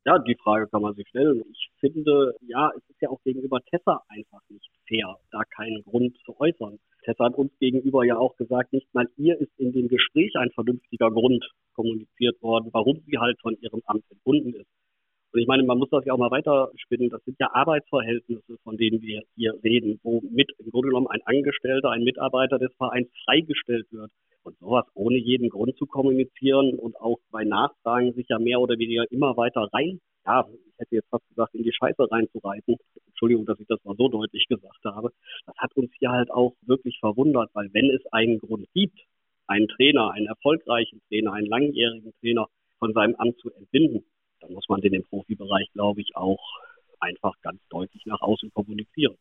Ja, 0.08 0.18
die 0.18 0.36
Frage 0.42 0.66
kann 0.68 0.80
man 0.80 0.94
sich 0.94 1.06
stellen. 1.08 1.42
Ich 1.52 1.68
finde, 1.80 2.34
ja, 2.40 2.70
es 2.74 2.82
ist 2.88 3.02
ja 3.02 3.10
auch 3.10 3.22
gegenüber 3.24 3.60
Tessa 3.68 4.00
einfach 4.08 4.40
nicht 4.48 4.70
fair, 4.88 5.18
da 5.30 5.42
keinen 5.54 5.82
Grund 5.82 6.16
zu 6.24 6.34
äußern. 6.40 6.78
Tessa 7.04 7.26
hat 7.26 7.34
uns 7.34 7.52
gegenüber 7.58 8.06
ja 8.06 8.16
auch 8.16 8.34
gesagt, 8.38 8.72
nicht 8.72 8.88
mal 8.94 9.06
ihr 9.18 9.38
ist 9.38 9.52
in 9.58 9.70
dem 9.74 9.86
Gespräch 9.88 10.34
ein 10.36 10.50
vernünftiger 10.52 11.10
Grund 11.10 11.44
kommuniziert 11.74 12.40
worden, 12.40 12.70
warum 12.72 13.02
sie 13.04 13.18
halt 13.18 13.38
von 13.42 13.54
ihrem 13.60 13.82
Amt 13.84 14.02
entbunden 14.08 14.54
ist. 14.54 14.70
Und 15.32 15.40
ich 15.40 15.46
meine, 15.46 15.62
man 15.62 15.78
muss 15.78 15.90
das 15.90 16.04
ja 16.04 16.14
auch 16.14 16.18
mal 16.18 16.30
weiterspinnen. 16.30 17.10
Das 17.10 17.22
sind 17.24 17.36
ja 17.38 17.50
Arbeitsverhältnisse, 17.52 18.56
von 18.64 18.76
denen 18.76 19.02
wir 19.02 19.22
hier 19.36 19.54
reden, 19.62 20.00
womit 20.02 20.50
im 20.58 20.70
Grunde 20.70 20.88
genommen 20.88 21.08
ein 21.08 21.20
Angestellter, 21.24 21.90
ein 21.90 22.04
Mitarbeiter 22.04 22.58
des 22.58 22.74
Vereins 22.76 23.08
freigestellt 23.24 23.86
wird. 23.90 24.10
Und 24.44 24.58
sowas 24.58 24.86
ohne 24.94 25.18
jeden 25.18 25.50
Grund 25.50 25.76
zu 25.76 25.86
kommunizieren 25.86 26.78
und 26.78 26.96
auch 26.96 27.18
bei 27.30 27.44
Nachfragen 27.44 28.14
sich 28.14 28.26
ja 28.28 28.38
mehr 28.38 28.60
oder 28.60 28.78
weniger 28.78 29.04
immer 29.10 29.36
weiter 29.36 29.68
rein, 29.72 30.00
ja, 30.24 30.46
ich 30.50 30.78
hätte 30.78 30.96
jetzt 30.96 31.08
fast 31.08 31.26
gesagt, 31.28 31.54
in 31.54 31.62
die 31.62 31.72
Scheiße 31.72 32.10
reinzureiten. 32.10 32.76
Entschuldigung, 33.06 33.46
dass 33.46 33.58
ich 33.60 33.66
das 33.66 33.82
mal 33.84 33.96
so 33.96 34.08
deutlich 34.08 34.46
gesagt 34.46 34.84
habe. 34.84 35.10
Das 35.46 35.56
hat 35.56 35.74
uns 35.76 35.90
hier 35.98 36.10
halt 36.10 36.30
auch 36.30 36.54
wirklich 36.62 36.98
verwundert, 37.00 37.50
weil 37.54 37.68
wenn 37.72 37.90
es 37.90 38.04
einen 38.12 38.38
Grund 38.38 38.66
gibt, 38.74 38.98
einen 39.46 39.68
Trainer, 39.68 40.10
einen 40.10 40.26
erfolgreichen 40.26 41.00
Trainer, 41.08 41.32
einen 41.32 41.46
langjährigen 41.46 42.12
Trainer 42.20 42.46
von 42.78 42.92
seinem 42.92 43.14
Amt 43.16 43.38
zu 43.38 43.50
entbinden, 43.50 44.04
dann 44.40 44.52
muss 44.52 44.68
man 44.68 44.80
den 44.80 44.94
im 44.94 45.04
Profibereich, 45.04 45.70
glaube 45.72 46.00
ich, 46.00 46.16
auch 46.16 46.40
einfach 47.00 47.34
ganz 47.42 47.60
deutlich 47.70 48.04
nach 48.06 48.20
außen 48.20 48.52
kommunizieren. 48.52 49.16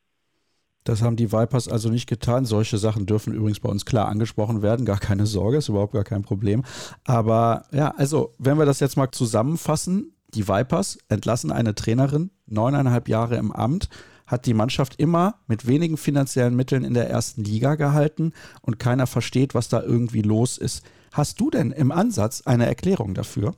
Das 0.83 1.01
haben 1.01 1.17
die 1.17 1.33
Vipers 1.33 1.67
also 1.67 1.89
nicht 1.89 2.07
getan. 2.07 2.45
Solche 2.45 2.77
Sachen 2.77 3.05
dürfen 3.05 3.33
übrigens 3.33 3.59
bei 3.59 3.67
uns 3.67 3.85
klar 3.85 4.07
angesprochen 4.07 4.61
werden. 4.61 4.85
Gar 4.85 4.99
keine 4.99 5.25
Sorge, 5.25 5.57
ist 5.57 5.67
überhaupt 5.67 5.91
gar 5.91 6.05
kein 6.05 6.21
Problem. 6.21 6.63
Aber 7.03 7.65
ja, 7.73 7.89
also, 7.97 8.33
wenn 8.37 8.57
wir 8.57 8.65
das 8.65 8.79
jetzt 8.79 8.95
mal 8.95 9.11
zusammenfassen, 9.11 10.13
die 10.33 10.47
Vipers 10.47 10.97
entlassen 11.09 11.51
eine 11.51 11.75
Trainerin, 11.75 12.31
neuneinhalb 12.45 13.09
Jahre 13.09 13.35
im 13.35 13.51
Amt, 13.51 13.89
hat 14.27 14.45
die 14.45 14.53
Mannschaft 14.53 14.99
immer 14.99 15.35
mit 15.47 15.67
wenigen 15.67 15.97
finanziellen 15.97 16.55
Mitteln 16.55 16.83
in 16.83 16.93
der 16.93 17.09
ersten 17.09 17.43
Liga 17.43 17.75
gehalten 17.75 18.33
und 18.61 18.79
keiner 18.79 19.07
versteht, 19.07 19.55
was 19.55 19.69
da 19.69 19.81
irgendwie 19.81 20.21
los 20.21 20.57
ist. 20.57 20.85
Hast 21.11 21.39
du 21.39 21.49
denn 21.49 21.71
im 21.71 21.91
Ansatz 21.91 22.43
eine 22.45 22.65
Erklärung 22.65 23.13
dafür? 23.13 23.55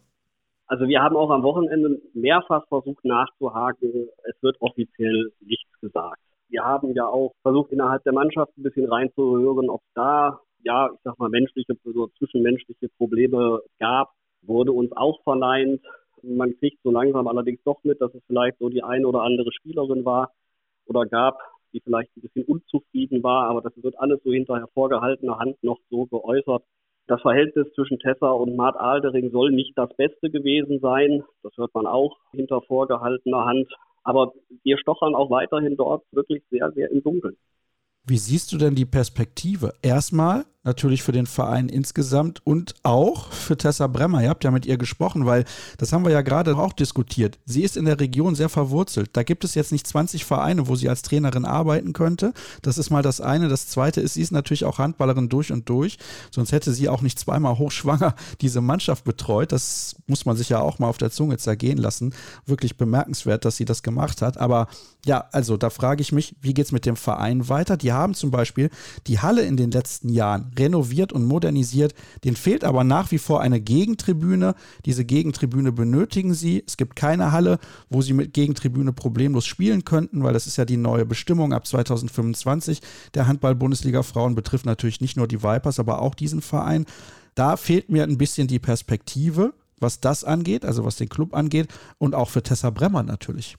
Also 0.69 0.87
wir 0.87 1.01
haben 1.01 1.17
auch 1.17 1.31
am 1.31 1.41
Wochenende 1.41 1.99
mehrfach 2.13 2.67
versucht 2.67 3.03
nachzuhaken. 3.03 4.07
Es 4.23 4.35
wird 4.43 4.55
offiziell 4.59 5.31
nichts 5.39 5.71
gesagt. 5.81 6.21
Wir 6.47 6.63
haben 6.63 6.93
ja 6.93 7.07
auch 7.07 7.33
versucht, 7.41 7.71
innerhalb 7.71 8.03
der 8.03 8.13
Mannschaft 8.13 8.55
ein 8.55 8.61
bisschen 8.61 8.85
reinzuhören, 8.85 9.71
ob 9.71 9.81
da, 9.95 10.39
ja, 10.63 10.89
ich 10.93 10.99
sag 11.03 11.17
mal, 11.17 11.29
menschliche, 11.29 11.73
so 11.83 12.07
zwischenmenschliche 12.19 12.87
Probleme 12.97 13.61
gab, 13.79 14.11
wurde 14.43 14.71
uns 14.71 14.91
auch 14.95 15.19
verneint. 15.23 15.81
Man 16.21 16.55
kriegt 16.59 16.77
so 16.83 16.91
langsam 16.91 17.27
allerdings 17.27 17.63
doch 17.63 17.83
mit, 17.83 17.99
dass 17.99 18.13
es 18.13 18.21
vielleicht 18.27 18.59
so 18.59 18.69
die 18.69 18.83
eine 18.83 19.07
oder 19.07 19.23
andere 19.23 19.51
Spielerin 19.51 20.05
war 20.05 20.31
oder 20.85 21.07
gab, 21.07 21.39
die 21.73 21.81
vielleicht 21.81 22.15
ein 22.15 22.21
bisschen 22.21 22.45
unzufrieden 22.45 23.23
war, 23.23 23.49
aber 23.49 23.61
das 23.61 23.73
wird 23.81 23.97
alles 23.97 24.21
so 24.23 24.31
hinter 24.31 24.57
hervorgehaltener 24.57 25.39
Hand 25.39 25.63
noch 25.63 25.79
so 25.89 26.05
geäußert. 26.05 26.63
Das 27.09 27.21
Verhältnis 27.21 27.65
zwischen 27.73 27.97
Tessa 27.97 28.29
und 28.29 28.55
Mart 28.55 28.77
Aldering 28.77 29.31
soll 29.31 29.49
nicht 29.49 29.75
das 29.75 29.89
Beste 29.97 30.29
gewesen 30.29 30.79
sein. 30.79 31.23
Das 31.41 31.51
hört 31.57 31.73
man 31.73 31.87
auch 31.87 32.15
hinter 32.33 32.61
vorgehaltener 32.61 33.45
Hand. 33.45 33.67
Aber 34.03 34.31
wir 34.63 34.77
stochern 34.77 35.15
auch 35.15 35.31
weiterhin 35.31 35.75
dort 35.75 36.03
wirklich 36.11 36.43
sehr, 36.51 36.71
sehr 36.73 36.91
im 36.91 37.01
Dunkeln. 37.01 37.35
Wie 38.05 38.17
siehst 38.17 38.53
du 38.53 38.59
denn 38.59 38.75
die 38.75 38.85
Perspektive? 38.85 39.73
Erstmal 39.81 40.45
natürlich 40.63 41.03
für 41.03 41.13
den 41.13 41.25
Verein 41.25 41.69
insgesamt 41.69 42.45
und 42.45 42.75
auch 42.83 43.31
für 43.31 43.57
Tessa 43.57 43.87
Bremmer. 43.87 44.21
Ihr 44.21 44.29
habt 44.29 44.43
ja 44.43 44.51
mit 44.51 44.65
ihr 44.65 44.77
gesprochen, 44.77 45.25
weil 45.25 45.45
das 45.77 45.93
haben 45.93 46.03
wir 46.03 46.11
ja 46.11 46.21
gerade 46.21 46.57
auch 46.57 46.73
diskutiert. 46.73 47.39
Sie 47.45 47.63
ist 47.63 47.77
in 47.77 47.85
der 47.85 47.99
Region 47.99 48.35
sehr 48.35 48.49
verwurzelt. 48.49 49.11
Da 49.13 49.23
gibt 49.23 49.45
es 49.45 49.55
jetzt 49.55 49.71
nicht 49.71 49.87
20 49.87 50.25
Vereine, 50.25 50.67
wo 50.67 50.75
sie 50.75 50.89
als 50.89 51.01
Trainerin 51.01 51.45
arbeiten 51.45 51.93
könnte. 51.93 52.33
Das 52.61 52.77
ist 52.77 52.89
mal 52.89 53.01
das 53.01 53.21
eine. 53.21 53.47
Das 53.47 53.69
zweite 53.69 54.01
ist, 54.01 54.15
sie 54.15 54.21
ist 54.21 54.31
natürlich 54.31 54.65
auch 54.65 54.79
Handballerin 54.79 55.29
durch 55.29 55.51
und 55.53 55.69
durch. 55.69 55.97
Sonst 56.29 56.51
hätte 56.51 56.73
sie 56.73 56.89
auch 56.89 57.01
nicht 57.01 57.17
zweimal 57.17 57.57
hochschwanger 57.57 58.15
diese 58.41 58.59
Mannschaft 58.59 59.05
betreut. 59.05 59.53
Das 59.53 59.95
muss 60.07 60.25
man 60.25 60.35
sich 60.35 60.49
ja 60.49 60.59
auch 60.59 60.77
mal 60.77 60.89
auf 60.89 60.97
der 60.97 61.11
Zunge 61.11 61.37
zergehen 61.37 61.77
lassen. 61.77 62.13
Wirklich 62.45 62.75
bemerkenswert, 62.75 63.45
dass 63.45 63.55
sie 63.55 63.65
das 63.65 63.81
gemacht 63.81 64.21
hat. 64.21 64.37
Aber 64.37 64.67
ja, 65.05 65.25
also 65.31 65.55
da 65.55 65.69
frage 65.69 66.01
ich 66.01 66.11
mich, 66.11 66.35
wie 66.41 66.53
geht 66.53 66.65
es 66.65 66.71
mit 66.73 66.85
dem 66.85 66.97
Verein 66.97 67.47
weiter? 67.47 67.77
Die 67.77 67.93
haben 67.93 68.13
zum 68.13 68.31
Beispiel 68.31 68.69
die 69.07 69.19
Halle 69.19 69.43
in 69.43 69.55
den 69.55 69.71
letzten 69.71 70.09
Jahren 70.09 70.48
renoviert 70.57 71.13
und 71.13 71.25
modernisiert. 71.25 71.93
Den 72.23 72.35
fehlt 72.35 72.63
aber 72.63 72.83
nach 72.83 73.11
wie 73.11 73.17
vor 73.17 73.41
eine 73.41 73.59
Gegentribüne. 73.59 74.55
Diese 74.85 75.05
Gegentribüne 75.05 75.71
benötigen 75.71 76.33
sie. 76.33 76.63
Es 76.65 76.77
gibt 76.77 76.95
keine 76.95 77.31
Halle, 77.31 77.59
wo 77.89 78.01
sie 78.01 78.13
mit 78.13 78.33
Gegentribüne 78.33 78.93
problemlos 78.93 79.45
spielen 79.45 79.85
könnten, 79.85 80.23
weil 80.23 80.33
das 80.33 80.47
ist 80.47 80.57
ja 80.57 80.65
die 80.65 80.77
neue 80.77 81.05
Bestimmung 81.05 81.53
ab 81.53 81.67
2025. 81.67 82.81
Der 83.13 83.27
Handball-Bundesliga 83.27 84.03
Frauen 84.03 84.35
betrifft 84.35 84.65
natürlich 84.65 85.01
nicht 85.01 85.17
nur 85.17 85.27
die 85.27 85.43
Vipers, 85.43 85.79
aber 85.79 86.01
auch 86.01 86.15
diesen 86.15 86.41
Verein. 86.41 86.85
Da 87.35 87.57
fehlt 87.57 87.89
mir 87.89 88.03
ein 88.03 88.17
bisschen 88.17 88.47
die 88.47 88.59
Perspektive, 88.59 89.53
was 89.79 89.99
das 89.99 90.23
angeht, 90.23 90.65
also 90.65 90.83
was 90.85 90.97
den 90.97 91.09
Club 91.09 91.33
angeht 91.33 91.67
und 91.97 92.15
auch 92.15 92.29
für 92.29 92.43
Tessa 92.43 92.69
Bremmer 92.69 93.03
natürlich. 93.03 93.55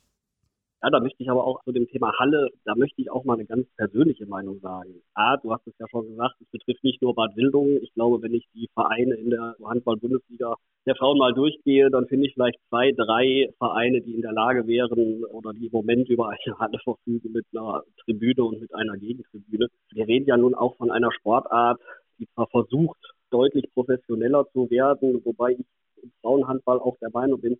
Ja, 0.83 0.89
da 0.89 0.99
möchte 0.99 1.23
ich 1.23 1.31
aber 1.31 1.45
auch 1.45 1.63
zu 1.65 1.73
dem 1.73 1.87
Thema 1.89 2.11
Halle, 2.19 2.49
da 2.65 2.75
möchte 2.75 3.03
ich 3.03 3.11
auch 3.11 3.25
mal 3.25 3.35
eine 3.35 3.45
ganz 3.45 3.67
persönliche 3.77 4.25
Meinung 4.25 4.61
sagen. 4.61 5.03
A, 5.13 5.37
du 5.37 5.53
hast 5.53 5.67
es 5.67 5.75
ja 5.79 5.87
schon 5.91 6.09
gesagt, 6.09 6.37
es 6.41 6.49
betrifft 6.49 6.83
nicht 6.85 7.03
nur 7.03 7.15
Bad 7.15 7.37
Wildungen. 7.37 7.83
Ich 7.83 7.93
glaube, 7.93 8.23
wenn 8.23 8.33
ich 8.33 8.49
die 8.55 8.67
Vereine 8.73 9.15
in 9.17 9.29
der 9.29 9.57
Handball-Bundesliga 9.63 10.55
der 10.87 10.97
Frauen 10.97 11.19
mal 11.19 11.35
durchgehe, 11.35 11.91
dann 11.91 12.07
finde 12.07 12.29
ich 12.29 12.33
vielleicht 12.33 12.59
zwei, 12.71 12.93
drei 12.93 13.51
Vereine, 13.59 14.01
die 14.01 14.15
in 14.15 14.23
der 14.23 14.33
Lage 14.33 14.67
wären 14.67 15.23
oder 15.25 15.53
die 15.53 15.67
im 15.67 15.73
Moment 15.73 16.09
über 16.09 16.31
eine 16.31 16.59
Halle 16.59 16.79
verfügen 16.83 17.31
mit 17.31 17.45
einer 17.53 17.83
Tribüne 18.05 18.43
und 18.43 18.63
mit 18.63 18.75
einer 18.75 18.97
Gegentribüne. 18.97 19.69
Wir 19.93 20.09
reden 20.09 20.27
ja 20.27 20.39
nun 20.39 20.55
auch 20.55 20.77
von 20.77 20.91
einer 20.91 21.13
Sportart, 21.13 21.79
die 22.19 22.27
zwar 22.35 22.47
versucht, 22.47 22.97
deutlich 23.31 23.71
professioneller 23.75 24.47
zu 24.55 24.71
werden, 24.71 25.21
wobei 25.25 25.53
ich 25.53 25.67
im 26.03 26.11
Frauenhandball 26.23 26.81
auch 26.81 26.97
der 27.03 27.11
Meinung 27.11 27.39
bin, 27.43 27.59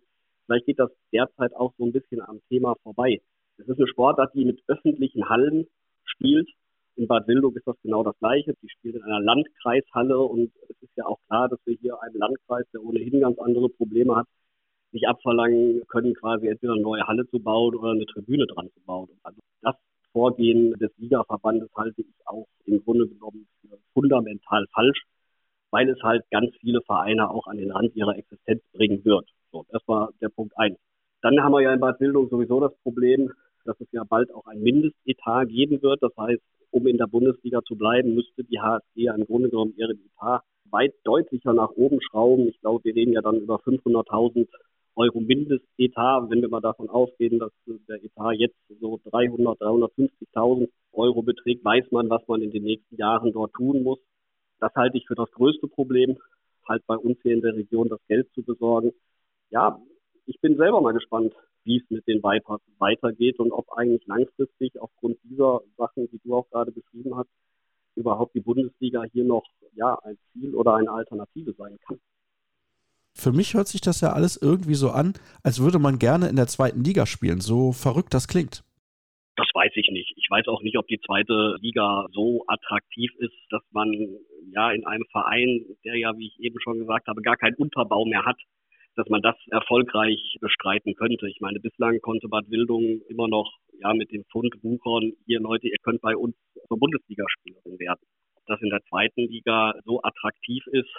Vielleicht 0.51 0.65
geht 0.65 0.79
das 0.79 0.91
derzeit 1.13 1.55
auch 1.55 1.73
so 1.77 1.85
ein 1.85 1.93
bisschen 1.93 2.19
am 2.19 2.41
Thema 2.49 2.75
vorbei. 2.83 3.21
Es 3.57 3.69
ist 3.69 3.77
eine 3.77 3.87
Sportart, 3.87 4.33
die 4.33 4.43
mit 4.43 4.61
öffentlichen 4.67 5.29
Hallen 5.29 5.65
spielt. 6.03 6.49
In 6.97 7.07
Bad 7.07 7.25
Wildung 7.29 7.55
ist 7.55 7.65
das 7.65 7.77
genau 7.81 8.03
das 8.03 8.19
Gleiche. 8.19 8.53
Die 8.61 8.67
spielt 8.67 8.95
in 8.95 9.03
einer 9.03 9.21
Landkreishalle 9.21 10.19
und 10.19 10.51
es 10.67 10.75
ist 10.81 10.91
ja 10.97 11.05
auch 11.05 11.19
klar, 11.27 11.47
dass 11.47 11.59
wir 11.63 11.77
hier 11.79 12.03
einen 12.03 12.15
Landkreis, 12.15 12.65
der 12.73 12.83
ohnehin 12.83 13.21
ganz 13.21 13.39
andere 13.39 13.69
Probleme 13.69 14.17
hat, 14.17 14.27
nicht 14.91 15.07
abverlangen 15.07 15.87
können, 15.87 16.13
quasi 16.15 16.47
entweder 16.47 16.73
eine 16.73 16.81
neue 16.81 17.07
Halle 17.07 17.25
zu 17.29 17.39
bauen 17.39 17.73
oder 17.73 17.91
eine 17.91 18.05
Tribüne 18.07 18.45
dran 18.45 18.69
zu 18.73 18.81
bauen. 18.81 19.07
Also 19.23 19.39
das 19.61 19.75
Vorgehen 20.11 20.73
des 20.79 20.91
Ligaverbandes 20.97 21.69
halte 21.77 22.01
ich 22.01 22.27
auch 22.27 22.45
im 22.65 22.83
Grunde 22.83 23.07
genommen 23.07 23.47
für 23.61 23.77
fundamental 23.93 24.67
falsch, 24.73 25.05
weil 25.69 25.89
es 25.89 26.03
halt 26.03 26.29
ganz 26.29 26.53
viele 26.59 26.81
Vereine 26.81 27.29
auch 27.29 27.47
an 27.47 27.55
den 27.55 27.71
Rand 27.71 27.95
ihrer 27.95 28.17
Existenz 28.17 28.61
bringen 28.73 29.05
wird. 29.05 29.29
So, 29.51 29.65
das 29.69 29.81
war 29.87 30.11
der 30.21 30.29
Punkt 30.29 30.57
eins. 30.57 30.77
Dann 31.21 31.41
haben 31.43 31.51
wir 31.51 31.61
ja 31.61 31.73
in 31.73 31.79
Bad 31.79 31.99
Wildung 31.99 32.29
sowieso 32.29 32.59
das 32.59 32.75
Problem, 32.83 33.31
dass 33.65 33.79
es 33.79 33.87
ja 33.91 34.03
bald 34.03 34.33
auch 34.33 34.47
ein 34.47 34.61
Mindestetat 34.61 35.49
geben 35.49 35.81
wird. 35.81 36.01
Das 36.01 36.15
heißt, 36.17 36.41
um 36.71 36.87
in 36.87 36.97
der 36.97 37.07
Bundesliga 37.07 37.61
zu 37.63 37.75
bleiben, 37.75 38.15
müsste 38.15 38.43
die 38.43 38.59
HSG 38.59 39.07
im 39.07 39.25
Grunde 39.25 39.49
genommen 39.49 39.73
ihren 39.75 39.99
Etat 40.05 40.43
weit 40.71 40.93
deutlicher 41.03 41.53
nach 41.53 41.71
oben 41.71 41.99
schrauben. 42.01 42.47
Ich 42.47 42.59
glaube, 42.61 42.83
wir 42.85 42.95
reden 42.95 43.13
ja 43.13 43.21
dann 43.21 43.41
über 43.41 43.57
500.000 43.57 44.47
Euro 44.95 45.19
Mindestetat. 45.19 46.29
Wenn 46.29 46.41
wir 46.41 46.49
mal 46.49 46.61
davon 46.61 46.89
ausgehen, 46.89 47.39
dass 47.39 47.51
der 47.67 48.03
Etat 48.03 48.33
jetzt 48.37 48.55
so 48.79 48.99
300, 49.11 49.59
350.000 49.59 50.69
Euro 50.93 51.21
beträgt, 51.21 51.63
weiß 51.63 51.91
man, 51.91 52.09
was 52.09 52.25
man 52.27 52.41
in 52.41 52.51
den 52.51 52.63
nächsten 52.63 52.95
Jahren 52.95 53.33
dort 53.33 53.53
tun 53.53 53.83
muss. 53.83 53.99
Das 54.59 54.73
halte 54.75 54.97
ich 54.97 55.05
für 55.07 55.15
das 55.15 55.29
größte 55.31 55.67
Problem, 55.67 56.17
halt 56.67 56.85
bei 56.87 56.95
uns 56.95 57.17
hier 57.21 57.33
in 57.33 57.41
der 57.41 57.55
Region 57.55 57.89
das 57.89 57.99
Geld 58.07 58.31
zu 58.33 58.43
besorgen 58.43 58.91
ja, 59.51 59.79
ich 60.25 60.39
bin 60.41 60.57
selber 60.57 60.81
mal 60.81 60.93
gespannt, 60.93 61.33
wie 61.63 61.77
es 61.77 61.89
mit 61.89 62.07
den 62.07 62.23
Vipers 62.23 62.61
weitergeht 62.79 63.39
und 63.39 63.51
ob 63.51 63.71
eigentlich 63.73 64.05
langfristig 64.07 64.79
aufgrund 64.79 65.17
dieser 65.23 65.61
Sachen, 65.77 66.09
die 66.11 66.19
du 66.23 66.35
auch 66.35 66.49
gerade 66.49 66.71
beschrieben 66.71 67.15
hast, 67.15 67.29
überhaupt 67.95 68.33
die 68.33 68.39
Bundesliga 68.39 69.03
hier 69.11 69.25
noch 69.25 69.43
ja 69.75 69.97
ein 70.03 70.17
Ziel 70.31 70.55
oder 70.55 70.75
eine 70.75 70.91
Alternative 70.91 71.53
sein 71.53 71.77
kann. 71.85 71.99
Für 73.13 73.31
mich 73.31 73.53
hört 73.53 73.67
sich 73.67 73.81
das 73.81 74.01
ja 74.01 74.13
alles 74.13 74.37
irgendwie 74.41 74.73
so 74.73 74.89
an, 74.89 75.13
als 75.43 75.61
würde 75.61 75.79
man 75.79 75.99
gerne 75.99 76.29
in 76.29 76.37
der 76.37 76.47
zweiten 76.47 76.83
Liga 76.83 77.05
spielen, 77.05 77.41
so 77.41 77.73
verrückt 77.73 78.13
das 78.13 78.27
klingt. 78.27 78.63
Das 79.35 79.47
weiß 79.53 79.71
ich 79.75 79.89
nicht. 79.91 80.13
Ich 80.17 80.27
weiß 80.29 80.47
auch 80.47 80.61
nicht, 80.61 80.77
ob 80.77 80.87
die 80.87 80.99
zweite 81.05 81.57
Liga 81.61 82.07
so 82.11 82.43
attraktiv 82.47 83.11
ist, 83.19 83.35
dass 83.49 83.61
man 83.71 83.91
ja 84.53 84.71
in 84.71 84.85
einem 84.85 85.05
Verein, 85.11 85.65
der 85.83 85.97
ja, 85.97 86.17
wie 86.17 86.27
ich 86.27 86.39
eben 86.39 86.59
schon 86.61 86.79
gesagt 86.79 87.07
habe, 87.07 87.21
gar 87.21 87.37
keinen 87.37 87.55
Unterbau 87.55 88.05
mehr 88.05 88.25
hat, 88.25 88.37
dass 89.01 89.09
man 89.09 89.23
das 89.23 89.35
erfolgreich 89.49 90.37
bestreiten 90.41 90.93
könnte. 90.93 91.27
Ich 91.27 91.39
meine, 91.39 91.59
bislang 91.59 91.99
konnte 92.01 92.27
Bad 92.27 92.47
Wildung 92.51 93.01
immer 93.09 93.27
noch 93.27 93.51
ja 93.79 93.95
mit 93.95 94.11
dem 94.11 94.23
Pfund 94.25 94.53
wuchern, 94.61 95.13
hier 95.25 95.39
Leute, 95.39 95.67
ihr 95.67 95.79
könnt 95.81 96.01
bei 96.01 96.15
uns 96.15 96.35
zur 96.67 96.77
Bundesligaspielerin 96.77 97.79
werden. 97.79 98.05
Ob 98.35 98.45
das 98.45 98.61
in 98.61 98.69
der 98.69 98.83
zweiten 98.89 99.21
Liga 99.21 99.73
so 99.85 100.03
attraktiv 100.03 100.63
ist, 100.67 100.93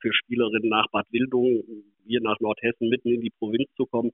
für 0.00 0.12
Spielerinnen 0.12 0.68
nach 0.68 0.86
Bad 0.92 1.06
Wildung, 1.10 1.64
hier 2.06 2.20
nach 2.20 2.38
Nordhessen 2.38 2.88
mitten 2.88 3.08
in 3.08 3.22
die 3.22 3.32
Provinz 3.36 3.68
zu 3.74 3.86
kommen, 3.86 4.12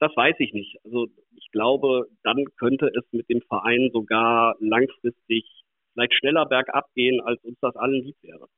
das 0.00 0.10
weiß 0.16 0.34
ich 0.40 0.52
nicht. 0.52 0.76
Also 0.84 1.06
ich 1.36 1.48
glaube, 1.52 2.08
dann 2.24 2.44
könnte 2.56 2.88
es 2.88 3.04
mit 3.12 3.28
dem 3.28 3.40
Verein 3.42 3.90
sogar 3.92 4.56
langfristig 4.58 5.44
vielleicht 5.92 6.14
schneller 6.14 6.44
bergab 6.46 6.86
gehen, 6.94 7.20
als 7.20 7.40
uns 7.44 7.58
das 7.60 7.76
allen 7.76 8.02
lieb 8.02 8.16
wäre. 8.22 8.48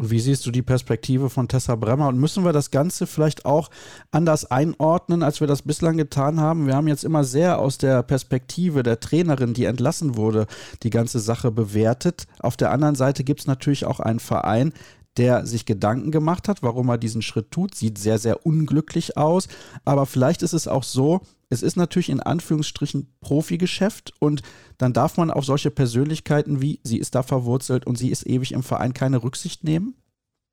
Und 0.00 0.10
wie 0.10 0.18
siehst 0.18 0.46
du 0.46 0.50
die 0.50 0.62
Perspektive 0.62 1.28
von 1.28 1.46
Tessa 1.46 1.76
Bremmer? 1.76 2.08
Und 2.08 2.18
müssen 2.18 2.42
wir 2.42 2.54
das 2.54 2.70
Ganze 2.70 3.06
vielleicht 3.06 3.44
auch 3.44 3.68
anders 4.10 4.50
einordnen, 4.50 5.22
als 5.22 5.40
wir 5.40 5.46
das 5.46 5.60
bislang 5.60 5.98
getan 5.98 6.40
haben? 6.40 6.66
Wir 6.66 6.74
haben 6.74 6.88
jetzt 6.88 7.04
immer 7.04 7.22
sehr 7.22 7.58
aus 7.58 7.76
der 7.76 8.02
Perspektive 8.02 8.82
der 8.82 9.00
Trainerin, 9.00 9.52
die 9.52 9.66
entlassen 9.66 10.16
wurde, 10.16 10.46
die 10.82 10.88
ganze 10.88 11.20
Sache 11.20 11.50
bewertet. 11.50 12.26
Auf 12.38 12.56
der 12.56 12.70
anderen 12.70 12.94
Seite 12.94 13.24
gibt 13.24 13.40
es 13.40 13.46
natürlich 13.46 13.84
auch 13.84 14.00
einen 14.00 14.20
Verein, 14.20 14.72
der 15.18 15.44
sich 15.44 15.66
Gedanken 15.66 16.10
gemacht 16.10 16.48
hat, 16.48 16.62
warum 16.62 16.88
er 16.88 16.96
diesen 16.96 17.20
Schritt 17.20 17.50
tut. 17.50 17.74
Sieht 17.74 17.98
sehr, 17.98 18.18
sehr 18.18 18.46
unglücklich 18.46 19.18
aus. 19.18 19.48
Aber 19.84 20.06
vielleicht 20.06 20.40
ist 20.40 20.54
es 20.54 20.66
auch 20.66 20.82
so, 20.82 21.20
es 21.50 21.62
ist 21.62 21.76
natürlich 21.76 22.08
in 22.08 22.20
Anführungsstrichen 22.20 23.12
Profigeschäft 23.20 24.12
und 24.20 24.42
dann 24.78 24.92
darf 24.92 25.16
man 25.16 25.30
auf 25.30 25.44
solche 25.44 25.70
Persönlichkeiten 25.70 26.62
wie 26.62 26.80
sie 26.84 26.98
ist 26.98 27.14
da 27.14 27.22
verwurzelt 27.22 27.86
und 27.86 27.98
sie 27.98 28.10
ist 28.10 28.26
ewig 28.26 28.52
im 28.52 28.62
Verein 28.62 28.94
keine 28.94 29.22
Rücksicht 29.22 29.64
nehmen? 29.64 29.94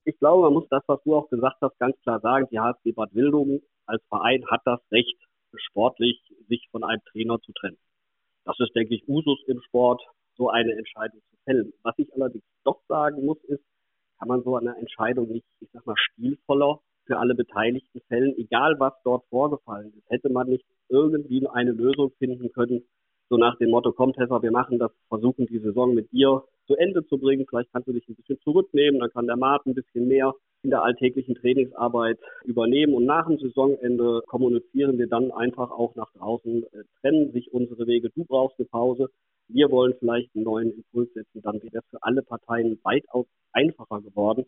Ich 0.06 0.18
glaube, 0.20 0.44
man 0.44 0.54
muss 0.54 0.68
das, 0.70 0.84
was 0.88 1.02
du 1.04 1.16
auch 1.16 1.30
gesagt 1.30 1.58
hast, 1.62 1.78
ganz 1.80 1.96
klar 2.02 2.20
sagen. 2.22 2.48
Die 2.52 2.60
HSG 2.60 2.94
Bad 2.94 3.14
Wildungen 3.14 3.62
als 3.86 4.02
Verein 4.10 4.44
hat 4.50 4.62
das 4.66 4.80
Recht, 4.92 5.18
sportlich 5.70 6.20
sich 6.50 6.68
von 6.72 6.84
einem 6.84 7.02
Trainer 7.12 7.40
zu 7.42 7.52
trennen. 7.54 7.78
Das 8.46 8.56
ist, 8.60 8.74
denke 8.76 8.96
ich, 8.96 9.08
Usus 9.08 9.40
im 9.48 9.62
Sport, 9.62 10.02
so 10.36 10.50
eine 10.50 10.72
Entscheidung 10.74 11.20
zu 11.30 11.38
fällen. 11.44 11.74
Was 11.84 11.96
ich 11.98 12.14
allerdings 12.14 12.44
doch 12.64 12.82
sagen 12.88 13.26
muss, 13.26 13.44
ist, 13.46 13.64
kann 14.18 14.30
man 14.30 14.44
so 14.44 14.56
eine 14.56 14.76
Entscheidung 14.78 15.28
nicht, 15.30 15.46
ich 15.60 15.70
sag 15.74 15.86
mal, 15.86 15.96
stilvoller 15.98 16.80
für 17.08 17.18
alle 17.18 17.34
beteiligten 17.34 18.02
Fällen, 18.08 18.38
egal 18.38 18.76
was 18.80 18.94
dort 19.04 19.26
vorgefallen 19.30 19.94
ist, 19.98 20.10
hätte 20.10 20.30
man 20.30 20.48
nicht 20.48 20.66
irgendwie 20.90 21.48
eine 21.48 21.72
Lösung 21.72 22.12
finden 22.20 22.52
können, 22.52 22.84
so 23.30 23.36
nach 23.38 23.58
dem 23.58 23.72
Motto, 23.72 23.92
kommt 23.92 24.16
Tessa, 24.16 24.42
wir 24.42 24.52
machen 24.52 24.80
das, 24.80 24.92
versuchen 25.10 25.48
die 25.48 25.60
Saison 25.60 25.94
mit 25.94 26.12
dir 26.12 26.44
zu 26.66 26.76
Ende 26.76 27.06
zu 27.08 27.18
bringen, 27.18 27.46
vielleicht 27.50 27.72
kannst 27.74 27.88
du 27.88 27.94
dich 27.94 28.08
ein 28.08 28.16
bisschen 28.16 28.40
zurücknehmen, 28.42 29.00
dann 29.00 29.10
kann 29.10 29.28
der 29.28 29.38
Martin 29.38 29.72
ein 29.72 29.76
bisschen 29.76 30.08
mehr 30.08 30.34
in 30.64 30.70
der 30.70 30.84
alltäglichen 30.84 31.36
Trainingsarbeit 31.36 32.18
übernehmen 32.46 32.94
und 32.94 33.06
nach 33.06 33.28
dem 33.28 33.38
Saisonende 33.38 34.22
kommunizieren 34.28 34.98
wir 34.98 35.08
dann 35.08 35.32
einfach 35.32 35.72
auch 35.72 35.96
nach 35.96 36.12
draußen, 36.14 36.64
äh, 36.64 36.84
trennen 37.02 37.32
sich 37.32 37.54
unsere 37.54 37.86
Wege, 37.86 38.10
du 38.10 38.26
brauchst 38.26 38.60
eine 38.60 38.68
Pause, 38.68 39.10
wir 39.50 39.72
wollen 39.72 39.94
vielleicht 40.00 40.34
einen 40.36 40.46
neuen 40.46 40.72
Impuls 40.72 41.14
setzen, 41.14 41.42
dann 41.42 41.62
wäre 41.62 41.72
das 41.72 41.86
für 41.90 42.02
alle 42.02 42.22
Parteien 42.22 42.80
weitaus 42.84 43.28
einfacher 43.52 44.02
geworden, 44.02 44.46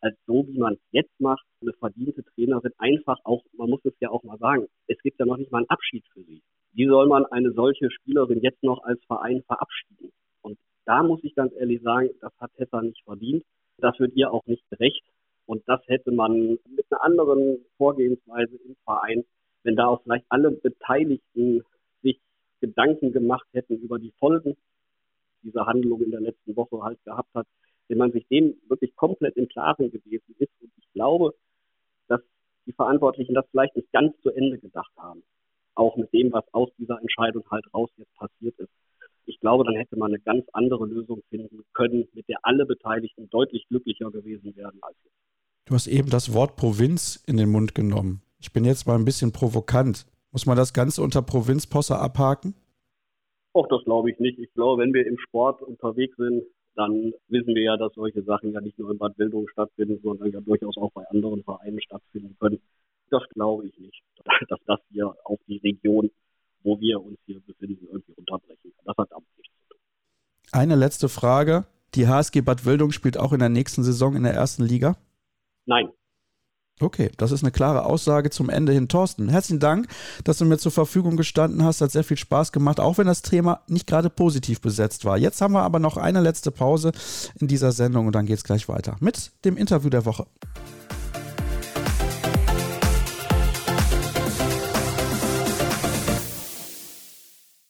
als 0.00 0.16
so, 0.26 0.46
wie 0.46 0.58
man 0.58 0.74
es 0.74 0.80
jetzt 0.90 1.20
macht. 1.20 1.44
Eine 1.60 1.72
verdiente 1.74 2.24
Trainerin 2.24 2.72
einfach 2.78 3.18
auch, 3.24 3.42
man 3.56 3.70
muss 3.70 3.84
es 3.84 3.94
ja 4.00 4.10
auch 4.10 4.22
mal 4.22 4.38
sagen, 4.38 4.66
es 4.86 4.98
gibt 5.02 5.18
ja 5.18 5.26
noch 5.26 5.36
nicht 5.36 5.50
mal 5.50 5.58
einen 5.58 5.70
Abschied 5.70 6.04
für 6.12 6.22
sie. 6.22 6.42
Wie 6.72 6.86
soll 6.86 7.06
man 7.06 7.26
eine 7.26 7.52
solche 7.52 7.90
Spielerin 7.90 8.40
jetzt 8.40 8.62
noch 8.62 8.82
als 8.84 9.02
Verein 9.06 9.42
verabschieden? 9.42 10.12
Und 10.42 10.58
da 10.84 11.02
muss 11.02 11.22
ich 11.24 11.34
ganz 11.34 11.52
ehrlich 11.54 11.82
sagen, 11.82 12.10
das 12.20 12.32
hat 12.38 12.52
Tessa 12.56 12.82
nicht 12.82 13.02
verdient. 13.04 13.44
Das 13.78 13.98
wird 13.98 14.14
ihr 14.16 14.32
auch 14.32 14.46
nicht 14.46 14.68
gerecht. 14.70 15.02
Und 15.46 15.62
das 15.66 15.80
hätte 15.86 16.12
man 16.12 16.58
mit 16.68 16.86
einer 16.90 17.02
anderen 17.02 17.64
Vorgehensweise 17.78 18.56
im 18.56 18.76
Verein, 18.84 19.24
wenn 19.62 19.76
da 19.76 19.86
auch 19.86 20.02
vielleicht 20.02 20.26
alle 20.28 20.50
Beteiligten 20.50 21.62
sich 22.02 22.20
Gedanken 22.60 23.12
gemacht 23.12 23.46
hätten 23.52 23.76
über 23.76 23.98
die 23.98 24.12
Folgen 24.18 24.56
dieser 25.42 25.66
Handlung 25.66 26.02
in 26.02 26.10
der 26.10 26.20
letzten 26.20 26.54
Woche 26.56 26.82
halt 26.82 27.02
gehabt 27.04 27.32
hat, 27.34 27.46
wenn 27.88 27.98
man 27.98 28.12
sich 28.12 28.26
dem 28.28 28.54
wirklich 28.68 28.94
komplett 28.96 29.36
im 29.36 29.48
Klaren 29.48 29.90
gewesen 29.90 30.34
ist. 30.38 30.52
Und 30.60 30.70
ich 30.76 30.92
glaube, 30.92 31.34
dass 32.08 32.20
die 32.66 32.72
Verantwortlichen 32.72 33.34
das 33.34 33.46
vielleicht 33.50 33.76
nicht 33.76 33.90
ganz 33.92 34.14
zu 34.22 34.30
Ende 34.30 34.58
gedacht 34.58 34.92
haben. 34.96 35.22
Auch 35.74 35.96
mit 35.96 36.12
dem, 36.12 36.32
was 36.32 36.44
aus 36.52 36.70
dieser 36.78 37.00
Entscheidung 37.00 37.44
halt 37.50 37.64
raus 37.72 37.90
jetzt 37.96 38.14
passiert 38.16 38.58
ist. 38.58 38.70
Ich 39.26 39.40
glaube, 39.40 39.64
dann 39.64 39.76
hätte 39.76 39.96
man 39.96 40.12
eine 40.12 40.20
ganz 40.20 40.46
andere 40.52 40.86
Lösung 40.86 41.22
finden 41.28 41.62
können, 41.74 42.08
mit 42.14 42.28
der 42.28 42.38
alle 42.42 42.66
Beteiligten 42.66 43.28
deutlich 43.30 43.66
glücklicher 43.68 44.10
gewesen 44.10 44.56
wären 44.56 44.78
als 44.80 44.96
jetzt. 45.04 45.14
Du 45.66 45.74
hast 45.74 45.86
eben 45.86 46.08
das 46.08 46.32
Wort 46.32 46.56
Provinz 46.56 47.22
in 47.26 47.36
den 47.36 47.50
Mund 47.50 47.74
genommen. 47.74 48.22
Ich 48.40 48.52
bin 48.52 48.64
jetzt 48.64 48.86
mal 48.86 48.94
ein 48.94 49.04
bisschen 49.04 49.32
provokant. 49.32 50.06
Muss 50.32 50.46
man 50.46 50.56
das 50.56 50.72
Ganze 50.72 51.02
unter 51.02 51.20
Provinzposse 51.22 51.98
abhaken? 51.98 52.54
Auch 53.52 53.66
das 53.68 53.84
glaube 53.84 54.10
ich 54.10 54.18
nicht. 54.18 54.38
Ich 54.38 54.52
glaube, 54.54 54.82
wenn 54.82 54.94
wir 54.94 55.06
im 55.06 55.18
Sport 55.18 55.62
unterwegs 55.62 56.16
sind, 56.16 56.44
dann 56.78 57.12
wissen 57.26 57.54
wir 57.56 57.62
ja, 57.62 57.76
dass 57.76 57.92
solche 57.94 58.22
Sachen 58.22 58.52
ja 58.52 58.60
nicht 58.60 58.78
nur 58.78 58.92
in 58.92 58.98
Bad 58.98 59.18
Wildung 59.18 59.48
stattfinden, 59.48 59.98
sondern 60.00 60.30
ja 60.30 60.40
durchaus 60.40 60.76
auch 60.76 60.92
bei 60.92 61.04
anderen 61.08 61.42
Vereinen 61.42 61.80
stattfinden 61.82 62.36
können. 62.38 62.60
Das 63.10 63.22
glaube 63.34 63.66
ich 63.66 63.76
nicht, 63.78 64.00
dass 64.48 64.60
das 64.66 64.78
hier 64.92 65.12
auf 65.24 65.40
die 65.48 65.58
Region, 65.58 66.08
wo 66.62 66.80
wir 66.80 67.02
uns 67.02 67.18
hier 67.26 67.40
befinden, 67.40 67.88
irgendwie 67.90 68.14
unterbrechen 68.14 68.72
kann. 68.76 68.84
Das 68.84 68.96
hat 68.96 69.10
damit 69.10 69.26
nichts 69.36 69.54
zu 69.62 69.74
tun. 69.74 69.80
Eine 70.52 70.76
letzte 70.76 71.08
Frage. 71.08 71.66
Die 71.96 72.06
HSG 72.06 72.42
Bad 72.42 72.64
Wildung 72.64 72.92
spielt 72.92 73.18
auch 73.18 73.32
in 73.32 73.40
der 73.40 73.48
nächsten 73.48 73.82
Saison 73.82 74.14
in 74.14 74.22
der 74.22 74.34
ersten 74.34 74.62
Liga? 74.62 74.96
Nein, 75.66 75.90
Okay, 76.80 77.10
das 77.16 77.32
ist 77.32 77.42
eine 77.42 77.50
klare 77.50 77.84
Aussage 77.84 78.30
zum 78.30 78.50
Ende 78.50 78.72
hin. 78.72 78.88
Thorsten, 78.88 79.28
herzlichen 79.28 79.60
Dank, 79.60 79.88
dass 80.24 80.38
du 80.38 80.44
mir 80.44 80.58
zur 80.58 80.72
Verfügung 80.72 81.16
gestanden 81.16 81.64
hast. 81.64 81.80
Hat 81.80 81.90
sehr 81.90 82.04
viel 82.04 82.16
Spaß 82.16 82.52
gemacht, 82.52 82.78
auch 82.78 82.98
wenn 82.98 83.06
das 83.06 83.22
Thema 83.22 83.62
nicht 83.66 83.86
gerade 83.86 84.10
positiv 84.10 84.60
besetzt 84.60 85.04
war. 85.04 85.18
Jetzt 85.18 85.40
haben 85.40 85.54
wir 85.54 85.62
aber 85.62 85.80
noch 85.80 85.96
eine 85.96 86.20
letzte 86.20 86.50
Pause 86.50 86.92
in 87.40 87.48
dieser 87.48 87.72
Sendung 87.72 88.06
und 88.06 88.14
dann 88.14 88.26
geht 88.26 88.38
es 88.38 88.44
gleich 88.44 88.68
weiter 88.68 88.96
mit 89.00 89.32
dem 89.44 89.56
Interview 89.56 89.90
der 89.90 90.04
Woche. 90.04 90.26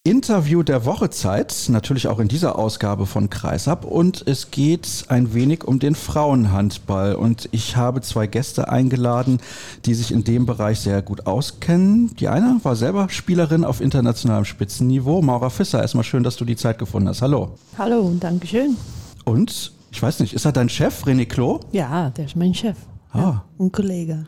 Interview 0.09 0.62
der 0.62 0.86
Wochezeit, 0.86 1.66
natürlich 1.68 2.09
auch 2.09 2.18
in 2.18 2.28
dieser 2.28 2.59
Ausgabe 2.59 3.04
von 3.04 3.28
Kreisab 3.28 3.84
und 3.84 4.26
es 4.26 4.50
geht 4.50 5.04
ein 5.09 5.34
wenig 5.34 5.64
um 5.64 5.80
den 5.80 5.94
Frauenhandball 5.94 7.14
und 7.14 7.50
ich 7.52 7.76
habe 7.76 8.00
zwei 8.00 8.26
Gäste 8.26 8.70
eingeladen, 8.70 9.38
die 9.84 9.92
sich 9.92 10.11
in 10.11 10.24
dem 10.24 10.46
Bereich 10.46 10.80
sehr 10.80 11.02
gut 11.02 11.26
auskennen. 11.26 12.16
Die 12.16 12.28
eine 12.28 12.59
war 12.62 12.74
selber 12.74 13.11
Spielerin 13.11 13.64
auf 13.64 13.82
internationalem 13.82 14.46
Spitzenniveau, 14.46 15.20
Maura 15.20 15.50
Fisser. 15.50 15.82
Erstmal 15.82 16.04
schön, 16.04 16.22
dass 16.22 16.36
du 16.36 16.46
die 16.46 16.56
Zeit 16.56 16.78
gefunden 16.78 17.11
hast. 17.11 17.20
Hallo. 17.20 17.59
Hallo, 17.76 18.11
danke 18.18 18.46
schön. 18.46 18.78
Und, 19.26 19.72
ich 19.92 20.02
weiß 20.02 20.20
nicht, 20.20 20.32
ist 20.32 20.46
er 20.46 20.52
dein 20.52 20.70
Chef, 20.70 21.04
René 21.04 21.26
Klo? 21.26 21.61
Ja, 21.72 22.09
der 22.09 22.24
ist 22.24 22.34
mein 22.34 22.54
Chef. 22.54 22.78
Ah. 23.12 23.18
Ja, 23.18 23.44
und 23.59 23.74
Kollege. 23.74 24.24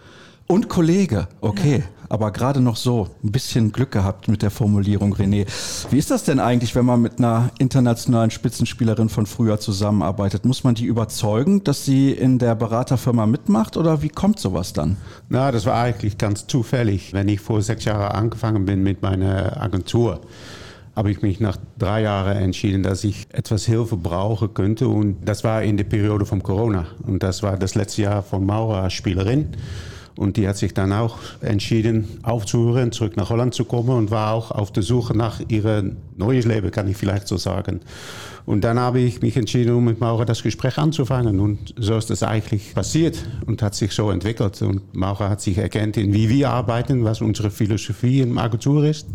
Und 0.47 0.69
Kollege, 0.69 1.27
okay. 1.41 1.79
Ja. 1.79 2.00
Aber 2.11 2.33
gerade 2.33 2.61
noch 2.61 2.75
so 2.75 3.07
ein 3.23 3.31
bisschen 3.31 3.71
Glück 3.71 3.93
gehabt 3.93 4.27
mit 4.27 4.43
der 4.43 4.51
Formulierung, 4.51 5.15
René. 5.15 5.47
Wie 5.91 5.97
ist 5.97 6.11
das 6.11 6.25
denn 6.25 6.41
eigentlich, 6.41 6.75
wenn 6.75 6.85
man 6.85 7.01
mit 7.01 7.19
einer 7.19 7.53
internationalen 7.59 8.33
Spitzenspielerin 8.33 9.09
von 9.09 9.27
früher 9.27 9.61
zusammenarbeitet? 9.61 10.45
Muss 10.45 10.65
man 10.65 10.75
die 10.75 10.87
überzeugen, 10.87 11.63
dass 11.63 11.85
sie 11.85 12.11
in 12.11 12.41
der 12.41 12.57
Beraterfirma 12.57 13.27
mitmacht 13.27 13.77
oder 13.77 14.03
wie 14.03 14.09
kommt 14.09 14.41
sowas 14.41 14.73
dann? 14.73 14.97
Na, 15.29 15.53
das 15.53 15.67
war 15.67 15.81
eigentlich 15.81 16.19
ganz 16.19 16.49
zufällig. 16.49 17.13
Wenn 17.13 17.29
ich 17.29 17.39
vor 17.39 17.63
sechs 17.63 17.85
Jahren 17.85 18.11
angefangen 18.11 18.65
bin 18.65 18.83
mit 18.83 19.03
meiner 19.03 19.63
Agentur, 19.63 20.21
habe 20.97 21.13
ich 21.13 21.23
mich 21.23 21.39
nach 21.39 21.59
drei 21.79 22.03
Jahren 22.03 22.37
entschieden, 22.39 22.83
dass 22.83 23.05
ich 23.05 23.29
etwas 23.33 23.67
Hilfe 23.67 23.97
brauchen 23.97 24.53
könnte. 24.53 24.89
Und 24.89 25.19
das 25.25 25.45
war 25.45 25.63
in 25.63 25.77
der 25.77 25.85
Periode 25.85 26.27
von 26.27 26.43
Corona. 26.43 26.87
Und 27.07 27.23
das 27.23 27.45
war 27.45 27.57
das 27.57 27.77
letzte 27.77 28.03
Jahr 28.03 28.25
von 28.25 28.45
Maura 28.45 28.81
als 28.83 28.95
Spielerin. 28.95 29.51
Und 30.17 30.37
die 30.37 30.47
hat 30.49 30.57
sich 30.57 30.75
dann 30.75 30.93
auch 30.93 31.19
entschieden, 31.41 32.19
aufzuhören, 32.23 32.93
zurück 32.93 33.17
nach 33.17 33.31
Holland 33.31 33.55
zu 33.55 33.65
kommen 33.65 33.91
und 33.91 34.11
war 34.11 34.33
auch 34.33 34.51
auf 34.51 34.73
der 34.73 34.83
Suche 34.83 35.17
nach 35.17 35.41
ihrem 35.49 35.97
neues 36.17 36.45
Leben, 36.45 36.71
kann 36.71 36.89
ich 36.89 36.97
vielleicht 36.97 37.29
so 37.29 37.37
sagen. 37.37 37.81
Und 38.47 38.63
dann 38.63 38.79
habe 38.79 39.01
ich 39.01 39.23
mich 39.23 39.37
entschieden, 39.37 39.75
um 39.75 39.85
mit 39.85 40.01
Maura 40.01 40.25
das 40.25 40.43
Gespräch 40.43 40.79
anzufangen. 40.79 41.41
Und 41.41 41.75
so 41.79 41.97
ist 41.97 42.11
das 42.11 42.23
eigentlich 42.23 42.75
passiert 42.75 43.25
und 43.47 43.63
hat 43.63 43.75
sich 43.75 43.93
so 43.93 44.11
entwickelt. 44.11 44.61
Und 44.63 44.95
Maura 44.95 45.29
hat 45.29 45.41
sich 45.41 45.59
erkannt, 45.59 45.97
in 45.97 46.13
wie 46.13 46.29
wir 46.29 46.51
arbeiten, 46.51 47.05
was 47.05 47.21
unsere 47.21 47.51
Philosophie 47.51 48.21
im 48.21 48.39
Agentur 48.39 48.85
ist. 48.85 49.07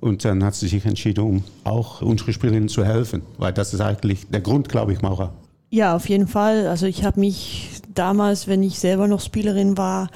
Und 0.00 0.24
dann 0.24 0.42
hat 0.44 0.54
sie 0.54 0.68
sich 0.68 0.84
entschieden, 0.84 1.24
um 1.24 1.44
auch 1.64 2.02
unsere 2.02 2.32
Spielerinnen 2.32 2.68
zu 2.68 2.84
helfen. 2.84 3.22
Weil 3.38 3.52
das 3.52 3.74
ist 3.74 3.80
eigentlich 3.80 4.28
der 4.30 4.40
Grund, 4.40 4.68
glaube 4.68 4.92
ich, 4.92 5.02
Maura. 5.02 5.32
Ja, 5.74 5.96
auf 5.96 6.06
jeden 6.10 6.26
Fall. 6.26 6.66
Also 6.66 6.84
ich 6.84 7.02
habe 7.02 7.18
mich 7.18 7.80
damals, 7.94 8.46
wenn 8.46 8.62
ich 8.62 8.78
selber 8.78 9.08
noch 9.08 9.20
Spielerin 9.20 9.78
war, 9.78 10.10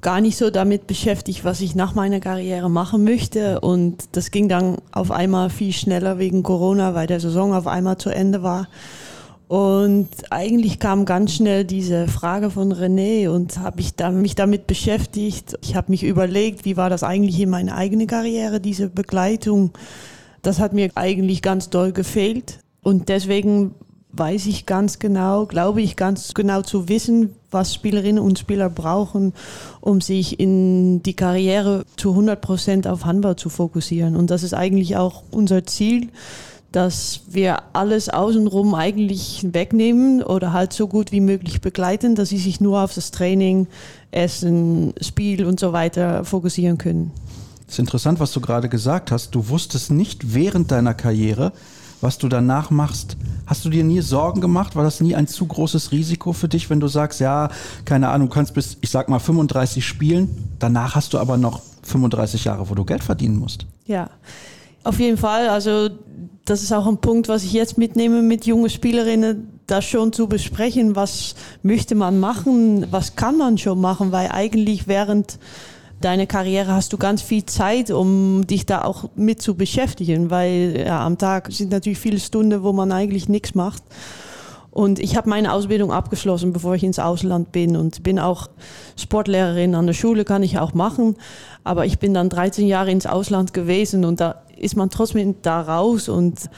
gar 0.00 0.20
nicht 0.20 0.36
so 0.36 0.48
damit 0.48 0.86
beschäftigt, 0.86 1.44
was 1.44 1.60
ich 1.60 1.74
nach 1.74 1.96
meiner 1.96 2.20
Karriere 2.20 2.70
machen 2.70 3.02
möchte. 3.02 3.58
Und 3.58 4.04
das 4.12 4.30
ging 4.30 4.48
dann 4.48 4.76
auf 4.92 5.10
einmal 5.10 5.50
viel 5.50 5.72
schneller 5.72 6.20
wegen 6.20 6.44
Corona, 6.44 6.94
weil 6.94 7.08
der 7.08 7.18
Saison 7.18 7.52
auf 7.52 7.66
einmal 7.66 7.98
zu 7.98 8.10
Ende 8.10 8.44
war. 8.44 8.68
Und 9.48 10.08
eigentlich 10.30 10.78
kam 10.78 11.04
ganz 11.04 11.32
schnell 11.32 11.64
diese 11.64 12.06
Frage 12.06 12.52
von 12.52 12.72
René 12.72 13.28
und 13.28 13.58
habe 13.58 13.80
ich 13.80 13.96
da, 13.96 14.12
mich 14.12 14.36
damit 14.36 14.68
beschäftigt. 14.68 15.58
Ich 15.62 15.74
habe 15.74 15.90
mich 15.90 16.04
überlegt, 16.04 16.64
wie 16.64 16.76
war 16.76 16.90
das 16.90 17.02
eigentlich 17.02 17.40
in 17.40 17.50
meiner 17.50 17.74
eigenen 17.74 18.06
Karriere, 18.06 18.60
diese 18.60 18.88
Begleitung. 18.88 19.72
Das 20.42 20.60
hat 20.60 20.74
mir 20.74 20.90
eigentlich 20.94 21.42
ganz 21.42 21.70
doll 21.70 21.90
gefehlt. 21.90 22.60
Und 22.84 23.08
deswegen 23.08 23.74
weiß 24.16 24.46
ich 24.46 24.66
ganz 24.66 24.98
genau, 24.98 25.46
glaube 25.46 25.82
ich 25.82 25.96
ganz 25.96 26.34
genau 26.34 26.62
zu 26.62 26.88
wissen, 26.88 27.34
was 27.50 27.74
Spielerinnen 27.74 28.22
und 28.22 28.38
Spieler 28.38 28.68
brauchen, 28.68 29.32
um 29.80 30.00
sich 30.00 30.40
in 30.40 31.02
die 31.02 31.14
Karriere 31.14 31.84
zu 31.96 32.10
100 32.10 32.40
Prozent 32.40 32.86
auf 32.86 33.04
Handball 33.04 33.36
zu 33.36 33.48
fokussieren. 33.48 34.16
Und 34.16 34.30
das 34.30 34.42
ist 34.42 34.54
eigentlich 34.54 34.96
auch 34.96 35.22
unser 35.30 35.64
Ziel, 35.64 36.08
dass 36.72 37.20
wir 37.28 37.62
alles 37.72 38.08
außenrum 38.08 38.74
eigentlich 38.74 39.46
wegnehmen 39.52 40.22
oder 40.22 40.52
halt 40.52 40.72
so 40.72 40.88
gut 40.88 41.12
wie 41.12 41.20
möglich 41.20 41.60
begleiten, 41.60 42.14
dass 42.14 42.28
sie 42.28 42.38
sich 42.38 42.60
nur 42.60 42.82
auf 42.82 42.92
das 42.92 43.10
Training, 43.10 43.66
Essen, 44.10 44.92
Spiel 45.00 45.46
und 45.46 45.58
so 45.58 45.72
weiter 45.72 46.24
fokussieren 46.24 46.76
können. 46.76 47.12
Es 47.66 47.74
ist 47.74 47.78
interessant, 47.78 48.20
was 48.20 48.32
du 48.32 48.40
gerade 48.40 48.68
gesagt 48.68 49.10
hast. 49.10 49.34
Du 49.34 49.48
wusstest 49.48 49.90
nicht 49.90 50.34
während 50.34 50.70
deiner 50.70 50.94
Karriere, 50.94 51.52
was 52.00 52.18
du 52.18 52.28
danach 52.28 52.70
machst. 52.70 53.16
Hast 53.46 53.64
du 53.64 53.70
dir 53.70 53.84
nie 53.84 54.00
Sorgen 54.00 54.40
gemacht? 54.40 54.76
War 54.76 54.84
das 54.84 55.00
nie 55.00 55.14
ein 55.14 55.26
zu 55.26 55.46
großes 55.46 55.92
Risiko 55.92 56.32
für 56.32 56.48
dich, 56.48 56.68
wenn 56.70 56.80
du 56.80 56.88
sagst, 56.88 57.20
ja, 57.20 57.48
keine 57.84 58.08
Ahnung, 58.08 58.28
du 58.28 58.34
kannst 58.34 58.54
bis, 58.54 58.76
ich 58.80 58.90
sag 58.90 59.08
mal, 59.08 59.18
35 59.18 59.86
spielen, 59.86 60.28
danach 60.58 60.94
hast 60.94 61.12
du 61.12 61.18
aber 61.18 61.36
noch 61.36 61.62
35 61.82 62.44
Jahre, 62.44 62.68
wo 62.68 62.74
du 62.74 62.84
Geld 62.84 63.04
verdienen 63.04 63.38
musst? 63.38 63.66
Ja, 63.86 64.10
auf 64.84 64.98
jeden 64.98 65.16
Fall. 65.16 65.48
Also 65.48 65.88
das 66.44 66.62
ist 66.62 66.72
auch 66.72 66.86
ein 66.86 66.98
Punkt, 66.98 67.28
was 67.28 67.44
ich 67.44 67.52
jetzt 67.52 67.78
mitnehme 67.78 68.22
mit 68.22 68.46
jungen 68.46 68.70
Spielerinnen, 68.70 69.48
das 69.66 69.84
schon 69.84 70.12
zu 70.12 70.28
besprechen, 70.28 70.94
was 70.94 71.34
möchte 71.62 71.94
man 71.94 72.20
machen, 72.20 72.86
was 72.90 73.16
kann 73.16 73.36
man 73.36 73.58
schon 73.58 73.80
machen, 73.80 74.12
weil 74.12 74.30
eigentlich 74.30 74.86
während 74.86 75.38
deine 76.00 76.26
Karriere 76.26 76.72
hast 76.72 76.92
du 76.92 76.98
ganz 76.98 77.22
viel 77.22 77.44
Zeit, 77.46 77.90
um 77.90 78.46
dich 78.46 78.66
da 78.66 78.82
auch 78.82 79.10
mit 79.14 79.42
zu 79.42 79.54
beschäftigen, 79.54 80.30
weil 80.30 80.84
ja, 80.86 81.04
am 81.04 81.18
Tag 81.18 81.50
sind 81.50 81.70
natürlich 81.70 81.98
viele 81.98 82.20
Stunden, 82.20 82.62
wo 82.62 82.72
man 82.72 82.92
eigentlich 82.92 83.28
nichts 83.28 83.54
macht. 83.54 83.82
Und 84.70 84.98
ich 84.98 85.16
habe 85.16 85.30
meine 85.30 85.54
Ausbildung 85.54 85.90
abgeschlossen, 85.90 86.52
bevor 86.52 86.74
ich 86.74 86.84
ins 86.84 86.98
Ausland 86.98 87.50
bin 87.50 87.76
und 87.76 88.02
bin 88.02 88.18
auch 88.18 88.48
Sportlehrerin 88.96 89.74
an 89.74 89.86
der 89.86 89.94
Schule, 89.94 90.26
kann 90.26 90.42
ich 90.42 90.58
auch 90.58 90.74
machen. 90.74 91.16
Aber 91.64 91.86
ich 91.86 91.98
bin 91.98 92.12
dann 92.12 92.28
13 92.28 92.66
Jahre 92.66 92.90
ins 92.90 93.06
Ausland 93.06 93.54
gewesen 93.54 94.04
und 94.04 94.20
da 94.20 94.42
ist 94.58 94.76
man 94.76 94.90
trotzdem 94.90 95.36
da 95.40 95.62
raus 95.62 96.10
und 96.10 96.50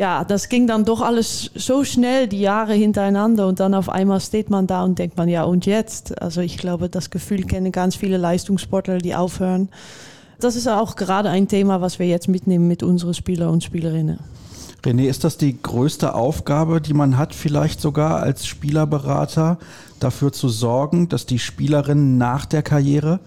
ja, 0.00 0.24
das 0.24 0.48
ging 0.48 0.66
dann 0.66 0.86
doch 0.86 1.02
alles 1.02 1.50
so 1.54 1.84
schnell, 1.84 2.26
die 2.26 2.40
Jahre 2.40 2.72
hintereinander 2.72 3.46
und 3.46 3.60
dann 3.60 3.74
auf 3.74 3.90
einmal 3.90 4.18
steht 4.22 4.48
man 4.48 4.66
da 4.66 4.82
und 4.82 4.98
denkt 4.98 5.18
man, 5.18 5.28
ja 5.28 5.42
und 5.44 5.66
jetzt? 5.66 6.22
Also 6.22 6.40
ich 6.40 6.56
glaube, 6.56 6.88
das 6.88 7.10
Gefühl 7.10 7.42
kennen 7.42 7.70
ganz 7.70 7.96
viele 7.96 8.16
Leistungssportler, 8.16 8.96
die 8.96 9.14
aufhören. 9.14 9.68
Das 10.38 10.56
ist 10.56 10.66
auch 10.68 10.96
gerade 10.96 11.28
ein 11.28 11.48
Thema, 11.48 11.82
was 11.82 11.98
wir 11.98 12.06
jetzt 12.06 12.28
mitnehmen 12.28 12.66
mit 12.66 12.82
unseren 12.82 13.12
Spieler 13.12 13.50
und 13.50 13.62
Spielerinnen. 13.62 14.20
René, 14.82 15.06
ist 15.06 15.22
das 15.24 15.36
die 15.36 15.60
größte 15.62 16.14
Aufgabe, 16.14 16.80
die 16.80 16.94
man 16.94 17.18
hat, 17.18 17.34
vielleicht 17.34 17.82
sogar 17.82 18.22
als 18.22 18.46
Spielerberater, 18.46 19.58
dafür 19.98 20.32
zu 20.32 20.48
sorgen, 20.48 21.10
dass 21.10 21.26
die 21.26 21.38
Spielerinnen 21.38 22.16
nach 22.16 22.46
der 22.46 22.62
Karriere 22.62 23.20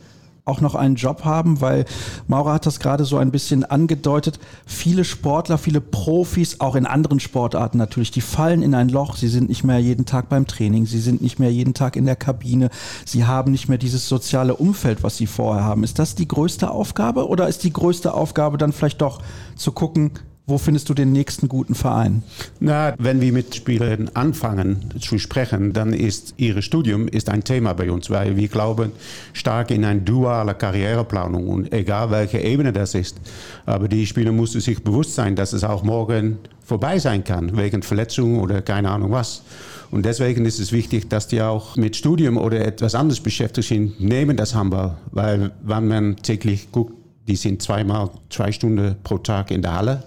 auch 0.46 0.60
noch 0.60 0.76
einen 0.76 0.96
Job 0.96 1.24
haben, 1.24 1.62
weil 1.62 1.86
Maura 2.28 2.54
hat 2.54 2.66
das 2.66 2.80
gerade 2.80 3.06
so 3.06 3.18
ein 3.18 3.32
bisschen 3.32 3.64
angedeutet. 3.64 4.40
Viele 4.66 5.06
Sportler, 5.06 5.58
viele 5.58 5.80
Profis, 5.80 6.60
auch 6.60 6.76
in 6.76 6.86
anderen 6.86 7.22
Sportarten 7.22 7.78
natürlich, 7.78 8.12
die 8.12 8.22
fallen 8.22 8.62
in 8.62 8.76
ein 8.76 8.90
Loch. 8.90 9.16
Sie 9.16 9.30
sind 9.30 9.48
nicht 9.48 9.64
mehr 9.64 9.80
jeden 9.80 10.06
Tag 10.06 10.28
beim 10.28 10.46
Training, 10.46 10.86
sie 10.86 11.00
sind 11.00 11.22
nicht 11.22 11.40
mehr 11.40 11.52
jeden 11.52 11.74
Tag 11.74 11.96
in 11.96 12.06
der 12.06 12.18
Kabine, 12.18 12.70
sie 13.06 13.26
haben 13.26 13.52
nicht 13.52 13.70
mehr 13.70 13.78
dieses 13.78 14.10
soziale 14.10 14.56
Umfeld, 14.56 15.02
was 15.02 15.16
sie 15.16 15.28
vorher 15.28 15.64
haben. 15.64 15.84
Ist 15.84 15.98
das 15.98 16.16
die 16.16 16.28
größte 16.28 16.70
Aufgabe 16.70 17.28
oder 17.28 17.48
ist 17.48 17.64
die 17.64 17.72
größte 17.74 18.14
Aufgabe 18.14 18.58
dann 18.58 18.74
vielleicht 18.74 19.02
doch 19.02 19.22
zu 19.56 19.72
gucken, 19.72 20.12
wo 20.46 20.58
findest 20.58 20.90
du 20.90 20.94
den 20.94 21.14
nächsten 21.14 21.48
guten 21.48 21.74
Verein? 21.74 22.22
Na, 22.60 22.94
wenn 22.98 23.22
wir 23.22 23.32
mit 23.32 23.56
Spielern 23.56 24.10
anfangen 24.14 24.94
zu 25.00 25.18
sprechen, 25.18 25.72
dann 25.72 25.94
ist 25.94 26.34
ihr 26.36 26.62
Studium 26.62 27.08
ist 27.08 27.30
ein 27.30 27.46
Thema 27.46 27.74
bei 27.74 27.90
uns, 27.90 28.10
weil 28.10 28.36
wir 28.36 28.50
glauben 28.50 28.92
stark 29.32 29.72
in 29.72 29.86
eine 29.86 30.02
duale 30.02 30.54
Karriereplanung 30.54 31.48
und 31.48 31.74
egal 31.74 32.12
welche 32.12 32.40
Ebene 32.40 32.74
das 32.74 32.94
ist. 32.94 33.22
Aber 33.66 33.88
die 33.88 34.06
Spieler 34.06 34.34
müssen 34.34 34.60
sich 34.60 34.84
bewusst 34.84 35.16
sein, 35.16 35.38
dass 35.38 35.54
es 35.54 35.64
auch 35.64 35.84
morgen 35.84 36.40
vorbei 36.66 37.00
sein 37.00 37.24
kann, 37.24 37.56
wegen 37.56 37.82
Verletzung 37.82 38.42
oder 38.42 38.62
keine 38.62 38.92
Ahnung 38.92 39.12
was. 39.12 39.44
Und 39.92 40.06
deswegen 40.06 40.44
ist 40.46 40.60
es 40.60 40.74
wichtig, 40.74 41.08
dass 41.08 41.28
die 41.28 41.42
auch 41.42 41.78
mit 41.78 41.96
Studium 41.96 42.38
oder 42.38 42.66
etwas 42.66 42.96
anderes 42.96 43.22
beschäftigt 43.22 43.70
sind, 43.70 44.02
neben 44.02 44.36
das 44.36 44.56
Handball. 44.56 44.98
Weil 45.12 45.52
wenn 45.62 45.88
man 45.88 46.16
täglich 46.18 46.70
guckt, 46.72 46.96
die 47.28 47.38
sind 47.38 47.62
zweimal 47.62 48.10
zwei 48.30 48.52
Stunden 48.52 48.98
pro 49.04 49.20
Tag 49.20 49.50
in 49.52 49.62
der 49.62 49.76
Halle 49.76 50.04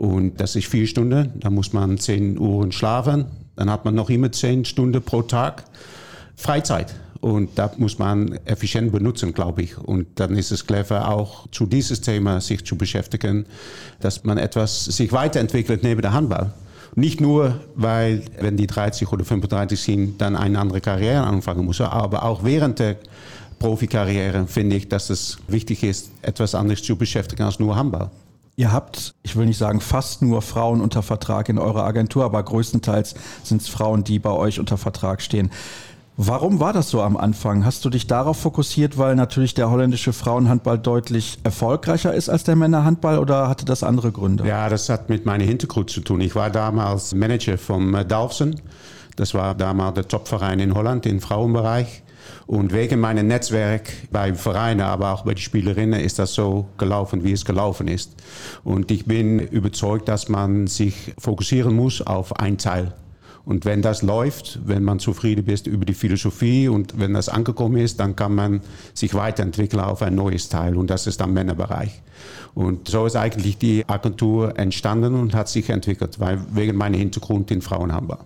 und 0.00 0.40
das 0.40 0.56
ist 0.56 0.66
vier 0.66 0.86
Stunden. 0.86 1.34
Da 1.40 1.50
muss 1.50 1.74
man 1.74 1.98
zehn 1.98 2.38
Uhr 2.38 2.72
schlafen. 2.72 3.26
Dann 3.54 3.68
hat 3.68 3.84
man 3.84 3.94
noch 3.94 4.08
immer 4.08 4.32
zehn 4.32 4.64
Stunden 4.64 5.02
pro 5.02 5.20
Tag 5.20 5.64
Freizeit. 6.36 6.94
Und 7.20 7.58
da 7.58 7.70
muss 7.76 7.98
man 7.98 8.32
effizient 8.46 8.92
benutzen, 8.92 9.34
glaube 9.34 9.60
ich. 9.60 9.76
Und 9.76 10.06
dann 10.18 10.38
ist 10.38 10.52
es 10.52 10.66
clever, 10.66 11.06
auch 11.10 11.48
zu 11.50 11.66
dieses 11.66 12.00
Thema 12.00 12.40
sich 12.40 12.64
zu 12.64 12.78
beschäftigen, 12.78 13.44
dass 14.00 14.24
man 14.24 14.38
etwas 14.38 14.86
sich 14.86 15.12
weiterentwickelt 15.12 15.82
neben 15.82 16.00
der 16.00 16.14
Handball. 16.14 16.54
Nicht 16.94 17.20
nur, 17.20 17.60
weil, 17.74 18.22
wenn 18.40 18.56
die 18.56 18.66
30 18.66 19.12
oder 19.12 19.26
35 19.26 19.78
sind, 19.78 20.18
dann 20.22 20.34
eine 20.34 20.60
andere 20.60 20.80
Karriere 20.80 21.24
anfangen 21.24 21.66
muss, 21.66 21.78
aber 21.82 22.22
auch 22.22 22.42
während 22.42 22.78
der 22.78 22.96
Profikarriere 23.58 24.46
finde 24.46 24.76
ich, 24.76 24.88
dass 24.88 25.10
es 25.10 25.36
wichtig 25.46 25.82
ist, 25.82 26.10
etwas 26.22 26.54
anderes 26.54 26.82
zu 26.82 26.96
beschäftigen 26.96 27.42
als 27.42 27.58
nur 27.58 27.76
Handball. 27.76 28.10
Ihr 28.56 28.72
habt, 28.72 29.14
ich 29.22 29.36
will 29.36 29.46
nicht 29.46 29.58
sagen 29.58 29.80
fast 29.80 30.22
nur 30.22 30.42
Frauen 30.42 30.80
unter 30.80 31.02
Vertrag 31.02 31.48
in 31.48 31.58
eurer 31.58 31.84
Agentur, 31.84 32.24
aber 32.24 32.42
größtenteils 32.42 33.14
sind 33.42 33.62
es 33.62 33.68
Frauen, 33.68 34.04
die 34.04 34.18
bei 34.18 34.30
euch 34.30 34.60
unter 34.60 34.76
Vertrag 34.76 35.22
stehen. 35.22 35.50
Warum 36.22 36.60
war 36.60 36.74
das 36.74 36.90
so 36.90 37.00
am 37.00 37.16
Anfang? 37.16 37.64
Hast 37.64 37.82
du 37.86 37.88
dich 37.88 38.06
darauf 38.06 38.36
fokussiert, 38.36 38.98
weil 38.98 39.14
natürlich 39.14 39.54
der 39.54 39.70
holländische 39.70 40.12
Frauenhandball 40.12 40.78
deutlich 40.78 41.38
erfolgreicher 41.44 42.12
ist 42.12 42.28
als 42.28 42.44
der 42.44 42.56
Männerhandball 42.56 43.18
oder 43.18 43.48
hatte 43.48 43.64
das 43.64 43.82
andere 43.82 44.12
Gründe? 44.12 44.46
Ja, 44.46 44.68
das 44.68 44.90
hat 44.90 45.08
mit 45.08 45.24
meinem 45.24 45.48
Hintergrund 45.48 45.88
zu 45.88 46.02
tun. 46.02 46.20
Ich 46.20 46.34
war 46.34 46.50
damals 46.50 47.14
Manager 47.14 47.56
vom 47.56 47.96
Dalfsen. 48.06 48.60
Das 49.16 49.32
war 49.32 49.54
damals 49.54 49.94
der 49.94 50.08
Topverein 50.08 50.60
in 50.60 50.74
Holland 50.74 51.06
im 51.06 51.20
Frauenbereich. 51.20 52.02
Und 52.50 52.72
wegen 52.72 52.98
meinem 52.98 53.28
Netzwerk 53.28 53.92
bei 54.10 54.34
Vereinen, 54.34 54.80
aber 54.80 55.12
auch 55.12 55.22
bei 55.22 55.34
den 55.34 55.40
Spielerinnen 55.40 56.00
ist 56.00 56.18
das 56.18 56.34
so 56.34 56.66
gelaufen, 56.78 57.22
wie 57.22 57.30
es 57.30 57.44
gelaufen 57.44 57.86
ist. 57.86 58.16
Und 58.64 58.90
ich 58.90 59.06
bin 59.06 59.38
überzeugt, 59.38 60.08
dass 60.08 60.28
man 60.28 60.66
sich 60.66 61.14
fokussieren 61.16 61.76
muss 61.76 62.02
auf 62.02 62.40
ein 62.40 62.58
Teil. 62.58 62.92
Und 63.44 63.66
wenn 63.66 63.82
das 63.82 64.02
läuft, 64.02 64.58
wenn 64.66 64.82
man 64.82 64.98
zufrieden 64.98 65.46
ist 65.46 65.68
über 65.68 65.84
die 65.84 65.94
Philosophie 65.94 66.66
und 66.66 66.98
wenn 66.98 67.14
das 67.14 67.28
angekommen 67.28 67.76
ist, 67.76 68.00
dann 68.00 68.16
kann 68.16 68.34
man 68.34 68.62
sich 68.94 69.14
weiterentwickeln 69.14 69.80
auf 69.80 70.02
ein 70.02 70.16
neues 70.16 70.48
Teil. 70.48 70.76
Und 70.76 70.90
das 70.90 71.06
ist 71.06 71.20
dann 71.20 71.32
Männerbereich. 71.32 72.02
Und 72.54 72.88
so 72.88 73.06
ist 73.06 73.14
eigentlich 73.14 73.58
die 73.58 73.88
Agentur 73.88 74.58
entstanden 74.58 75.14
und 75.14 75.36
hat 75.36 75.48
sich 75.48 75.70
entwickelt, 75.70 76.18
weil 76.18 76.40
wegen 76.50 76.76
meinem 76.76 76.98
Hintergrund 76.98 77.52
in 77.52 77.62
Frauenhandball. 77.62 78.18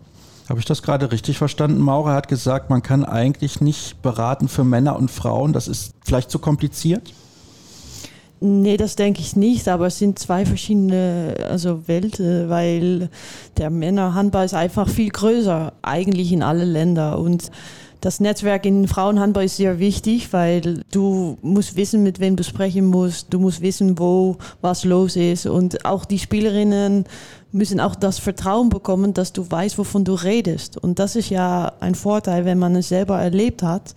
Habe 0.49 0.61
ich 0.61 0.67
das 0.67 0.83
gerade 0.83 1.11
richtig 1.11 1.39
verstanden? 1.39 1.81
Maurer 1.81 2.13
hat 2.13 2.29
gesagt, 2.29 2.69
man 2.69 2.83
kann 2.83 3.05
eigentlich 3.05 3.61
nicht 3.61 4.03
beraten 4.03 4.49
für 4.49 4.65
Männer 4.65 4.97
und 4.97 5.11
Frauen. 5.11 5.53
Das 5.53 5.69
ist 5.69 5.95
vielleicht 6.05 6.31
zu 6.31 6.39
kompliziert? 6.39 7.13
Nee, 8.41 8.77
das 8.77 8.95
denke 8.95 9.21
ich 9.21 9.37
nicht, 9.37 9.69
aber 9.69 9.87
es 9.87 9.99
sind 9.99 10.19
zwei 10.19 10.45
verschiedene 10.45 11.35
also 11.49 11.89
Welten, 11.89 12.51
weil 12.51 13.09
der 13.57 13.71
Männerhandball 13.71 14.45
ist 14.45 14.53
einfach 14.53 14.87
viel 14.87 15.09
größer, 15.09 15.73
eigentlich 15.81 16.31
in 16.31 16.43
alle 16.43 16.67
Länder. 16.67 17.19
Und 17.19 17.51
das 18.05 18.21
Netzwerk 18.21 18.67
in 18.67 18.87
Frauenhandball 18.87 19.47
ist 19.47 19.57
sehr 19.57 19.79
wichtig, 19.79 20.35
weil 20.35 20.83
du 20.93 21.39
musst 21.41 21.75
wissen, 21.75 22.03
mit 22.03 22.21
wem 22.21 22.37
du 22.37 22.45
sprechen 22.45 22.85
musst, 22.85 23.33
du 23.33 23.39
musst 23.39 23.63
wissen, 23.63 23.99
wo 23.99 24.37
was 24.61 24.85
los 24.85 25.17
ist. 25.17 25.47
Und 25.47 25.87
auch 25.87 26.05
die 26.05 26.19
Spielerinnen 26.19 27.07
müssen 27.51 27.81
auch 27.81 27.95
das 27.95 28.19
Vertrauen 28.19 28.69
bekommen, 28.69 29.15
dass 29.15 29.33
du 29.33 29.51
weißt, 29.51 29.79
wovon 29.79 30.05
du 30.05 30.13
redest. 30.13 30.77
Und 30.77 30.99
das 30.99 31.17
ist 31.17 31.31
ja 31.31 31.73
ein 31.81 31.95
Vorteil, 31.95 32.45
wenn 32.45 32.59
man 32.59 32.77
es 32.77 32.91
selber 32.91 33.19
erlebt 33.23 33.63
hat, 33.63 33.95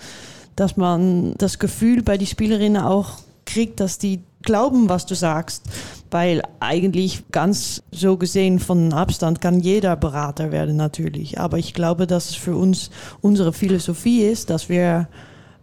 dass 0.55 0.77
man 0.77 1.33
das 1.37 1.59
Gefühl 1.59 2.01
bei 2.01 2.17
den 2.17 2.27
Spielerinnen 2.27 2.81
auch 2.81 3.15
kriegt, 3.43 3.81
dass 3.81 3.97
die 3.97 4.21
glauben, 4.41 4.89
was 4.89 5.05
du 5.05 5.15
sagst. 5.15 5.63
Weil 6.09 6.41
eigentlich 6.59 7.25
ganz 7.31 7.83
so 7.91 8.17
gesehen 8.17 8.59
von 8.59 8.93
Abstand 8.93 9.41
kann 9.41 9.59
jeder 9.59 9.95
Berater 9.95 10.51
werden 10.51 10.77
natürlich. 10.77 11.39
Aber 11.39 11.57
ich 11.57 11.73
glaube, 11.73 12.07
dass 12.07 12.29
es 12.29 12.35
für 12.35 12.55
uns 12.55 12.89
unsere 13.21 13.51
Philosophie 13.51 14.21
ist, 14.21 14.49
dass 14.49 14.69
wir 14.69 15.09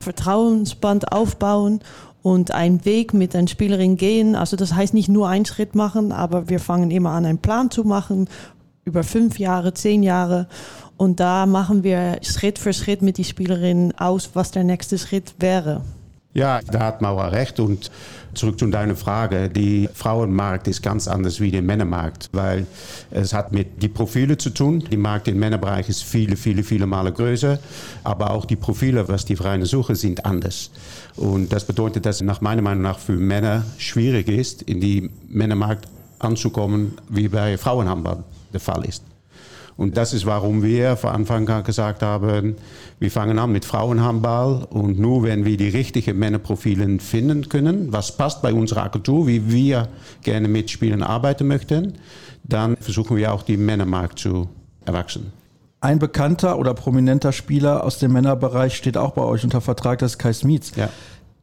Vertrauensband 0.01 1.13
aufbauen 1.13 1.81
und 2.23 2.53
einen 2.53 2.85
Weg 2.85 3.15
mit 3.15 3.35
einer 3.35 3.49
Spielerin 3.49 3.97
gehen. 3.97 4.37
Also 4.37 4.57
das 4.57 4.75
heißt 4.75 4.95
nicht 4.95 5.09
nur 5.09 5.29
einen 5.29 5.45
Schritt 5.45 5.75
machen, 5.75 6.13
aber 6.13 6.49
wir 6.49 6.61
fangen 6.61 6.91
immer 6.91 7.11
an, 7.11 7.25
einen 7.25 7.39
Plan 7.39 7.71
zu 7.71 7.85
machen 7.85 8.29
über 8.85 9.03
fünf 9.03 9.39
Jahre, 9.39 9.75
zehn 9.75 10.03
Jahre. 10.03 10.47
Und 10.97 11.21
da 11.21 11.47
machen 11.47 11.83
wir 11.83 12.19
Schritt 12.23 12.59
für 12.59 12.73
Schritt 12.73 13.03
mit 13.03 13.19
die 13.19 13.25
Spielerin 13.25 13.93
aus, 13.99 14.31
was 14.35 14.53
der 14.53 14.65
nächste 14.65 14.99
Schritt 14.99 15.35
wäre. 15.39 15.83
Ja, 16.35 16.61
da 16.63 16.81
hat 16.81 17.03
Mauer 17.03 17.33
recht. 17.33 17.61
Und 17.61 17.91
zurück 18.35 18.59
zu 18.59 18.67
deiner 18.67 18.97
Frage. 18.97 19.49
Die 19.49 19.89
Frauenmarkt 19.93 20.69
ist 20.69 20.83
ganz 20.83 21.09
anders 21.09 21.41
wie 21.41 21.51
der 21.51 21.63
Männermarkt, 21.63 22.29
weil 22.33 22.67
es 23.11 23.33
hat 23.33 23.53
mit 23.53 23.83
die 23.83 23.89
Profile 23.89 24.37
zu 24.37 24.51
tun. 24.51 24.85
Die 24.91 24.97
Markt 24.97 25.29
im 25.29 25.39
Männerbereich 25.39 25.89
ist 25.89 26.05
viele, 26.05 26.37
viele, 26.37 26.63
viele 26.63 26.87
Male 26.87 27.13
größer. 27.13 27.59
Aber 28.03 28.31
auch 28.31 28.45
die 28.45 28.57
Profile, 28.57 29.09
was 29.09 29.25
die 29.25 29.37
Vereine 29.37 29.67
suchen, 29.67 29.95
sind 29.95 30.25
anders. 30.25 30.71
Und 31.17 31.53
das 31.53 31.65
bedeutet, 31.65 32.07
dass 32.07 32.17
es 32.17 32.23
nach 32.23 32.41
meiner 32.41 32.63
Meinung 32.63 32.83
nach 32.83 32.99
für 32.99 33.13
Männer 33.13 33.65
schwierig 33.79 34.29
ist, 34.29 34.63
in 34.63 34.81
die 34.81 35.11
Männermarkt 35.29 35.89
anzukommen, 36.19 36.95
wie 37.09 37.29
bei 37.29 37.59
Frauenhandball 37.59 38.25
der 38.53 38.61
Fall 38.61 38.85
ist. 38.85 39.14
Und 39.77 39.97
das 39.97 40.13
ist, 40.13 40.25
warum 40.25 40.63
wir 40.63 40.97
von 40.97 41.11
Anfang 41.11 41.49
an 41.49 41.65
gesagt 41.65 42.03
haben, 42.03 42.57
wir 43.01 43.11
fangen 43.11 43.39
an 43.39 43.51
mit 43.51 43.65
Frauenhandball 43.65 44.67
und 44.71 44.99
nur 44.99 45.25
wenn 45.25 45.45
wir 45.45 45.57
die 45.57 45.69
richtigen 45.69 46.19
Männerprofile 46.19 47.01
finden 47.01 47.49
können, 47.49 47.93
was 47.93 48.17
passt 48.17 48.41
bei 48.41 48.53
unserer 48.53 48.85
Agentur, 48.85 49.27
wie 49.27 49.51
wir 49.51 49.89
gerne 50.23 50.47
mit 50.47 50.71
Spielen 50.71 51.03
arbeiten 51.03 51.49
möchten, 51.49 51.95
dann 52.45 52.77
versuchen 52.77 53.17
wir 53.17 53.33
auch 53.33 53.43
die 53.43 53.57
Männermarkt 53.57 54.19
zu 54.19 54.49
erwachsen. 54.85 55.33
Ein 55.81 55.99
bekannter 55.99 56.59
oder 56.59 56.73
prominenter 56.73 57.33
Spieler 57.33 57.85
aus 57.85 57.99
dem 57.99 58.13
Männerbereich 58.13 58.77
steht 58.77 58.97
auch 58.97 59.11
bei 59.11 59.23
euch 59.23 59.45
unter 59.45 59.61
Vertrag, 59.61 59.99
das 59.99 60.13
ist 60.13 60.19
Kai 60.19 60.33
Smietz. 60.33 60.73
Ja 60.77 60.89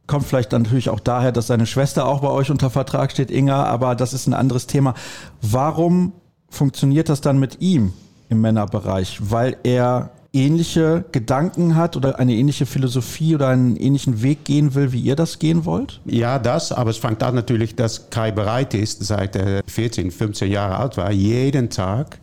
kommt 0.06 0.26
vielleicht 0.26 0.52
natürlich 0.52 0.90
auch 0.90 1.00
daher, 1.00 1.32
dass 1.32 1.46
seine 1.46 1.64
Schwester 1.64 2.06
auch 2.06 2.20
bei 2.20 2.28
euch 2.28 2.50
unter 2.50 2.70
Vertrag 2.70 3.12
steht, 3.12 3.30
Inga, 3.30 3.64
aber 3.64 3.94
das 3.94 4.12
ist 4.12 4.26
ein 4.26 4.34
anderes 4.34 4.66
Thema. 4.66 4.94
Warum 5.40 6.12
funktioniert 6.50 7.08
das 7.08 7.20
dann 7.20 7.38
mit 7.38 7.60
ihm? 7.60 7.92
Im 8.32 8.40
Männerbereich, 8.40 9.18
weil 9.20 9.56
er 9.62 10.10
ähnliche 10.32 11.04
Gedanken 11.12 11.76
hat 11.76 11.96
oder 11.96 12.18
eine 12.18 12.34
ähnliche 12.34 12.66
Philosophie 12.66 13.34
oder 13.34 13.48
einen 13.48 13.76
ähnlichen 13.76 14.22
Weg 14.22 14.44
gehen 14.44 14.74
will, 14.74 14.92
wie 14.92 15.00
ihr 15.00 15.14
das 15.14 15.38
gehen 15.38 15.64
wollt? 15.64 16.00
Ja, 16.06 16.38
das, 16.38 16.72
aber 16.72 16.90
es 16.90 16.96
fängt 16.96 17.22
an 17.22 17.34
natürlich, 17.34 17.76
dass 17.76 18.08
Kai 18.10 18.32
bereit 18.32 18.74
ist, 18.74 19.04
seit 19.04 19.36
er 19.36 19.62
14, 19.66 20.10
15 20.10 20.50
Jahre 20.50 20.76
alt 20.76 20.96
war, 20.96 21.12
jeden 21.12 21.68
Tag 21.70 22.18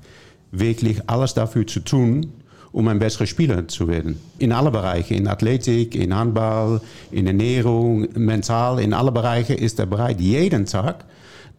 wirklich 0.52 1.08
alles 1.08 1.36
dafür 1.36 1.68
zu 1.68 1.82
tun, 1.82 2.34
um 2.72 2.88
ein 2.88 3.00
besserer 3.00 3.28
Spieler 3.28 3.68
zu 3.68 3.88
werden. 3.88 4.20
In 4.40 4.52
alle 4.52 4.72
Bereiche, 4.72 5.14
in 5.14 5.28
Athletik, 5.28 5.96
in 5.96 6.16
Handball, 6.16 6.82
in 7.12 7.28
Ernährung, 7.28 8.08
mental, 8.16 8.80
in 8.80 8.94
alle 8.94 9.12
Bereiche 9.12 9.54
ist 9.54 9.80
er 9.80 9.86
bereit, 9.86 10.20
jeden 10.20 10.66
Tag 10.66 11.06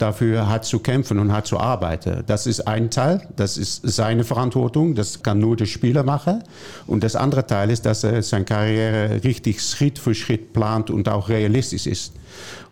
dafür 0.01 0.49
hat 0.49 0.65
zu 0.65 0.79
kämpfen 0.79 1.19
und 1.19 1.33
hat 1.33 1.47
zu 1.47 1.59
arbeiten. 1.59 2.25
Das 2.27 2.47
ist 2.47 2.67
ein 2.67 2.91
Teil, 2.91 3.27
das 3.37 3.57
ist 3.57 3.83
seine 3.83 4.25
Verantwortung, 4.25 4.95
das 4.95 5.23
kann 5.23 5.39
nur 5.39 5.57
der 5.57 5.67
Spieler 5.67 6.03
machen. 6.03 6.43
Und 6.87 7.05
das 7.05 7.17
andere 7.17 7.47
Teil 7.47 7.71
ist, 7.71 7.87
dass 7.87 8.05
er 8.05 8.23
seine 8.23 8.45
Karriere 8.45 9.23
richtig 9.23 9.63
Schritt 9.63 9.99
für 9.99 10.15
Schritt 10.15 10.53
plant 10.53 10.91
und 10.91 11.09
auch 11.09 11.29
realistisch 11.29 11.87
ist. 11.87 12.13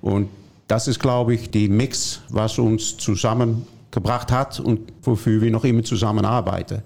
Und 0.01 0.29
das 0.68 0.89
ist, 0.89 1.01
glaube 1.01 1.35
ich, 1.35 1.51
die 1.51 1.68
Mix, 1.68 2.20
was 2.29 2.59
uns 2.59 2.97
zusammengebracht 2.97 4.31
hat 4.31 4.61
und 4.61 4.81
wofür 5.03 5.41
wir 5.41 5.51
noch 5.51 5.64
immer 5.64 5.83
zusammenarbeiten. 5.83 6.83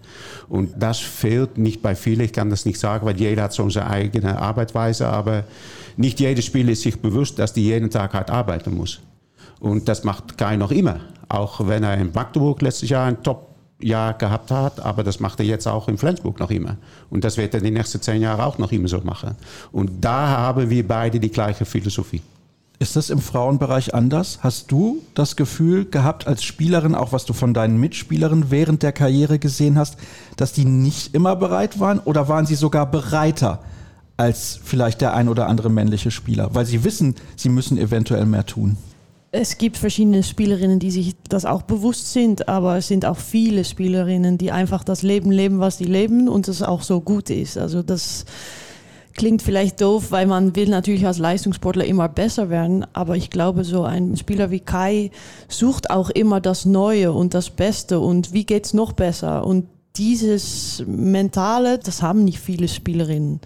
Und 0.49 0.71
das 0.79 0.99
fehlt 1.01 1.59
nicht 1.59 1.83
bei 1.83 1.95
vielen, 1.95 2.21
ich 2.21 2.33
kann 2.33 2.51
das 2.51 2.65
nicht 2.65 2.79
sagen, 2.79 3.05
weil 3.07 3.19
jeder 3.19 3.45
hat 3.45 3.53
so 3.53 3.69
seine 3.71 3.91
eigene 3.91 4.39
Arbeitsweise, 4.39 5.09
aber 5.09 5.45
nicht 5.97 6.21
jeder 6.21 6.43
Spieler 6.43 6.73
ist 6.73 6.83
sich 6.83 7.01
bewusst, 7.01 7.39
dass 7.39 7.53
die 7.53 7.65
jeden 7.65 7.91
Tag 7.91 8.15
hart 8.15 8.31
arbeiten 8.31 8.75
muss. 8.75 9.01
Und 9.63 9.89
das 9.89 10.03
macht 10.03 10.37
Kai 10.37 10.57
noch 10.57 10.73
immer. 10.73 10.97
Auch 11.29 11.69
wenn 11.69 11.85
er 11.85 11.97
in 11.97 12.11
Magdeburg 12.13 12.61
letztes 12.63 12.89
Jahr 12.89 13.07
ein 13.07 13.23
Top-Jahr 13.23 14.15
gehabt 14.15 14.51
hat, 14.51 14.81
aber 14.81 15.05
das 15.05 15.21
macht 15.21 15.39
er 15.39 15.47
jetzt 15.47 15.69
auch 15.69 15.87
in 15.87 15.99
Flensburg 15.99 16.41
noch 16.41 16.51
immer. 16.51 16.79
Und 17.11 17.23
das 17.23 17.37
wird 17.37 17.55
er 17.55 17.61
die 17.61 17.71
nächsten 17.71 18.03
zehn 18.03 18.21
Jahre 18.21 18.45
auch 18.45 18.59
noch 18.59 18.73
immer 18.73 18.89
so 18.89 18.99
machen. 19.03 19.37
Und 19.71 20.05
da 20.05 20.27
haben 20.27 20.69
wir 20.69 20.87
beide 20.87 21.21
die 21.21 21.31
gleiche 21.31 21.65
Philosophie. 21.65 22.23
Ist 22.81 22.97
das 22.97 23.09
im 23.09 23.21
Frauenbereich 23.21 23.95
anders? 23.95 24.41
Hast 24.43 24.73
du 24.73 25.01
das 25.15 25.37
Gefühl 25.37 25.85
gehabt 25.85 26.27
als 26.27 26.43
Spielerin, 26.43 26.97
auch 26.97 27.13
was 27.13 27.25
du 27.25 27.33
von 27.33 27.55
deinen 27.55 27.79
Mitspielerinnen 27.79 28.51
während 28.51 28.83
der 28.83 28.91
Karriere 28.91 29.39
gesehen 29.39 29.79
hast, 29.79 29.97
dass 30.37 30.53
die 30.53 30.65
nicht 30.65 31.15
immer 31.15 31.37
bereit 31.37 31.79
waren 31.79 32.01
oder 32.01 32.27
waren 32.27 32.47
sie 32.47 32.57
sogar 32.57 32.91
bereiter 32.91 33.61
als 34.17 34.59
vielleicht 34.61 35.01
der 35.01 35.15
ein 35.15 35.29
oder 35.29 35.47
andere 35.47 35.71
männliche 35.71 36.11
Spieler, 36.11 36.53
weil 36.57 36.67
sie 36.67 36.83
wissen, 36.83 37.15
sie 37.37 37.49
müssen 37.49 37.79
eventuell 37.79 38.27
mehr 38.27 38.45
tun? 38.45 38.77
Es 39.35 39.57
gibt 39.57 39.79
verschiedene 39.79 40.23
Spielerinnen, 40.23 40.79
die 40.79 40.91
sich 40.91 41.15
das 41.27 41.47
auch 41.47 41.63
bewusst 41.63 42.13
sind, 42.13 42.49
aber 42.49 42.77
es 42.77 42.89
sind 42.89 43.07
auch 43.07 43.17
viele 43.17 43.65
Spielerinnen, 43.65 44.37
die 44.37 44.53
einfach 44.53 44.85
das 44.85 45.01
Leben 45.01 45.31
leben, 45.31 45.59
was 45.59 45.79
sie 45.79 45.87
leben 45.87 46.29
und 46.29 46.49
es 46.49 46.63
auch 46.63 46.83
so 46.83 47.01
gut 47.01 47.31
ist. 47.31 47.57
Also 47.57 47.83
das 47.83 48.27
klingt 49.15 49.41
vielleicht 49.41 49.81
doof, 49.81 50.11
weil 50.11 50.27
man 50.27 50.55
will 50.55 50.69
natürlich 50.69 51.07
als 51.07 51.17
Leistungssportler 51.17 51.87
immer 51.87 52.11
besser 52.11 52.51
werden, 52.51 52.85
aber 52.93 53.17
ich 53.17 53.31
glaube, 53.31 53.65
so 53.65 53.85
ein 53.85 54.19
Spieler 54.19 54.51
wie 54.51 54.61
Kai 54.61 55.11
sucht 55.49 55.89
auch 55.89 56.11
immer 56.11 56.43
das 56.43 56.67
Neue 56.67 57.11
und 57.13 57.33
das 57.33 57.49
Beste 57.49 58.01
und 58.01 58.35
wie 58.35 58.45
geht's 58.45 58.75
noch 58.75 58.93
besser 58.93 59.47
und 59.47 59.67
dieses 59.97 60.85
Mentale, 60.87 61.79
das 61.79 62.03
haben 62.03 62.25
nicht 62.25 62.39
viele 62.39 62.69
Spielerinnen 62.69 63.41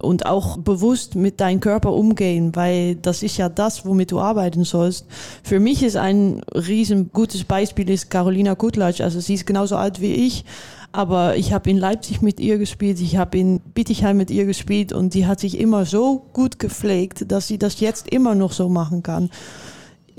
und 0.00 0.26
auch 0.26 0.56
bewusst 0.58 1.14
mit 1.14 1.40
deinem 1.40 1.60
Körper 1.60 1.92
umgehen, 1.92 2.54
weil 2.54 2.96
das 2.96 3.22
ist 3.22 3.36
ja 3.36 3.48
das, 3.48 3.86
womit 3.86 4.12
du 4.12 4.20
arbeiten 4.20 4.64
sollst. 4.64 5.06
Für 5.42 5.60
mich 5.60 5.82
ist 5.82 5.96
ein 5.96 6.42
riesen 6.54 7.10
gutes 7.12 7.44
Beispiel 7.44 7.88
ist 7.90 8.10
Carolina 8.10 8.54
Kutlatsch. 8.54 9.00
Also 9.00 9.20
sie 9.20 9.34
ist 9.34 9.46
genauso 9.46 9.76
alt 9.76 10.00
wie 10.00 10.12
ich, 10.12 10.44
aber 10.92 11.36
ich 11.36 11.52
habe 11.52 11.70
in 11.70 11.78
Leipzig 11.78 12.20
mit 12.22 12.40
ihr 12.40 12.58
gespielt, 12.58 13.00
ich 13.00 13.16
habe 13.16 13.38
in 13.38 13.60
Bittigheim 13.60 14.16
mit 14.16 14.30
ihr 14.30 14.46
gespielt 14.46 14.92
und 14.92 15.14
die 15.14 15.26
hat 15.26 15.40
sich 15.40 15.58
immer 15.58 15.84
so 15.84 16.22
gut 16.32 16.58
gepflegt, 16.58 17.30
dass 17.30 17.46
sie 17.46 17.58
das 17.58 17.80
jetzt 17.80 18.08
immer 18.08 18.34
noch 18.34 18.52
so 18.52 18.68
machen 18.68 19.02
kann 19.02 19.30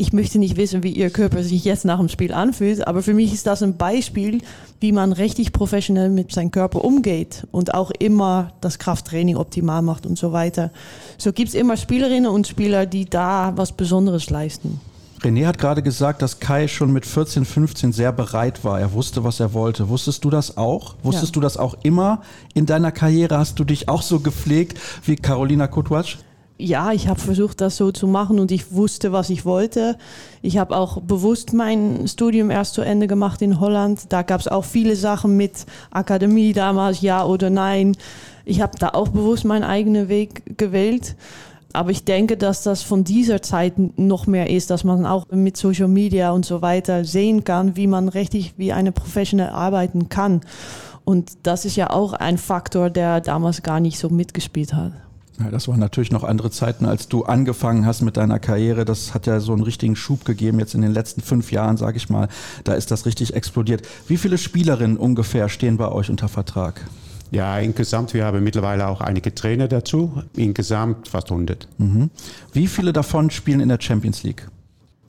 ich 0.02 0.14
möchte 0.14 0.40
nicht 0.40 0.58
wissen, 0.58 0.82
wie 0.82 0.92
ihr 0.92 1.12
Körper 1.12 1.44
sich 1.44 1.64
jetzt 1.64 1.86
nach 1.86 2.00
dem 2.00 2.10
Spiel 2.10 2.34
anfühlt, 2.34 2.88
aber 2.88 3.04
für 3.04 3.14
mich 3.14 3.32
ist 3.34 3.46
das 3.46 3.62
ein 3.62 3.78
Beispiel, 3.78 4.42
wie 4.80 4.92
man 4.92 5.14
richtig 5.14 5.54
professionell 5.54 6.10
mit 6.10 6.32
seinem 6.32 6.50
Körper 6.50 6.84
umgeht 6.84 7.46
und 7.52 7.76
auch 7.76 7.92
immer 8.00 8.52
das 8.62 8.80
Krafttraining 8.80 9.36
optimal 9.38 9.84
macht 9.84 10.08
und 10.08 10.18
so 10.18 10.32
weiter. 10.32 10.72
So 11.20 11.32
gibt 11.32 11.50
es 11.50 11.56
immer 11.56 11.78
Spielerinnen 11.78 12.32
und 12.32 12.48
Spieler, 12.48 12.88
die 12.88 13.06
da 13.06 13.54
was 13.56 13.74
Besonderes 13.74 14.32
leisten. 14.32 14.82
René 15.22 15.46
hat 15.46 15.60
gerade 15.60 15.84
gesagt, 15.84 16.24
dass 16.24 16.40
Kai 16.40 16.68
schon 16.68 16.92
mit 16.92 17.06
14, 17.06 17.46
15 17.46 17.94
sehr 17.94 18.12
bereit 18.12 18.64
war. 18.64 18.80
Er 18.80 18.94
wusste, 18.94 19.24
was 19.24 19.40
er 19.40 19.54
wollte. 19.54 19.88
Wusstest 19.88 20.26
du 20.26 20.32
das 20.32 20.58
auch? 20.58 20.96
Wusstest 21.04 21.28
ja. 21.28 21.34
du 21.34 21.42
das 21.42 21.58
auch 21.58 21.76
immer 21.84 22.24
in 22.56 22.66
deiner 22.66 22.92
Karriere? 22.92 23.38
Hast 23.38 23.60
du 23.60 23.64
dich 23.64 23.88
auch 23.88 24.02
so 24.02 24.20
gepflegt 24.20 24.80
wie 25.06 25.16
Carolina 25.16 25.68
Kutwatsch? 25.68 26.18
Ja, 26.62 26.92
ich 26.92 27.08
habe 27.08 27.20
versucht, 27.20 27.62
das 27.62 27.78
so 27.78 27.92
zu 27.92 28.08
machen 28.08 28.40
und 28.40 28.52
ich 28.52 28.72
wusste, 28.72 29.12
was 29.12 29.30
ich 29.30 29.46
wollte. 29.46 29.98
Ich 30.42 30.58
habe 30.58 30.76
auch 30.76 31.02
bewusst 31.02 31.54
mein 31.54 32.08
Studium 32.08 32.52
erst 32.52 32.76
zu 32.76 32.82
Ende 32.82 33.08
gemacht 33.08 33.42
in 33.42 33.60
Holland. 33.60 34.06
Da 34.10 34.22
gab 34.22 34.40
es 34.40 34.48
auch 34.48 34.66
viele 34.66 34.96
Sachen 34.96 35.38
mit 35.38 35.66
Akademie 35.90 36.54
damals, 36.54 37.02
ja 37.02 37.26
oder 37.26 37.50
nein. 37.50 37.98
Ich 38.46 38.62
habe 38.62 38.78
da 38.78 38.90
auch 38.90 39.10
bewusst 39.10 39.46
meinen 39.46 39.64
eigenen 39.64 40.08
Weg 40.10 40.58
gewählt. 40.58 41.16
Aber 41.74 41.92
ich 41.92 42.04
denke, 42.04 42.36
dass 42.36 42.64
das 42.64 42.82
von 42.82 43.06
dieser 43.06 43.42
Zeit 43.42 43.74
noch 43.98 44.28
mehr 44.28 44.50
ist, 44.50 44.70
dass 44.70 44.84
man 44.84 45.06
auch 45.06 45.28
mit 45.32 45.56
Social 45.56 45.88
Media 45.88 46.32
und 46.32 46.46
so 46.46 46.62
weiter 46.62 47.06
sehen 47.06 47.46
kann, 47.46 47.78
wie 47.78 47.88
man 47.88 48.10
richtig 48.10 48.54
wie 48.58 48.74
eine 48.74 48.92
Professional 48.92 49.50
arbeiten 49.50 50.10
kann. 50.10 50.42
Und 51.06 51.32
das 51.44 51.64
ist 51.66 51.78
ja 51.78 51.90
auch 51.90 52.14
ein 52.14 52.38
Faktor, 52.38 52.90
der 52.90 53.22
damals 53.22 53.64
gar 53.64 53.80
nicht 53.80 53.98
so 54.00 54.10
mitgespielt 54.10 54.74
hat. 54.74 54.92
Ja, 55.40 55.50
das 55.50 55.68
waren 55.68 55.80
natürlich 55.80 56.12
noch 56.12 56.24
andere 56.24 56.52
Zeiten, 56.52 56.86
als 56.86 57.08
du 57.08 57.24
angefangen 57.24 57.86
hast 57.86 58.02
mit 58.02 58.18
deiner 58.18 58.40
Karriere. 58.40 58.86
Das 58.86 59.14
hat 59.14 59.28
ja 59.28 59.40
so 59.40 59.54
einen 59.54 59.64
richtigen 59.64 59.96
Schub 59.96 60.26
gegeben, 60.26 60.60
jetzt 60.60 60.76
in 60.76 60.82
den 60.82 60.94
letzten 60.94 61.22
fünf 61.22 61.52
Jahren, 61.52 61.78
sage 61.78 61.98
ich 61.98 62.10
mal. 62.10 62.28
Da 62.64 62.74
ist 62.74 62.92
das 62.92 63.06
richtig 63.06 63.34
explodiert. 63.34 63.88
Wie 64.08 64.18
viele 64.18 64.38
Spielerinnen 64.38 64.98
ungefähr 64.98 65.50
stehen 65.50 65.78
bei 65.78 65.88
euch 65.90 66.10
unter 66.10 66.28
Vertrag? 66.28 66.82
Ja, 67.32 67.58
insgesamt, 67.60 68.14
wir 68.14 68.26
haben 68.26 68.44
mittlerweile 68.44 68.88
auch 68.88 69.00
einige 69.00 69.34
Trainer 69.34 69.70
dazu. 69.70 70.22
Insgesamt 70.36 71.08
fast 71.08 71.32
100. 71.32 71.68
Mhm. 71.78 72.10
Wie 72.52 72.68
viele 72.68 72.92
davon 72.92 73.30
spielen 73.30 73.62
in 73.62 73.70
der 73.70 73.80
Champions 73.80 74.24
League? 74.24 74.48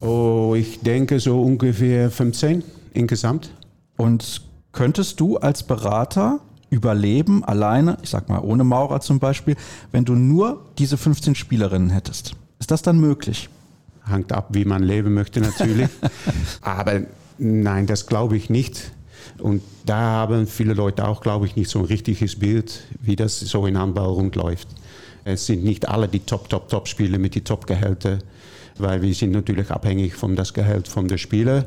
Oh, 0.00 0.54
ich 0.56 0.80
denke 0.80 1.18
so 1.18 1.42
ungefähr 1.42 2.10
15 2.10 2.62
insgesamt. 2.94 3.50
Und 3.96 4.42
könntest 4.70 5.18
du 5.18 5.36
als 5.36 5.64
Berater 5.64 6.40
überleben, 6.72 7.44
alleine, 7.44 7.98
ich 8.02 8.08
sag 8.08 8.30
mal 8.30 8.40
ohne 8.40 8.64
Maurer 8.64 9.00
zum 9.00 9.18
Beispiel, 9.18 9.56
wenn 9.92 10.06
du 10.06 10.14
nur 10.14 10.64
diese 10.78 10.96
15 10.96 11.34
Spielerinnen 11.34 11.90
hättest? 11.90 12.34
Ist 12.58 12.70
das 12.70 12.80
dann 12.80 12.98
möglich? 12.98 13.50
Hängt 14.06 14.32
ab, 14.32 14.48
wie 14.52 14.64
man 14.64 14.82
leben 14.82 15.12
möchte 15.12 15.40
natürlich. 15.40 15.90
Aber 16.62 17.02
nein, 17.38 17.86
das 17.86 18.06
glaube 18.06 18.38
ich 18.38 18.48
nicht. 18.48 18.90
Und 19.38 19.62
da 19.84 19.96
haben 19.96 20.46
viele 20.46 20.72
Leute 20.72 21.06
auch, 21.06 21.20
glaube 21.20 21.44
ich, 21.46 21.56
nicht 21.56 21.68
so 21.68 21.80
ein 21.80 21.84
richtiges 21.84 22.38
Bild, 22.38 22.84
wie 23.02 23.16
das 23.16 23.38
so 23.38 23.66
in 23.66 23.78
Handball 23.78 24.08
rund 24.08 24.34
läuft. 24.34 24.68
Es 25.24 25.46
sind 25.46 25.62
nicht 25.62 25.88
alle 25.88 26.08
die 26.08 26.20
Top, 26.20 26.48
Top, 26.48 26.70
Top-Spieler 26.70 27.18
mit 27.18 27.34
den 27.34 27.44
Top-Gehältern, 27.44 28.22
weil 28.78 29.02
wir 29.02 29.12
sind 29.14 29.32
natürlich 29.32 29.70
abhängig 29.70 30.14
von 30.14 30.36
das 30.36 30.54
Gehalt 30.54 30.88
von 30.88 31.06
der 31.06 31.18
Spieler, 31.18 31.66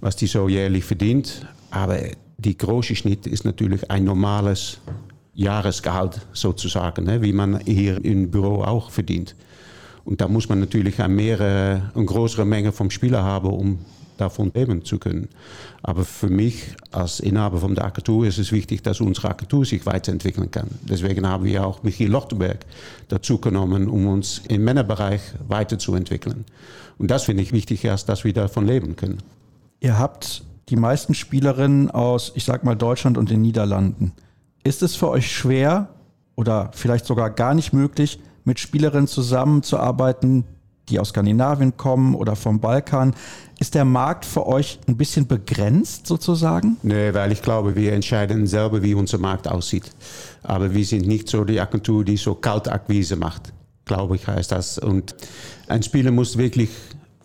was 0.00 0.16
die 0.16 0.26
so 0.26 0.48
jährlich 0.48 0.84
verdient. 0.84 1.46
Aber 1.70 1.98
die 2.44 2.56
große 2.56 2.96
Schnitt 2.96 3.26
ist 3.26 3.44
natürlich 3.44 3.90
ein 3.90 4.04
normales 4.04 4.78
Jahresgehalt 5.34 6.26
sozusagen, 6.32 7.04
ne, 7.04 7.22
wie 7.22 7.32
man 7.32 7.60
hier 7.60 8.02
im 8.04 8.30
Büro 8.30 8.62
auch 8.62 8.90
verdient. 8.90 9.36
Und 10.04 10.20
da 10.20 10.28
muss 10.28 10.48
man 10.48 10.60
natürlich 10.60 11.00
eine, 11.00 11.14
mehr, 11.14 11.90
eine 11.94 12.04
größere 12.04 12.44
Menge 12.44 12.72
vom 12.72 12.90
Spieler 12.90 13.22
haben, 13.22 13.50
um 13.50 13.78
davon 14.16 14.50
leben 14.54 14.84
zu 14.84 14.98
können. 14.98 15.28
Aber 15.82 16.04
für 16.04 16.28
mich 16.28 16.74
als 16.90 17.20
Inhaber 17.20 17.58
von 17.58 17.74
der 17.74 17.84
Agentur 17.84 18.26
ist 18.26 18.38
es 18.38 18.52
wichtig, 18.52 18.82
dass 18.82 19.00
unsere 19.00 19.30
Agentur 19.30 19.64
sich 19.64 19.86
weiterentwickeln 19.86 20.50
kann. 20.50 20.68
Deswegen 20.82 21.26
haben 21.26 21.44
wir 21.44 21.66
auch 21.66 21.82
Michiel 21.82 22.10
Lochtenberg 22.10 22.66
dazu 23.08 23.38
genommen, 23.38 23.88
um 23.88 24.06
uns 24.06 24.42
im 24.48 24.64
Männerbereich 24.64 25.20
weiterzuentwickeln. 25.48 26.44
Und 26.98 27.10
das 27.10 27.24
finde 27.24 27.42
ich 27.42 27.52
wichtiger, 27.52 27.92
als 27.92 28.04
dass 28.04 28.24
wir 28.24 28.32
davon 28.32 28.66
leben 28.66 28.96
können. 28.96 29.18
Ihr 29.80 29.98
habt 29.98 30.42
die 30.70 30.76
meisten 30.76 31.14
Spielerinnen 31.14 31.90
aus, 31.90 32.32
ich 32.36 32.44
sag 32.44 32.64
mal, 32.64 32.76
Deutschland 32.76 33.18
und 33.18 33.28
den 33.28 33.42
Niederlanden. 33.42 34.12
Ist 34.62 34.82
es 34.82 34.94
für 34.94 35.08
euch 35.08 35.30
schwer 35.30 35.88
oder 36.36 36.70
vielleicht 36.72 37.06
sogar 37.06 37.30
gar 37.30 37.54
nicht 37.54 37.72
möglich, 37.72 38.20
mit 38.44 38.60
Spielerinnen 38.60 39.08
zusammenzuarbeiten, 39.08 40.44
die 40.88 40.98
aus 40.98 41.10
Skandinavien 41.10 41.76
kommen 41.76 42.14
oder 42.14 42.36
vom 42.36 42.60
Balkan? 42.60 43.14
Ist 43.58 43.74
der 43.74 43.84
Markt 43.84 44.24
für 44.24 44.46
euch 44.46 44.78
ein 44.86 44.96
bisschen 44.96 45.26
begrenzt 45.26 46.06
sozusagen? 46.06 46.76
Nee, 46.82 47.12
weil 47.14 47.32
ich 47.32 47.42
glaube, 47.42 47.74
wir 47.74 47.92
entscheiden 47.92 48.46
selber, 48.46 48.82
wie 48.82 48.94
unser 48.94 49.18
Markt 49.18 49.48
aussieht. 49.48 49.90
Aber 50.42 50.72
wir 50.72 50.84
sind 50.84 51.06
nicht 51.06 51.28
so 51.28 51.44
die 51.44 51.60
Agentur, 51.60 52.04
die 52.04 52.16
so 52.16 52.34
Kaltakquise 52.34 53.16
macht, 53.16 53.52
glaube 53.84 54.16
ich, 54.16 54.26
heißt 54.26 54.52
das. 54.52 54.78
Und 54.78 55.16
ein 55.68 55.82
Spieler 55.82 56.12
muss 56.12 56.38
wirklich 56.38 56.70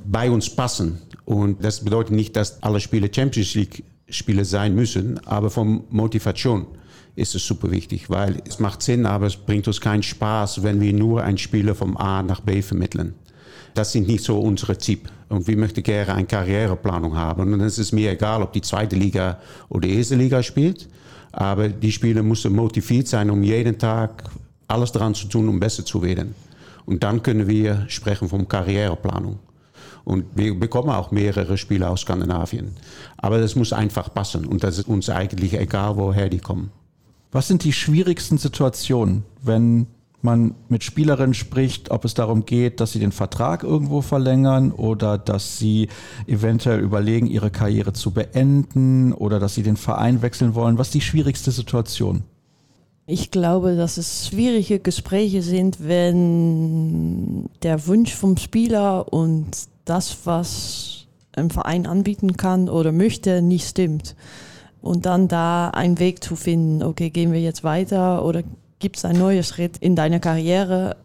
bei 0.08 0.30
uns 0.30 0.50
passen. 0.50 1.02
Und 1.26 1.64
das 1.64 1.84
bedeutet 1.84 2.16
nicht, 2.16 2.36
dass 2.36 2.62
alle 2.64 2.80
Spiele 2.80 3.10
Champions 3.14 3.56
League 3.56 3.84
Spiele 4.10 4.46
sein 4.46 4.76
müssen, 4.76 5.20
aber 5.26 5.50
von 5.50 5.84
Motivation 5.90 6.68
ist 7.16 7.34
es 7.34 7.46
super 7.46 7.72
wichtig, 7.72 8.10
weil 8.10 8.42
es 8.48 8.60
macht 8.60 8.84
Sinn, 8.84 9.06
aber 9.06 9.26
es 9.26 9.36
bringt 9.36 9.68
uns 9.68 9.82
keinen 9.82 10.04
Spaß, 10.04 10.64
wenn 10.64 10.80
wir 10.82 10.94
nur 10.94 11.24
einen 11.24 11.38
Spieler 11.38 11.74
vom 11.74 11.98
A 11.98 12.22
nach 12.22 12.42
B 12.42 12.62
vermitteln. 12.62 13.16
Das 13.74 13.92
sind 13.92 14.08
nicht 14.08 14.24
so 14.24 14.40
unsere 14.40 14.78
Ziele. 14.78 15.02
Und 15.28 15.48
wir 15.48 15.58
möchten 15.58 15.82
gerne 15.82 16.14
eine 16.14 16.28
Karriereplanung 16.28 17.16
haben. 17.16 17.54
Und 17.54 17.62
es 17.62 17.78
ist 17.78 17.92
mir 17.92 18.12
egal, 18.12 18.42
ob 18.42 18.54
die 18.54 18.62
zweite 18.62 18.96
Liga 18.96 19.40
oder 19.70 19.88
die 19.88 19.96
erste 19.96 20.16
Liga 20.16 20.44
spielt. 20.44 20.88
Aber 21.32 21.68
die 21.68 21.92
Spieler 21.92 22.24
müssen 22.24 22.54
motiviert 22.54 23.08
sein, 23.08 23.30
um 23.30 23.44
jeden 23.44 23.78
Tag 23.78 24.24
alles 24.68 24.92
daran 24.92 25.14
zu 25.14 25.28
tun, 25.28 25.50
um 25.50 25.60
besser 25.60 25.84
zu 25.84 26.02
werden. 26.02 26.36
Und 26.86 27.04
dann 27.04 27.22
können 27.24 27.48
wir 27.48 27.86
sprechen 27.88 28.30
von 28.30 28.48
Karriereplanung. 28.48 29.40
Und 30.06 30.26
wir 30.36 30.58
bekommen 30.58 30.90
auch 30.90 31.12
mehrere 31.12 31.58
Spieler 31.58 31.90
aus 31.90 32.02
Skandinavien. 32.02 32.72
Aber 33.18 33.40
das 33.40 33.56
muss 33.56 33.74
einfach 33.74 34.14
passen 34.14 34.46
und 34.46 34.64
das 34.64 34.78
ist 34.78 34.88
uns 34.88 35.10
eigentlich 35.10 35.54
egal, 35.56 35.98
woher 35.98 36.30
die 36.30 36.40
kommen. 36.40 36.72
Was 37.32 37.48
sind 37.48 37.64
die 37.64 37.74
schwierigsten 37.74 38.38
Situationen, 38.38 39.24
wenn 39.42 39.88
man 40.22 40.56
mit 40.70 40.84
Spielerinnen 40.84 41.34
spricht, 41.34 41.92
ob 41.92 42.06
es 42.06 42.14
darum 42.14 42.46
geht, 42.46 42.80
dass 42.80 42.92
sie 42.92 43.00
den 43.00 43.12
Vertrag 43.12 43.64
irgendwo 43.64 44.02
verlängern 44.02 44.72
oder 44.72 45.18
dass 45.18 45.58
sie 45.58 45.88
eventuell 46.28 46.80
überlegen, 46.80 47.28
ihre 47.28 47.52
Karriere 47.52 47.94
zu 47.94 48.12
beenden 48.12 49.14
oder 49.14 49.40
dass 49.40 49.56
sie 49.56 49.64
den 49.64 49.78
Verein 49.78 50.22
wechseln 50.22 50.56
wollen. 50.56 50.78
Was 50.78 50.88
ist 50.88 50.96
die 50.96 51.02
schwierigste 51.02 51.52
Situation? 51.52 52.24
Ich 53.08 53.30
glaube, 53.32 53.76
dass 53.76 53.98
es 53.98 54.28
schwierige 54.28 54.80
Gespräche 54.80 55.44
sind, 55.44 55.88
wenn 55.88 57.50
der 57.62 57.86
Wunsch 57.86 58.14
vom 58.14 58.36
Spieler 58.38 59.14
und 59.14 59.68
das, 59.86 60.18
was 60.26 61.08
ein 61.34 61.50
Verein 61.50 61.86
anbieten 61.86 62.38
kann 62.38 62.70
oder 62.70 62.92
möchte, 62.92 63.42
nicht 63.42 63.68
stimmt. 63.68 64.16
Und 64.82 65.06
dann 65.06 65.28
da 65.28 65.70
einen 65.70 66.00
Weg 66.00 66.24
zu 66.24 66.36
finden, 66.36 66.84
okay, 66.84 67.10
gehen 67.10 67.32
wir 67.32 67.42
jetzt 67.42 67.64
weiter 67.64 68.24
oder 68.24 68.44
gibt 68.80 68.98
es 68.98 69.06
einen 69.06 69.20
neuen 69.20 69.44
Schritt 69.44 69.78
in 69.78 69.96
deiner 69.96 70.20
Karriere, 70.20 70.98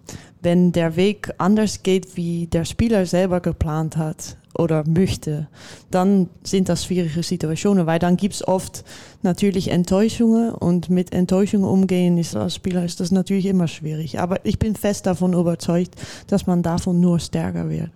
wenn 0.43 0.73
der 0.73 0.97
Weg 0.97 1.31
anders 1.39 1.83
geht, 1.83 2.17
wie 2.17 2.47
der 2.47 2.65
Spieler 2.65 3.07
selber 3.07 3.41
geplant 3.41 3.97
hat 3.97 4.37
oder 4.55 4.85
möchte, 4.87 5.49
dann 5.91 6.29
sind 6.43 6.69
das 6.69 6.85
schwierige 6.85 7.23
Situationen, 7.23 7.87
weil 7.87 7.99
dann 7.99 8.17
gibt 8.17 8.35
es 8.35 8.47
oft 8.47 8.85
natürlich 9.23 9.71
Enttäuschungen 9.71 10.53
und 10.53 10.91
mit 10.91 11.13
Enttäuschungen 11.13 11.69
umgehen 11.69 12.19
ist 12.19 12.37
als 12.37 12.55
Spieler 12.55 12.85
ist 12.85 13.01
das 13.01 13.11
natürlich 13.11 13.47
immer 13.47 13.69
schwierig. 13.69 14.19
Aber 14.19 14.45
ich 14.45 14.59
bin 14.59 14.75
fest 14.75 15.07
davon 15.07 15.35
überzeugt, 15.35 15.95
dass 16.27 16.47
man 16.47 16.63
davon 16.63 17.01
nur 17.01 17.21
stärker 17.21 17.69
wird. 17.71 17.91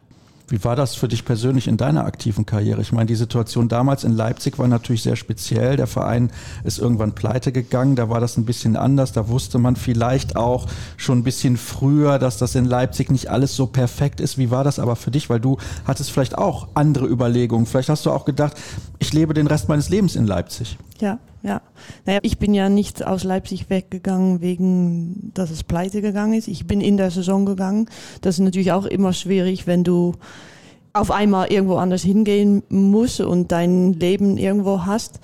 Wie 0.49 0.62
war 0.62 0.76
das 0.76 0.95
für 0.95 1.09
dich 1.09 1.24
persönlich 1.24 1.68
in 1.68 1.78
deiner 1.78 2.05
aktiven 2.05 2.45
Karriere? 2.45 2.82
Ich 2.82 2.92
meine, 2.92 3.07
die 3.07 3.14
Situation 3.14 3.68
damals 3.68 4.05
in 4.05 4.12
Leipzig 4.12 4.59
war 4.59 4.68
natürlich 4.68 5.03
sehr 5.03 5.16
speziell. 5.16 5.76
Der 5.76 5.86
Verein 5.86 6.30
ist 6.64 6.78
irgendwann 6.78 7.14
pleite 7.14 7.51
gegangen. 7.51 7.97
Da 7.97 8.11
war 8.11 8.20
das 8.20 8.36
ein 8.36 8.45
bisschen 8.45 8.76
anders. 8.76 9.12
Da 9.12 9.28
wusste 9.28 9.59
man 9.59 9.74
vielleicht 9.74 10.36
auch 10.36 10.66
schon 10.99 11.20
ein 11.20 11.24
bisschen 11.24 11.57
früher, 11.57 12.18
dass 12.18 12.36
das 12.36 12.55
in 12.57 12.66
Leipzig 12.66 13.11
nicht 13.11 13.30
alles 13.30 13.57
so 13.57 13.66
perfekt 13.66 14.20
ist. 14.20 14.36
Wie 14.36 14.51
war 14.51 14.64
das 14.64 14.78
aber 14.78 14.97
für 14.97 15.11
dich? 15.11 15.30
Weil 15.30 15.40
du 15.40 15.57
hattest 15.86 16.11
vielleicht 16.11 16.36
auch 16.36 16.68
andere 16.74 17.07
Überlegungen. 17.07 17.64
Vielleicht 17.64 17.88
hast 17.88 18.05
du 18.05 18.11
auch 18.11 18.26
gedacht, 18.26 18.55
ich 18.99 19.14
lebe 19.14 19.32
den 19.32 19.47
Rest 19.47 19.70
meines 19.70 19.88
Lebens 19.88 20.14
in 20.14 20.26
Leipzig. 20.26 20.76
Ja, 21.01 21.18
ja. 21.45 21.61
Naja, 22.07 22.20
ich 22.22 22.38
bin 22.38 22.55
ja 22.55 22.68
nicht 22.70 23.07
aus 23.07 23.22
Leipzig 23.22 23.68
weggegangen, 23.68 24.40
wegen, 24.40 25.30
dass 25.34 25.51
es 25.51 25.62
pleite 25.62 26.01
gegangen 26.01 26.32
ist. 26.32 26.49
Ich 26.49 26.66
bin 26.66 26.80
in 26.80 26.97
der 26.97 27.11
Saison 27.11 27.45
gegangen. 27.45 27.88
Das 28.22 28.36
ist 28.36 28.40
natürlich 28.40 28.72
auch 28.72 28.86
immer 28.86 29.12
schwierig, 29.12 29.66
wenn 29.66 29.84
du 29.84 30.14
auf 30.95 31.11
einmal 31.11 31.53
irgendwo 31.53 31.76
anders 31.76 32.03
hingehen 32.03 32.62
musst 32.70 33.20
und 33.20 33.53
dein 33.53 33.92
Leben 33.92 34.38
irgendwo 34.38 34.86
hast. 34.86 35.20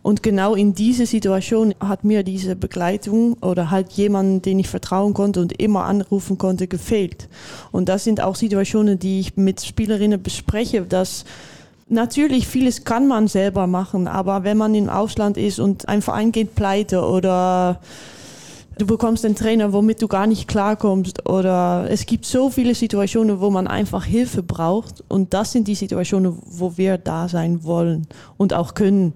Und 0.00 0.22
genau 0.22 0.54
in 0.54 0.74
diese 0.74 1.06
Situation 1.06 1.74
hat 1.80 2.04
mir 2.04 2.22
diese 2.22 2.54
Begleitung 2.54 3.34
oder 3.42 3.72
halt 3.72 3.90
jemand, 3.92 4.46
den 4.46 4.60
ich 4.60 4.68
vertrauen 4.68 5.12
konnte 5.12 5.40
und 5.40 5.60
immer 5.60 5.84
anrufen 5.86 6.38
konnte, 6.38 6.68
gefehlt. 6.68 7.28
Und 7.72 7.88
das 7.88 8.04
sind 8.04 8.20
auch 8.20 8.36
Situationen, 8.36 9.00
die 9.00 9.18
ich 9.18 9.36
mit 9.36 9.60
Spielerinnen 9.60 10.22
bespreche, 10.22 10.82
dass 10.82 11.24
Natürlich, 11.90 12.46
vieles 12.46 12.84
kann 12.84 13.08
man 13.08 13.28
selber 13.28 13.66
machen, 13.66 14.08
aber 14.08 14.44
wenn 14.44 14.58
man 14.58 14.74
im 14.74 14.90
Ausland 14.90 15.38
ist 15.38 15.58
und 15.58 15.88
ein 15.88 16.02
Verein 16.02 16.32
geht 16.32 16.54
pleite 16.54 17.00
oder 17.00 17.80
du 18.76 18.86
bekommst 18.86 19.24
einen 19.24 19.34
Trainer, 19.34 19.72
womit 19.72 20.02
du 20.02 20.08
gar 20.08 20.26
nicht 20.26 20.48
klarkommst 20.48 21.26
oder 21.26 21.86
es 21.88 22.04
gibt 22.04 22.26
so 22.26 22.50
viele 22.50 22.74
Situationen, 22.74 23.40
wo 23.40 23.48
man 23.48 23.66
einfach 23.66 24.04
Hilfe 24.04 24.42
braucht 24.42 25.02
und 25.08 25.32
das 25.32 25.52
sind 25.52 25.66
die 25.66 25.74
Situationen, 25.74 26.36
wo 26.44 26.76
wir 26.76 26.98
da 26.98 27.26
sein 27.26 27.64
wollen 27.64 28.06
und 28.36 28.52
auch 28.52 28.74
können 28.74 29.14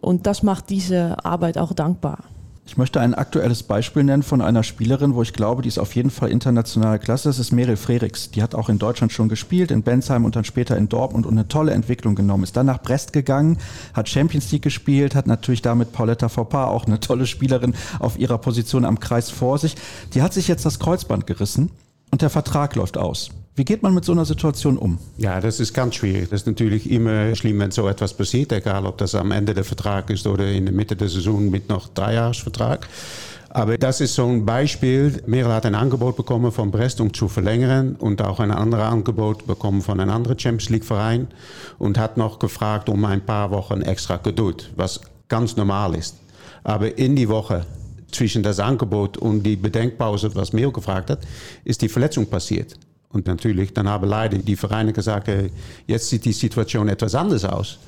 und 0.00 0.26
das 0.26 0.42
macht 0.42 0.68
diese 0.68 1.24
Arbeit 1.24 1.58
auch 1.58 1.72
dankbar. 1.72 2.24
Ich 2.70 2.76
möchte 2.76 3.00
ein 3.00 3.16
aktuelles 3.16 3.64
Beispiel 3.64 4.04
nennen 4.04 4.22
von 4.22 4.40
einer 4.40 4.62
Spielerin, 4.62 5.16
wo 5.16 5.22
ich 5.22 5.32
glaube, 5.32 5.60
die 5.60 5.68
ist 5.68 5.80
auf 5.80 5.96
jeden 5.96 6.10
Fall 6.10 6.30
internationale 6.30 7.00
Klasse. 7.00 7.28
Das 7.28 7.40
ist 7.40 7.50
Meryl 7.50 7.76
Frerichs. 7.76 8.30
Die 8.30 8.44
hat 8.44 8.54
auch 8.54 8.68
in 8.68 8.78
Deutschland 8.78 9.10
schon 9.10 9.28
gespielt, 9.28 9.72
in 9.72 9.82
Bensheim 9.82 10.24
und 10.24 10.36
dann 10.36 10.44
später 10.44 10.76
in 10.76 10.88
Dortmund 10.88 11.26
und 11.26 11.32
eine 11.32 11.48
tolle 11.48 11.72
Entwicklung 11.72 12.14
genommen. 12.14 12.44
Ist 12.44 12.56
dann 12.56 12.66
nach 12.66 12.80
Brest 12.80 13.12
gegangen, 13.12 13.58
hat 13.92 14.08
Champions 14.08 14.52
League 14.52 14.62
gespielt, 14.62 15.16
hat 15.16 15.26
natürlich 15.26 15.62
damit 15.62 15.90
Pauletta 15.90 16.28
Foppa, 16.28 16.66
auch 16.66 16.86
eine 16.86 17.00
tolle 17.00 17.26
Spielerin 17.26 17.74
auf 17.98 18.16
ihrer 18.20 18.38
Position 18.38 18.84
am 18.84 19.00
Kreis 19.00 19.30
vor 19.30 19.58
sich. 19.58 19.74
Die 20.14 20.22
hat 20.22 20.32
sich 20.32 20.46
jetzt 20.46 20.64
das 20.64 20.78
Kreuzband 20.78 21.26
gerissen 21.26 21.72
und 22.12 22.22
der 22.22 22.30
Vertrag 22.30 22.76
läuft 22.76 22.98
aus. 22.98 23.30
Wie 23.60 23.64
geht 23.66 23.82
man 23.82 23.92
mit 23.92 24.06
so 24.06 24.12
einer 24.12 24.24
Situation 24.24 24.78
um? 24.78 24.98
Ja, 25.18 25.38
das 25.38 25.60
ist 25.60 25.74
ganz 25.74 25.96
schwierig. 25.96 26.30
Das 26.30 26.40
ist 26.40 26.46
natürlich 26.46 26.90
immer 26.90 27.36
schlimm, 27.36 27.58
wenn 27.58 27.70
so 27.70 27.86
etwas 27.88 28.14
passiert, 28.14 28.52
egal 28.52 28.86
ob 28.86 28.96
das 28.96 29.14
am 29.14 29.32
Ende 29.32 29.52
der 29.52 29.64
Vertrag 29.64 30.08
ist 30.08 30.26
oder 30.26 30.50
in 30.50 30.64
der 30.64 30.72
Mitte 30.72 30.96
der 30.96 31.10
Saison 31.10 31.50
mit 31.50 31.68
noch 31.68 31.88
Dreijahresvertrag. 31.88 32.88
Aber 33.50 33.76
das 33.76 34.00
ist 34.00 34.14
so 34.14 34.26
ein 34.26 34.46
Beispiel. 34.46 35.22
Merel 35.26 35.52
hat 35.52 35.66
ein 35.66 35.74
Angebot 35.74 36.16
bekommen 36.16 36.52
von 36.52 36.70
Brest, 36.70 37.02
um 37.02 37.12
zu 37.12 37.28
verlängern 37.28 37.96
und 37.96 38.22
auch 38.22 38.40
ein 38.40 38.50
anderes 38.50 38.86
Angebot 38.86 39.46
bekommen 39.46 39.82
von 39.82 40.00
einem 40.00 40.08
anderen 40.10 40.38
Champions 40.38 40.70
League 40.70 40.86
Verein 40.86 41.28
und 41.78 41.98
hat 41.98 42.16
noch 42.16 42.38
gefragt 42.38 42.88
um 42.88 43.04
ein 43.04 43.20
paar 43.20 43.50
Wochen 43.50 43.82
extra 43.82 44.16
Geduld, 44.16 44.70
was 44.76 45.02
ganz 45.28 45.56
normal 45.56 45.94
ist. 45.96 46.16
Aber 46.64 46.96
in 46.96 47.14
die 47.14 47.28
Woche 47.28 47.66
zwischen 48.10 48.42
das 48.42 48.58
Angebot 48.58 49.18
und 49.18 49.42
die 49.42 49.56
Bedenkpause, 49.56 50.34
was 50.34 50.54
Merel 50.54 50.72
gefragt 50.72 51.10
hat, 51.10 51.18
ist 51.64 51.82
die 51.82 51.90
Verletzung 51.90 52.24
passiert. 52.24 52.74
Und 53.12 53.26
natürlich, 53.26 53.74
dann 53.74 53.88
haben 53.88 54.08
leider 54.08 54.38
die 54.38 54.56
Vereine 54.56 54.92
gesagt, 54.92 55.28
jetzt 55.86 56.08
sieht 56.08 56.24
die 56.24 56.32
Situation 56.32 56.88
etwas 56.88 57.14
anders 57.14 57.44
aus. 57.44 57.78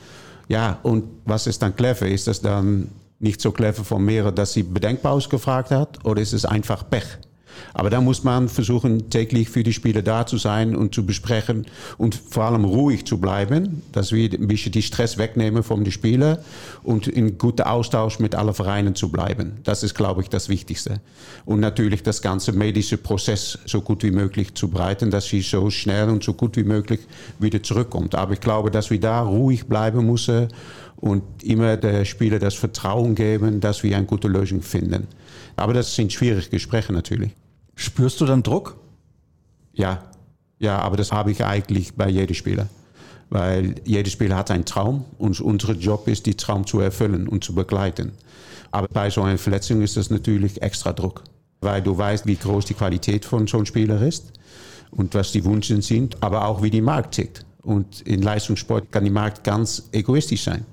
Ja, 0.48 0.78
und 0.82 1.04
was 1.24 1.46
ist 1.46 1.62
dann 1.62 1.76
clever? 1.76 2.06
Ist 2.08 2.26
das 2.26 2.40
dann 2.40 2.88
nicht 3.20 3.40
so 3.40 3.52
clever 3.52 3.84
von 3.84 4.04
mir, 4.04 4.32
dass 4.32 4.52
sie 4.52 4.64
Bedenkpause 4.64 5.28
gefragt 5.28 5.70
hat, 5.70 6.04
oder 6.04 6.20
ist 6.20 6.32
es 6.32 6.44
einfach 6.44 6.88
Pech? 6.90 7.06
Aber 7.74 7.90
da 7.90 8.00
muss 8.00 8.24
man 8.24 8.48
versuchen, 8.48 9.10
täglich 9.10 9.48
für 9.48 9.62
die 9.62 9.72
Spieler 9.72 10.02
da 10.02 10.26
zu 10.26 10.36
sein 10.36 10.76
und 10.76 10.94
zu 10.94 11.06
besprechen 11.06 11.66
und 11.98 12.14
vor 12.14 12.44
allem 12.44 12.64
ruhig 12.64 13.06
zu 13.06 13.18
bleiben, 13.18 13.82
dass 13.92 14.12
wir 14.12 14.30
ein 14.32 14.48
bisschen 14.48 14.72
die 14.72 14.82
Stress 14.82 15.18
wegnehmen 15.18 15.62
von 15.62 15.84
den 15.84 15.92
Spielern 15.92 16.38
und 16.82 17.08
in 17.08 17.38
guter 17.38 17.70
Austausch 17.70 18.18
mit 18.18 18.34
allen 18.34 18.54
Vereinen 18.54 18.94
zu 18.94 19.10
bleiben. 19.10 19.58
Das 19.64 19.82
ist, 19.82 19.94
glaube 19.94 20.22
ich, 20.22 20.28
das 20.28 20.48
Wichtigste. 20.48 21.00
Und 21.44 21.60
natürlich 21.60 22.02
das 22.02 22.22
ganze 22.22 22.52
medische 22.52 22.96
Prozess 22.96 23.58
so 23.66 23.80
gut 23.80 24.02
wie 24.02 24.10
möglich 24.10 24.54
zu 24.54 24.68
breiten, 24.68 25.10
dass 25.10 25.26
sie 25.26 25.40
so 25.40 25.70
schnell 25.70 26.08
und 26.08 26.22
so 26.22 26.34
gut 26.34 26.56
wie 26.56 26.64
möglich 26.64 27.00
wieder 27.38 27.62
zurückkommt. 27.62 28.14
Aber 28.14 28.32
ich 28.34 28.40
glaube, 28.40 28.70
dass 28.70 28.90
wir 28.90 29.00
da 29.00 29.22
ruhig 29.22 29.66
bleiben 29.66 30.06
müssen 30.06 30.48
und 30.96 31.22
immer 31.42 31.76
der 31.76 32.04
Spieler 32.04 32.38
das 32.38 32.54
Vertrauen 32.54 33.14
geben, 33.14 33.60
dass 33.60 33.82
wir 33.82 33.96
eine 33.96 34.06
gute 34.06 34.28
Lösung 34.28 34.62
finden. 34.62 35.08
Aber 35.56 35.74
das 35.74 35.94
sind 35.94 36.12
schwierige 36.12 36.48
Gespräche 36.48 36.92
natürlich. 36.92 37.32
Spürst 37.74 38.20
du 38.20 38.26
dann 38.26 38.42
Druck? 38.42 38.76
Ja, 39.72 40.02
ja, 40.58 40.78
aber 40.78 40.96
das 40.96 41.10
habe 41.10 41.32
ich 41.32 41.44
eigentlich 41.44 41.94
bei 41.94 42.08
jedem 42.08 42.34
Spieler. 42.34 42.68
Weil 43.30 43.74
jeder 43.84 44.10
Spieler 44.10 44.36
hat 44.36 44.50
einen 44.50 44.64
Traum 44.64 45.04
und 45.18 45.40
unser 45.40 45.72
Job 45.72 46.06
ist, 46.06 46.26
die 46.26 46.36
Traum 46.36 46.66
zu 46.66 46.80
erfüllen 46.80 47.26
und 47.26 47.42
zu 47.42 47.54
begleiten. 47.54 48.12
Aber 48.70 48.86
bei 48.88 49.10
so 49.10 49.22
einer 49.22 49.38
Verletzung 49.38 49.82
ist 49.82 49.96
das 49.96 50.10
natürlich 50.10 50.62
extra 50.62 50.92
Druck. 50.92 51.24
Weil 51.60 51.82
du 51.82 51.96
weißt, 51.96 52.26
wie 52.26 52.36
groß 52.36 52.66
die 52.66 52.74
Qualität 52.74 53.24
von 53.24 53.46
so 53.46 53.56
einem 53.56 53.66
Spieler 53.66 54.00
ist 54.02 54.32
und 54.90 55.14
was 55.14 55.32
die 55.32 55.44
Wünsche 55.44 55.80
sind, 55.82 56.22
aber 56.22 56.46
auch 56.46 56.62
wie 56.62 56.70
die 56.70 56.80
Markt 56.80 57.14
tickt. 57.14 57.44
Und 57.62 58.02
in 58.02 58.22
Leistungssport 58.22 58.92
kann 58.92 59.04
die 59.04 59.10
Markt 59.10 59.42
ganz 59.42 59.88
egoistisch 59.92 60.44
sein. 60.44 60.64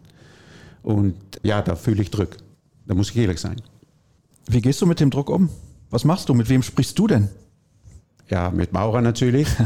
Und 0.83 1.15
ja, 1.43 1.61
da 1.61 1.75
fühle 1.75 2.01
ich 2.01 2.11
Druck. 2.11 2.37
Da 2.85 2.93
muss 2.93 3.09
ich 3.09 3.17
ehrlich 3.17 3.39
sein. 3.39 3.61
Wie 4.47 4.61
gehst 4.61 4.81
du 4.81 4.85
mit 4.85 4.99
dem 4.99 5.09
Druck 5.09 5.29
um? 5.29 5.49
Was 5.89 6.05
machst 6.05 6.29
du? 6.29 6.33
Mit 6.33 6.49
wem 6.49 6.61
sprichst 6.61 6.97
du 6.99 7.07
denn? 7.07 7.29
Ja, 8.29 8.51
mit 8.51 8.73
Maurer 8.73 9.01
natürlich. 9.01 9.47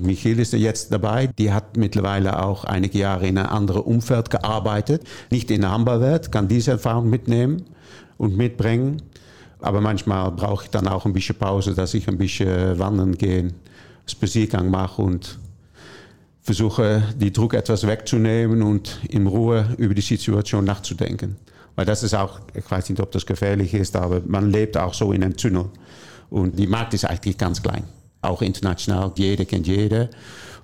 Michael 0.00 0.38
ist 0.38 0.52
jetzt 0.52 0.92
dabei. 0.92 1.26
Die 1.26 1.52
hat 1.52 1.76
mittlerweile 1.76 2.42
auch 2.44 2.64
einige 2.64 2.98
Jahre 2.98 3.26
in 3.26 3.38
einem 3.38 3.48
anderen 3.48 3.82
Umfeld 3.82 4.30
gearbeitet. 4.30 5.02
Nicht 5.30 5.50
in 5.50 5.62
der 5.62 5.70
Hamburg, 5.70 6.30
kann 6.30 6.48
diese 6.48 6.72
Erfahrung 6.72 7.10
mitnehmen 7.10 7.64
und 8.18 8.36
mitbringen. 8.36 9.02
Aber 9.60 9.80
manchmal 9.80 10.30
brauche 10.32 10.64
ich 10.64 10.70
dann 10.70 10.86
auch 10.86 11.06
ein 11.06 11.12
bisschen 11.12 11.36
Pause, 11.36 11.74
dass 11.74 11.94
ich 11.94 12.08
ein 12.08 12.18
bisschen 12.18 12.78
wandern 12.78 13.16
gehe, 13.16 13.54
Spaziergang 14.06 14.70
mache 14.70 15.02
und 15.02 15.38
versuche, 16.42 17.02
die 17.16 17.32
Druck 17.32 17.54
etwas 17.54 17.86
wegzunehmen 17.86 18.62
und 18.62 19.00
in 19.08 19.26
Ruhe 19.26 19.74
über 19.78 19.94
die 19.94 20.00
Situation 20.00 20.64
nachzudenken. 20.64 21.36
Weil 21.74 21.86
das 21.86 22.02
ist 22.02 22.14
auch, 22.14 22.40
ich 22.54 22.70
weiß 22.70 22.90
nicht, 22.90 23.00
ob 23.00 23.10
das 23.12 23.24
gefährlich 23.24 23.74
ist, 23.74 23.96
aber 23.96 24.20
man 24.26 24.50
lebt 24.50 24.76
auch 24.76 24.94
so 24.94 25.12
in 25.12 25.22
einem 25.22 25.36
Tunnel. 25.36 25.66
Und 26.30 26.58
die 26.58 26.66
Markt 26.66 26.94
ist 26.94 27.04
eigentlich 27.04 27.38
ganz 27.38 27.62
klein. 27.62 27.84
Auch 28.20 28.42
international, 28.42 29.12
jeder 29.16 29.44
kennt 29.44 29.66
jeder. 29.66 30.08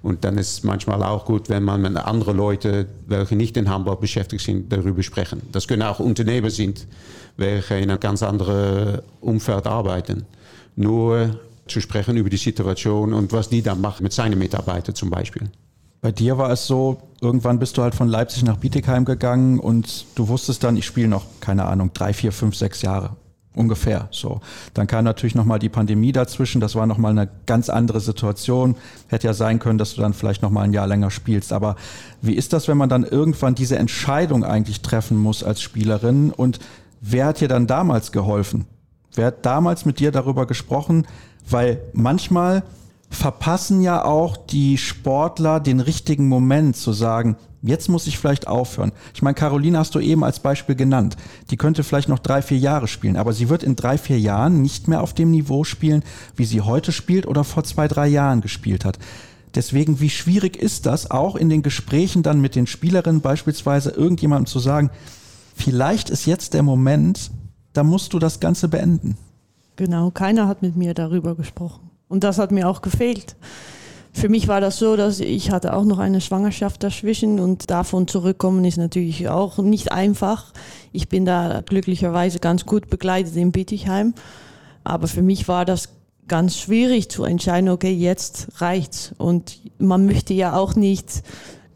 Und 0.03 0.25
dann 0.25 0.39
ist 0.39 0.53
es 0.53 0.63
manchmal 0.63 1.03
auch 1.03 1.25
gut, 1.25 1.49
wenn 1.49 1.65
man 1.65 1.83
mit 1.83 1.97
anderen 1.97 2.37
Leuten, 2.37 2.87
welche 3.07 3.35
nicht 3.35 3.57
in 3.57 3.69
Hamburg 3.69 4.01
beschäftigt 4.01 4.45
sind, 4.45 4.73
darüber 4.73 5.03
sprechen. 5.03 5.43
Das 5.51 5.67
können 5.67 5.83
auch 5.83 5.99
Unternehmer 5.99 6.51
sein, 6.51 6.75
welche 7.37 7.75
in 7.77 7.91
einem 7.91 8.01
ganz 8.01 8.23
anderen 8.23 9.01
Umfeld 9.21 9.67
arbeiten. 9.67 10.25
Nur 10.77 11.41
zu 11.67 11.81
sprechen 11.81 12.17
über 12.17 12.31
die 12.31 12.37
Situation 12.37 13.13
und 13.13 13.33
was 13.33 13.49
die 13.49 13.63
dann 13.63 13.81
machen 13.81 14.03
mit 14.05 14.13
seinen 14.13 14.39
Mitarbeitern 14.39 14.95
zum 14.95 15.11
Beispiel. 15.11 15.51
Bei 16.01 16.13
dir 16.13 16.39
war 16.39 16.51
es 16.51 16.67
so, 16.67 16.99
irgendwann 17.21 17.59
bist 17.59 17.77
du 17.77 17.83
halt 17.83 17.95
von 17.95 18.09
Leipzig 18.09 18.45
nach 18.45 18.59
Bietigheim 18.59 19.05
gegangen 19.05 19.59
und 19.59 20.07
du 20.15 20.29
wusstest 20.29 20.63
dann, 20.63 20.77
ich 20.77 20.87
spiele 20.87 21.09
noch, 21.09 21.25
keine 21.41 21.65
Ahnung, 21.65 21.91
drei, 21.93 22.13
vier, 22.13 22.31
fünf, 22.31 22.55
sechs 22.55 22.83
Jahre. 22.83 23.17
Ungefähr 23.55 24.07
so. 24.13 24.41
Dann 24.75 24.87
kam 24.87 25.05
natürlich 25.05 25.35
nochmal 25.35 25.59
die 25.59 25.69
Pandemie 25.69 26.13
dazwischen. 26.13 26.61
Das 26.61 26.77
war 26.77 26.87
nochmal 26.87 27.11
eine 27.11 27.29
ganz 27.47 27.69
andere 27.69 27.99
Situation. 27.99 28.77
Hätte 29.09 29.27
ja 29.27 29.35
sein 29.35 29.59
können, 29.59 29.79
dass 29.79 29.95
du 29.95 30.01
dann 30.01 30.13
vielleicht 30.13 30.43
nochmal 30.43 30.65
ein 30.65 30.73
Jahr 30.73 30.87
länger 30.87 31.11
spielst. 31.11 31.53
Aber 31.53 31.75
wie 32.23 32.35
ist 32.35 32.53
das, 32.53 32.69
wenn 32.69 32.77
man 32.77 32.89
dann 32.89 33.03
irgendwann 33.03 33.57
diese 33.57 33.77
Entscheidung 33.77 34.45
eigentlich 34.45 34.83
treffen 34.83 35.17
muss 35.19 35.43
als 35.43 35.61
Spielerin? 35.61 36.31
Und 36.31 36.61
wer 37.01 37.27
hat 37.27 37.41
dir 37.41 37.49
dann 37.49 37.67
damals 37.67 38.13
geholfen? 38.13 38.67
Wer 39.17 39.27
hat 39.27 39.45
damals 39.45 39.85
mit 39.85 39.99
dir 39.99 40.13
darüber 40.13 40.47
gesprochen? 40.47 41.09
Weil 41.51 41.81
manchmal 41.93 42.63
verpassen 43.11 43.81
ja 43.81 44.05
auch 44.05 44.37
die 44.37 44.79
Sportler 44.79 45.61
den 45.61 45.81
richtigen 45.81 46.29
Moment 46.29 46.77
zu 46.77 46.93
sagen, 46.93 47.37
jetzt 47.63 47.89
muss 47.89 48.07
ich 48.07 48.19
vielleicht 48.19 48.47
aufhören. 48.47 48.93
Ich 49.15 49.23
meine, 49.23 49.35
Caroline 49.35 49.79
hast 49.79 49.95
du 49.95 50.01
eben 50.01 50.25
als 50.25 50.41
Beispiel 50.41 50.75
genannt. 50.75 51.17
Die 51.51 51.57
könnte 51.57 51.83
vielleicht 51.85 52.09
noch 52.09 52.19
drei, 52.19 52.43
vier 52.43 52.59
Jahre 52.59 52.87
spielen, 52.87 53.17
aber 53.17 53.33
sie 53.33 53.49
wird 53.49 53.63
in 53.63 53.77
drei, 53.77 53.99
vier 53.99 54.19
Jahren 54.19 54.63
nicht 54.63 54.89
mehr 54.89 55.03
auf 55.03 55.15
dem 55.15 55.31
Niveau 55.31 55.65
spielen, 55.65 56.05
wie 56.37 56.45
sie 56.45 56.61
heute 56.61 56.93
spielt 56.93 57.27
oder 57.27 57.45
vor 57.45 57.65
zwei, 57.65 57.89
drei 57.89 58.09
Jahren 58.09 58.41
gespielt 58.41 58.85
hat. 58.85 58.99
Deswegen, 59.55 60.01
wie 60.01 60.11
schwierig 60.11 60.57
ist 60.57 60.87
das, 60.87 61.11
auch 61.11 61.35
in 61.35 61.49
den 61.49 61.63
Gesprächen 61.63 62.23
dann 62.23 62.41
mit 62.41 62.55
den 62.55 62.67
Spielerinnen 62.67 63.23
beispielsweise 63.23 63.91
irgendjemandem 63.91 64.47
zu 64.47 64.59
sagen, 64.59 64.91
vielleicht 65.55 66.11
ist 66.11 66.27
jetzt 66.27 66.55
der 66.55 66.63
Moment, 66.63 67.31
da 67.73 67.83
musst 67.83 68.13
du 68.13 68.19
das 68.19 68.41
Ganze 68.41 68.69
beenden. 68.69 69.17
Genau, 69.77 70.11
keiner 70.11 70.47
hat 70.49 70.61
mit 70.61 70.77
mir 70.77 70.93
darüber 70.93 71.35
gesprochen. 71.35 71.91
Und 72.09 72.25
das 72.25 72.39
hat 72.39 72.53
mir 72.53 72.69
auch 72.69 72.83
gefehlt. 72.83 73.37
Für 74.13 74.29
mich 74.29 74.49
war 74.49 74.61
das 74.61 74.79
so, 74.79 74.97
dass 74.97 75.21
ich 75.21 75.51
hatte 75.51 75.75
auch 75.75 75.85
noch 75.85 75.99
eine 75.99 76.21
Schwangerschaft 76.21 76.83
dazwischen 76.83 77.39
und 77.39 77.71
davon 77.71 78.09
zurückkommen 78.09 78.65
ist 78.65 78.79
natürlich 78.79 79.29
auch 79.29 79.59
nicht 79.59 79.93
einfach. 79.93 80.53
Ich 80.93 81.09
bin 81.09 81.25
da 81.25 81.63
glücklicherweise 81.65 82.41
ganz 82.41 82.67
gut 82.67 82.91
begleitet 82.91 83.37
in 83.37 83.53
Bittigheim. 83.53 84.15
Aber 84.83 85.07
für 85.07 85.23
mich 85.23 85.47
war 85.47 85.65
das 85.65 85.91
ganz 86.27 86.59
schwierig 86.59 87.11
zu 87.11 87.25
entscheiden, 87.25 87.69
okay, 87.69 87.93
jetzt 87.93 88.61
reicht's. 88.61 89.15
Und 89.19 89.61
man 89.79 90.07
möchte 90.07 90.35
ja 90.35 90.57
auch 90.57 90.75
nicht 90.75 91.23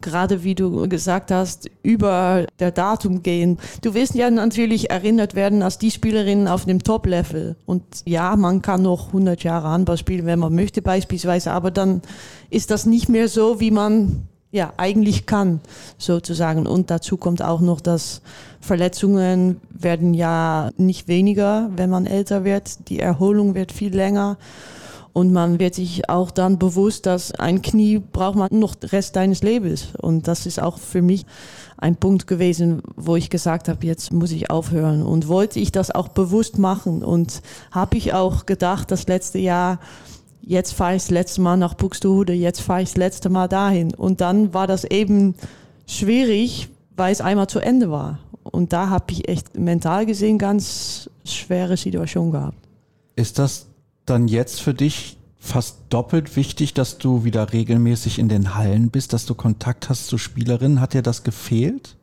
gerade 0.03 0.43
wie 0.43 0.53
du 0.53 0.87
gesagt 0.87 1.31
hast, 1.31 1.69
über 1.81 2.45
der 2.59 2.71
Datum 2.71 3.23
gehen. 3.23 3.57
Du 3.81 3.95
wirst 3.95 4.13
ja 4.13 4.29
natürlich 4.29 4.91
erinnert 4.91 5.33
werden 5.33 5.63
als 5.63 5.79
die 5.79 5.89
Spielerin 5.89 6.47
auf 6.47 6.65
dem 6.65 6.83
Top-Level. 6.83 7.55
Und 7.65 7.83
ja, 8.05 8.35
man 8.35 8.61
kann 8.61 8.83
noch 8.83 9.07
100 9.07 9.43
Jahre 9.43 9.69
Handball 9.69 9.97
spielen, 9.97 10.27
wenn 10.27 10.39
man 10.39 10.53
möchte 10.53 10.83
beispielsweise, 10.83 11.51
aber 11.51 11.71
dann 11.71 12.03
ist 12.51 12.69
das 12.69 12.85
nicht 12.85 13.09
mehr 13.09 13.27
so, 13.27 13.59
wie 13.59 13.71
man 13.71 14.27
ja 14.51 14.71
eigentlich 14.77 15.25
kann, 15.25 15.61
sozusagen. 15.97 16.67
Und 16.67 16.91
dazu 16.91 17.17
kommt 17.17 17.41
auch 17.41 17.59
noch, 17.59 17.81
dass 17.81 18.21
Verletzungen 18.61 19.59
werden 19.71 20.13
ja 20.13 20.69
nicht 20.77 21.07
weniger, 21.07 21.71
wenn 21.75 21.89
man 21.89 22.05
älter 22.05 22.43
wird. 22.43 22.87
Die 22.89 22.99
Erholung 22.99 23.55
wird 23.55 23.71
viel 23.71 23.95
länger. 23.95 24.37
Und 25.13 25.31
man 25.31 25.59
wird 25.59 25.75
sich 25.75 26.09
auch 26.09 26.31
dann 26.31 26.57
bewusst, 26.57 27.05
dass 27.05 27.31
ein 27.33 27.61
Knie 27.61 27.99
braucht 27.99 28.35
man 28.35 28.49
noch 28.51 28.73
den 28.73 28.89
Rest 28.89 29.15
deines 29.15 29.43
Lebens. 29.43 29.89
Und 30.01 30.27
das 30.27 30.47
ist 30.47 30.59
auch 30.59 30.79
für 30.79 31.03
mich 31.03 31.25
ein 31.77 31.95
Punkt 31.95 32.25
gewesen, 32.25 32.81
wo 32.95 33.15
ich 33.15 33.29
gesagt 33.29 33.69
habe, 33.69 33.85
jetzt 33.85 34.11
muss 34.11 34.31
ich 34.31 34.49
aufhören. 34.49 35.03
Und 35.03 35.27
wollte 35.27 35.59
ich 35.59 35.71
das 35.71 35.91
auch 35.91 36.07
bewusst 36.07 36.57
machen. 36.57 37.03
Und 37.03 37.43
habe 37.71 37.95
ich 37.95 38.13
auch 38.13 38.47
gedacht, 38.47 38.89
das 38.89 39.05
letzte 39.05 39.37
Jahr, 39.37 39.79
jetzt 40.41 40.73
fahre 40.73 40.95
ich 40.95 41.03
das 41.03 41.11
letzte 41.11 41.41
Mal 41.41 41.57
nach 41.57 41.75
Buxtehude, 41.75 42.33
jetzt 42.33 42.61
fahre 42.61 42.81
ich 42.81 42.89
das 42.89 42.97
letzte 42.97 43.29
Mal 43.29 43.47
dahin. 43.47 43.93
Und 43.93 44.19
dann 44.19 44.55
war 44.55 44.65
das 44.65 44.83
eben 44.83 45.35
schwierig, 45.85 46.69
weil 46.95 47.11
es 47.11 47.21
einmal 47.21 47.47
zu 47.47 47.59
Ende 47.59 47.91
war. 47.91 48.17
Und 48.43 48.73
da 48.73 48.89
habe 48.89 49.05
ich 49.09 49.29
echt 49.29 49.57
mental 49.57 50.07
gesehen 50.07 50.39
ganz 50.39 51.09
schwere 51.23 51.77
Situation 51.77 52.31
gehabt. 52.31 52.57
Ist 53.15 53.37
das 53.37 53.67
dann 54.05 54.27
jetzt 54.27 54.61
für 54.61 54.73
dich 54.73 55.17
fast 55.37 55.77
doppelt 55.89 56.35
wichtig, 56.35 56.73
dass 56.73 56.97
du 56.97 57.25
wieder 57.25 57.51
regelmäßig 57.51 58.17
in 58.17 58.29
den 58.29 58.55
Hallen 58.55 58.89
bist, 58.89 59.11
dass 59.11 59.25
du 59.25 59.35
Kontakt 59.35 59.89
hast 59.89 60.07
zu 60.07 60.17
Spielerinnen. 60.17 60.79
Hat 60.79 60.93
dir 60.93 61.01
das 61.01 61.23
gefehlt? 61.23 61.97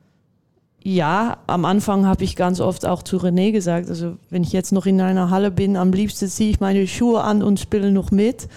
Ja, 0.82 1.38
am 1.46 1.64
Anfang 1.64 2.06
habe 2.06 2.24
ich 2.24 2.36
ganz 2.36 2.60
oft 2.60 2.86
auch 2.86 3.02
zu 3.02 3.18
René 3.18 3.52
gesagt, 3.52 3.88
also 3.88 4.16
wenn 4.30 4.42
ich 4.42 4.52
jetzt 4.52 4.72
noch 4.72 4.86
in 4.86 5.00
einer 5.00 5.30
Halle 5.30 5.50
bin, 5.50 5.76
am 5.76 5.92
liebsten 5.92 6.28
ziehe 6.28 6.50
ich 6.50 6.60
meine 6.60 6.86
Schuhe 6.86 7.22
an 7.22 7.42
und 7.42 7.60
spiele 7.60 7.92
noch 7.92 8.10
mit. 8.10 8.48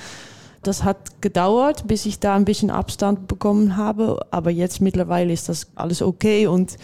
Das 0.61 0.85
hat 0.85 1.21
gedauert, 1.21 1.87
bis 1.87 2.05
ich 2.05 2.19
da 2.19 2.35
ein 2.35 2.45
bisschen 2.45 2.69
Abstand 2.69 3.27
bekommen 3.27 3.75
habe, 3.75 4.25
aber 4.31 4.51
jetzt 4.51 4.79
mittlerweile 4.79 5.33
ist 5.33 5.49
das 5.49 5.67
alles 5.75 6.01
okay 6.01 6.47
und 6.47 6.77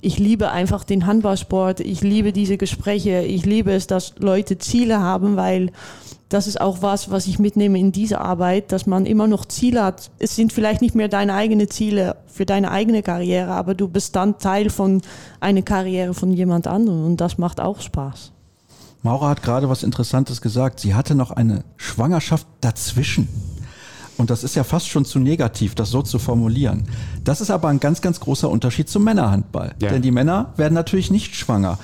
ich 0.00 0.18
liebe 0.18 0.50
einfach 0.50 0.84
den 0.84 1.06
Handballsport, 1.06 1.80
ich 1.80 2.02
liebe 2.02 2.32
diese 2.32 2.56
Gespräche, 2.56 3.20
ich 3.22 3.44
liebe 3.44 3.72
es, 3.72 3.86
dass 3.86 4.14
Leute 4.18 4.58
Ziele 4.58 5.00
haben, 5.00 5.36
weil 5.36 5.72
das 6.28 6.46
ist 6.46 6.60
auch 6.60 6.82
was, 6.82 7.10
was 7.10 7.26
ich 7.26 7.38
mitnehme 7.38 7.78
in 7.78 7.90
diese 7.90 8.20
Arbeit, 8.20 8.70
dass 8.70 8.86
man 8.86 9.06
immer 9.06 9.26
noch 9.26 9.46
Ziele 9.46 9.82
hat. 9.82 10.10
Es 10.18 10.36
sind 10.36 10.52
vielleicht 10.52 10.82
nicht 10.82 10.94
mehr 10.94 11.08
deine 11.08 11.34
eigenen 11.34 11.70
Ziele 11.70 12.16
für 12.26 12.44
deine 12.44 12.70
eigene 12.70 13.02
Karriere, 13.02 13.52
aber 13.52 13.74
du 13.74 13.88
bist 13.88 14.14
dann 14.14 14.38
Teil 14.38 14.70
von 14.70 15.00
einer 15.40 15.62
Karriere 15.62 16.14
von 16.14 16.32
jemand 16.32 16.66
anderem 16.66 17.04
und 17.04 17.16
das 17.20 17.38
macht 17.38 17.60
auch 17.60 17.80
Spaß. 17.80 18.32
Maura 19.02 19.30
hat 19.30 19.42
gerade 19.42 19.68
was 19.68 19.82
Interessantes 19.82 20.40
gesagt. 20.40 20.80
Sie 20.80 20.94
hatte 20.94 21.14
noch 21.14 21.30
eine 21.30 21.64
Schwangerschaft 21.76 22.46
dazwischen. 22.60 23.28
Und 24.18 24.30
das 24.30 24.44
ist 24.44 24.56
ja 24.56 24.64
fast 24.64 24.88
schon 24.88 25.04
zu 25.04 25.18
negativ, 25.20 25.74
das 25.74 25.90
so 25.90 26.02
zu 26.02 26.18
formulieren. 26.18 26.84
Das 27.24 27.40
ist 27.40 27.50
aber 27.50 27.68
ein 27.68 27.80
ganz, 27.80 28.02
ganz 28.02 28.20
großer 28.20 28.50
Unterschied 28.50 28.88
zum 28.88 29.04
Männerhandball. 29.04 29.74
Ja. 29.80 29.90
Denn 29.90 30.02
die 30.02 30.10
Männer 30.10 30.52
werden 30.56 30.74
natürlich 30.74 31.10
nicht 31.10 31.36
schwanger. 31.36 31.78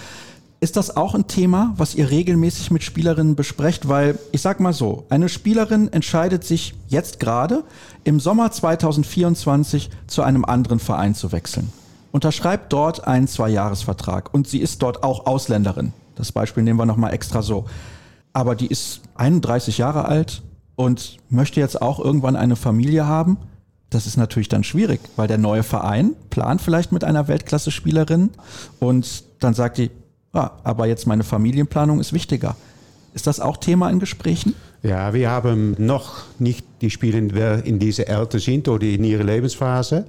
Ist 0.61 0.76
das 0.76 0.97
auch 0.97 1.14
ein 1.14 1.26
Thema, 1.26 1.74
was 1.76 1.95
ihr 1.95 2.11
regelmäßig 2.11 2.70
mit 2.70 2.82
Spielerinnen 2.82 3.37
besprecht? 3.37 3.89
Weil 3.89 4.18
ich 4.32 4.41
sag 4.41 4.61
mal 4.61 4.72
so, 4.72 5.05
eine 5.11 5.28
Spielerin 5.28 5.93
entscheidet 5.93 6.43
sich 6.43 6.74
jetzt 6.89 7.20
gerade 7.20 7.64
im 8.03 8.18
Sommer 8.18 8.51
2024 8.51 9.91
zu 10.07 10.22
einem 10.22 10.45
anderen 10.45 10.80
Verein 10.80 11.14
zu 11.14 11.32
wechseln. 11.32 11.70
Unterschreibt 12.12 12.72
dort 12.72 13.07
einen 13.07 13.28
Zweijahresvertrag 13.28 14.32
und 14.32 14.49
sie 14.49 14.59
ist 14.59 14.82
dort 14.82 15.03
auch 15.03 15.26
Ausländerin. 15.26 15.93
Das 16.14 16.32
Beispiel 16.32 16.62
nehmen 16.62 16.78
wir 16.78 16.87
nochmal 16.87 17.12
extra 17.12 17.43
so. 17.43 17.66
Aber 18.32 18.55
die 18.55 18.68
ist 18.68 19.03
31 19.16 19.78
Jahre 19.78 20.07
alt, 20.07 20.43
und 20.77 21.18
möchte 21.29 21.61
jetzt 21.61 21.81
auch 21.81 21.99
irgendwann 22.01 22.37
eine 22.37 22.57
Familie 22.57 23.07
haben, 23.07 23.39
das 23.91 24.07
ist 24.07 24.16
natürlich 24.16 24.49
dann 24.49 24.64
schwierig, 24.64 25.01
weil 25.16 25.29
der 25.29 25.39
neue 25.39 25.62
Verein 25.62 26.16
plant 26.31 26.61
vielleicht 26.61 26.91
mit 26.91 27.05
einer 27.05 27.29
Weltklasse-Spielerin 27.29 28.31
und 28.81 29.25
dann 29.39 29.55
sagt 29.55 29.79
die, 29.79 29.91
ah, 30.33 30.51
aber 30.64 30.87
jetzt 30.87 31.07
meine 31.07 31.22
Familienplanung 31.22 32.01
ist 32.01 32.12
wichtiger. 32.12 32.57
Ist 33.15 33.29
das 33.29 33.39
auch 33.39 33.57
Thema 33.57 33.91
in 33.91 34.01
Gesprächen? 34.01 34.55
Ja, 34.83 35.15
wir 35.15 35.31
haben 35.31 35.77
noch 35.79 36.25
nicht 36.41 36.67
die 36.81 36.91
Spieler, 36.91 37.21
die 37.21 37.69
in 37.69 37.79
dieser 37.79 38.09
Alter 38.11 38.41
sind 38.41 38.69
oder 38.69 38.85
in 38.85 39.05
ihrer 39.05 39.23
Lebensphase. 39.23 40.05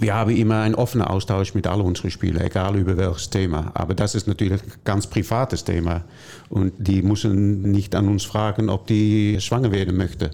Wir 0.00 0.14
haben 0.14 0.30
immer 0.30 0.62
einen 0.62 0.74
offenen 0.74 1.06
Austausch 1.06 1.54
mit 1.54 1.66
all 1.66 1.82
unseren 1.82 2.10
Spielern, 2.10 2.42
egal 2.42 2.76
über 2.76 2.96
welches 2.96 3.28
Thema. 3.28 3.70
Aber 3.74 3.94
das 3.94 4.14
ist 4.14 4.26
natürlich 4.26 4.62
ein 4.62 4.72
ganz 4.84 5.06
privates 5.06 5.64
Thema. 5.64 6.02
Und 6.48 6.72
die 6.78 7.02
müssen 7.02 7.60
nicht 7.70 7.94
an 7.94 8.08
uns 8.08 8.24
fragen, 8.24 8.70
ob 8.70 8.86
die 8.86 9.36
schwanger 9.38 9.70
werden 9.70 9.96
möchten. 9.98 10.30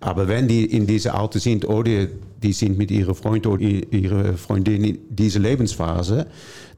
Aber 0.00 0.28
wenn 0.28 0.48
die 0.48 0.64
in 0.64 0.86
dieser 0.86 1.14
Alter 1.14 1.38
sind 1.38 1.68
oder 1.68 2.06
die 2.42 2.52
sind 2.54 2.78
mit 2.78 2.90
ihrem 2.90 3.14
Freund 3.14 3.46
oder 3.46 3.62
ihrer 3.62 4.38
Freundin 4.38 4.84
in 4.84 4.98
dieser 5.10 5.40
Lebensphase, 5.40 6.26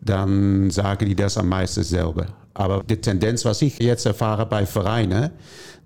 dann 0.01 0.71
sagen 0.71 1.07
die 1.07 1.15
das 1.15 1.39
am 1.39 1.49
meisten 1.49 1.85
selber. 1.85 2.27
Aber 2.55 2.83
die 2.85 3.01
Tendenz, 3.01 3.45
was 3.45 3.63
ich 3.63 3.79
jetzt 3.79 4.07
erfahre 4.07 4.47
bei 4.47 4.65
Vereinen, 4.65 5.31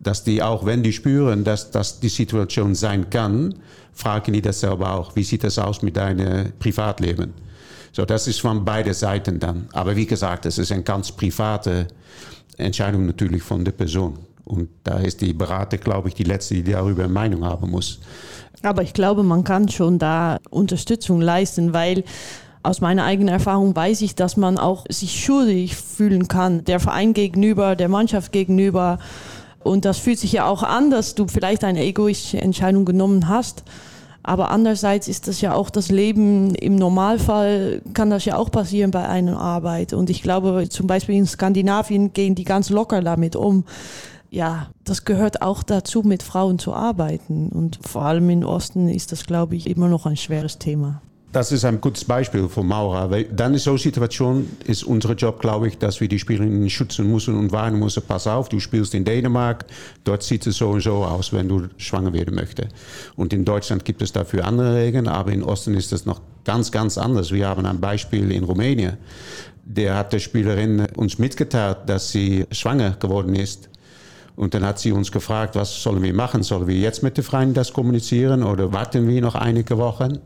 dass 0.00 0.22
die 0.22 0.42
auch, 0.42 0.64
wenn 0.64 0.82
die 0.82 0.92
spüren, 0.92 1.44
dass 1.44 1.70
das 1.70 1.98
die 1.98 2.08
Situation 2.08 2.74
sein 2.74 3.10
kann, 3.10 3.54
fragen 3.92 4.32
die 4.32 4.42
das 4.42 4.60
selber 4.60 4.92
auch. 4.92 5.16
Wie 5.16 5.24
sieht 5.24 5.44
das 5.44 5.58
aus 5.58 5.82
mit 5.82 5.96
deinem 5.96 6.52
Privatleben? 6.58 7.32
So, 7.92 8.04
das 8.04 8.28
ist 8.28 8.40
von 8.40 8.64
beiden 8.64 8.94
Seiten 8.94 9.40
dann. 9.40 9.68
Aber 9.72 9.96
wie 9.96 10.06
gesagt, 10.06 10.46
es 10.46 10.58
ist 10.58 10.70
eine 10.70 10.82
ganz 10.82 11.10
private 11.10 11.88
Entscheidung 12.56 13.06
natürlich 13.06 13.42
von 13.42 13.64
der 13.64 13.72
Person. 13.72 14.18
Und 14.44 14.68
da 14.84 14.98
ist 14.98 15.20
die 15.20 15.32
Berater, 15.32 15.78
glaube 15.78 16.08
ich, 16.08 16.14
die 16.14 16.24
letzte, 16.24 16.54
die 16.54 16.72
darüber 16.72 17.04
eine 17.04 17.12
Meinung 17.12 17.44
haben 17.44 17.70
muss. 17.70 17.98
Aber 18.62 18.82
ich 18.82 18.92
glaube, 18.92 19.22
man 19.22 19.44
kann 19.44 19.68
schon 19.68 19.98
da 19.98 20.38
Unterstützung 20.50 21.20
leisten, 21.20 21.72
weil 21.74 22.04
aus 22.62 22.80
meiner 22.80 23.04
eigenen 23.04 23.32
Erfahrung 23.32 23.74
weiß 23.74 24.02
ich, 24.02 24.14
dass 24.14 24.36
man 24.36 24.58
auch 24.58 24.84
sich 24.88 25.24
schuldig 25.24 25.76
fühlen 25.76 26.28
kann, 26.28 26.64
der 26.64 26.80
Verein 26.80 27.14
gegenüber, 27.14 27.76
der 27.76 27.88
Mannschaft 27.88 28.32
gegenüber. 28.32 28.98
Und 29.62 29.84
das 29.84 29.98
fühlt 29.98 30.18
sich 30.18 30.32
ja 30.32 30.46
auch 30.46 30.62
an, 30.62 30.90
dass 30.90 31.14
du 31.14 31.26
vielleicht 31.28 31.64
eine 31.64 31.84
egoistische 31.84 32.40
Entscheidung 32.40 32.84
genommen 32.84 33.28
hast. 33.28 33.64
Aber 34.22 34.50
andererseits 34.50 35.08
ist 35.08 35.26
das 35.28 35.40
ja 35.40 35.54
auch 35.54 35.70
das 35.70 35.90
Leben. 35.90 36.54
Im 36.54 36.76
Normalfall 36.76 37.80
kann 37.94 38.10
das 38.10 38.24
ja 38.24 38.36
auch 38.36 38.50
passieren 38.50 38.90
bei 38.90 39.08
einer 39.08 39.40
Arbeit. 39.40 39.92
Und 39.92 40.10
ich 40.10 40.22
glaube, 40.22 40.68
zum 40.68 40.86
Beispiel 40.86 41.14
in 41.14 41.26
Skandinavien 41.26 42.12
gehen 42.12 42.34
die 42.34 42.44
ganz 42.44 42.68
locker 42.70 43.00
damit 43.00 43.36
um. 43.36 43.64
ja, 44.30 44.68
das 44.84 45.06
gehört 45.06 45.40
auch 45.40 45.62
dazu, 45.62 46.02
mit 46.02 46.22
Frauen 46.22 46.58
zu 46.58 46.74
arbeiten. 46.74 47.48
Und 47.48 47.78
vor 47.82 48.02
allem 48.02 48.28
im 48.28 48.44
Osten 48.44 48.88
ist 48.88 49.12
das, 49.12 49.24
glaube 49.24 49.56
ich, 49.56 49.66
immer 49.66 49.88
noch 49.88 50.04
ein 50.04 50.16
schweres 50.16 50.58
Thema. 50.58 51.00
Das 51.30 51.52
ist 51.52 51.66
ein 51.66 51.78
gutes 51.82 52.06
Beispiel 52.06 52.48
für 52.48 52.62
Maura. 52.62 53.10
Weil 53.10 53.24
dann 53.24 53.52
in 53.52 53.58
so 53.58 53.70
einer 53.70 53.78
Situation 53.78 54.48
ist 54.64 54.82
unser 54.82 55.12
Job, 55.12 55.40
glaube 55.40 55.68
ich, 55.68 55.76
dass 55.76 56.00
wir 56.00 56.08
die 56.08 56.18
Spielerinnen 56.18 56.70
schützen 56.70 57.10
müssen 57.10 57.36
und 57.36 57.52
warnen 57.52 57.78
müssen. 57.78 58.02
Pass 58.02 58.26
auf, 58.26 58.48
du 58.48 58.58
spielst 58.60 58.94
in 58.94 59.04
Dänemark, 59.04 59.66
dort 60.04 60.22
sieht 60.22 60.46
es 60.46 60.56
so 60.56 60.70
und 60.70 60.80
so 60.80 61.04
aus, 61.04 61.34
wenn 61.34 61.48
du 61.48 61.68
schwanger 61.76 62.14
werden 62.14 62.34
möchtest. 62.34 62.70
Und 63.14 63.34
in 63.34 63.44
Deutschland 63.44 63.84
gibt 63.84 64.00
es 64.00 64.12
dafür 64.12 64.46
andere 64.46 64.74
Regeln, 64.76 65.06
aber 65.06 65.30
in 65.30 65.42
Osten 65.42 65.74
ist 65.74 65.92
das 65.92 66.06
noch 66.06 66.22
ganz, 66.44 66.72
ganz 66.72 66.96
anders. 66.96 67.30
Wir 67.30 67.46
haben 67.46 67.66
ein 67.66 67.78
Beispiel 67.78 68.32
in 68.32 68.44
Rumänien. 68.44 68.96
Der 69.66 69.96
hat 69.96 70.14
der 70.14 70.20
Spielerin 70.20 70.86
uns 70.96 71.18
mitgeteilt, 71.18 71.76
dass 71.84 72.10
sie 72.10 72.46
schwanger 72.52 72.92
geworden 72.92 73.34
ist. 73.34 73.68
Und 74.34 74.54
dann 74.54 74.64
hat 74.64 74.78
sie 74.78 74.92
uns 74.92 75.12
gefragt, 75.12 75.56
was 75.56 75.82
sollen 75.82 76.02
wir 76.02 76.14
machen? 76.14 76.42
Sollen 76.42 76.68
wir 76.68 76.76
jetzt 76.76 77.02
mit 77.02 77.18
den 77.18 77.24
Freien 77.24 77.52
das 77.52 77.74
kommunizieren 77.74 78.42
oder 78.42 78.72
warten 78.72 79.06
wir 79.06 79.20
noch 79.20 79.34
einige 79.34 79.76
Wochen? 79.76 80.20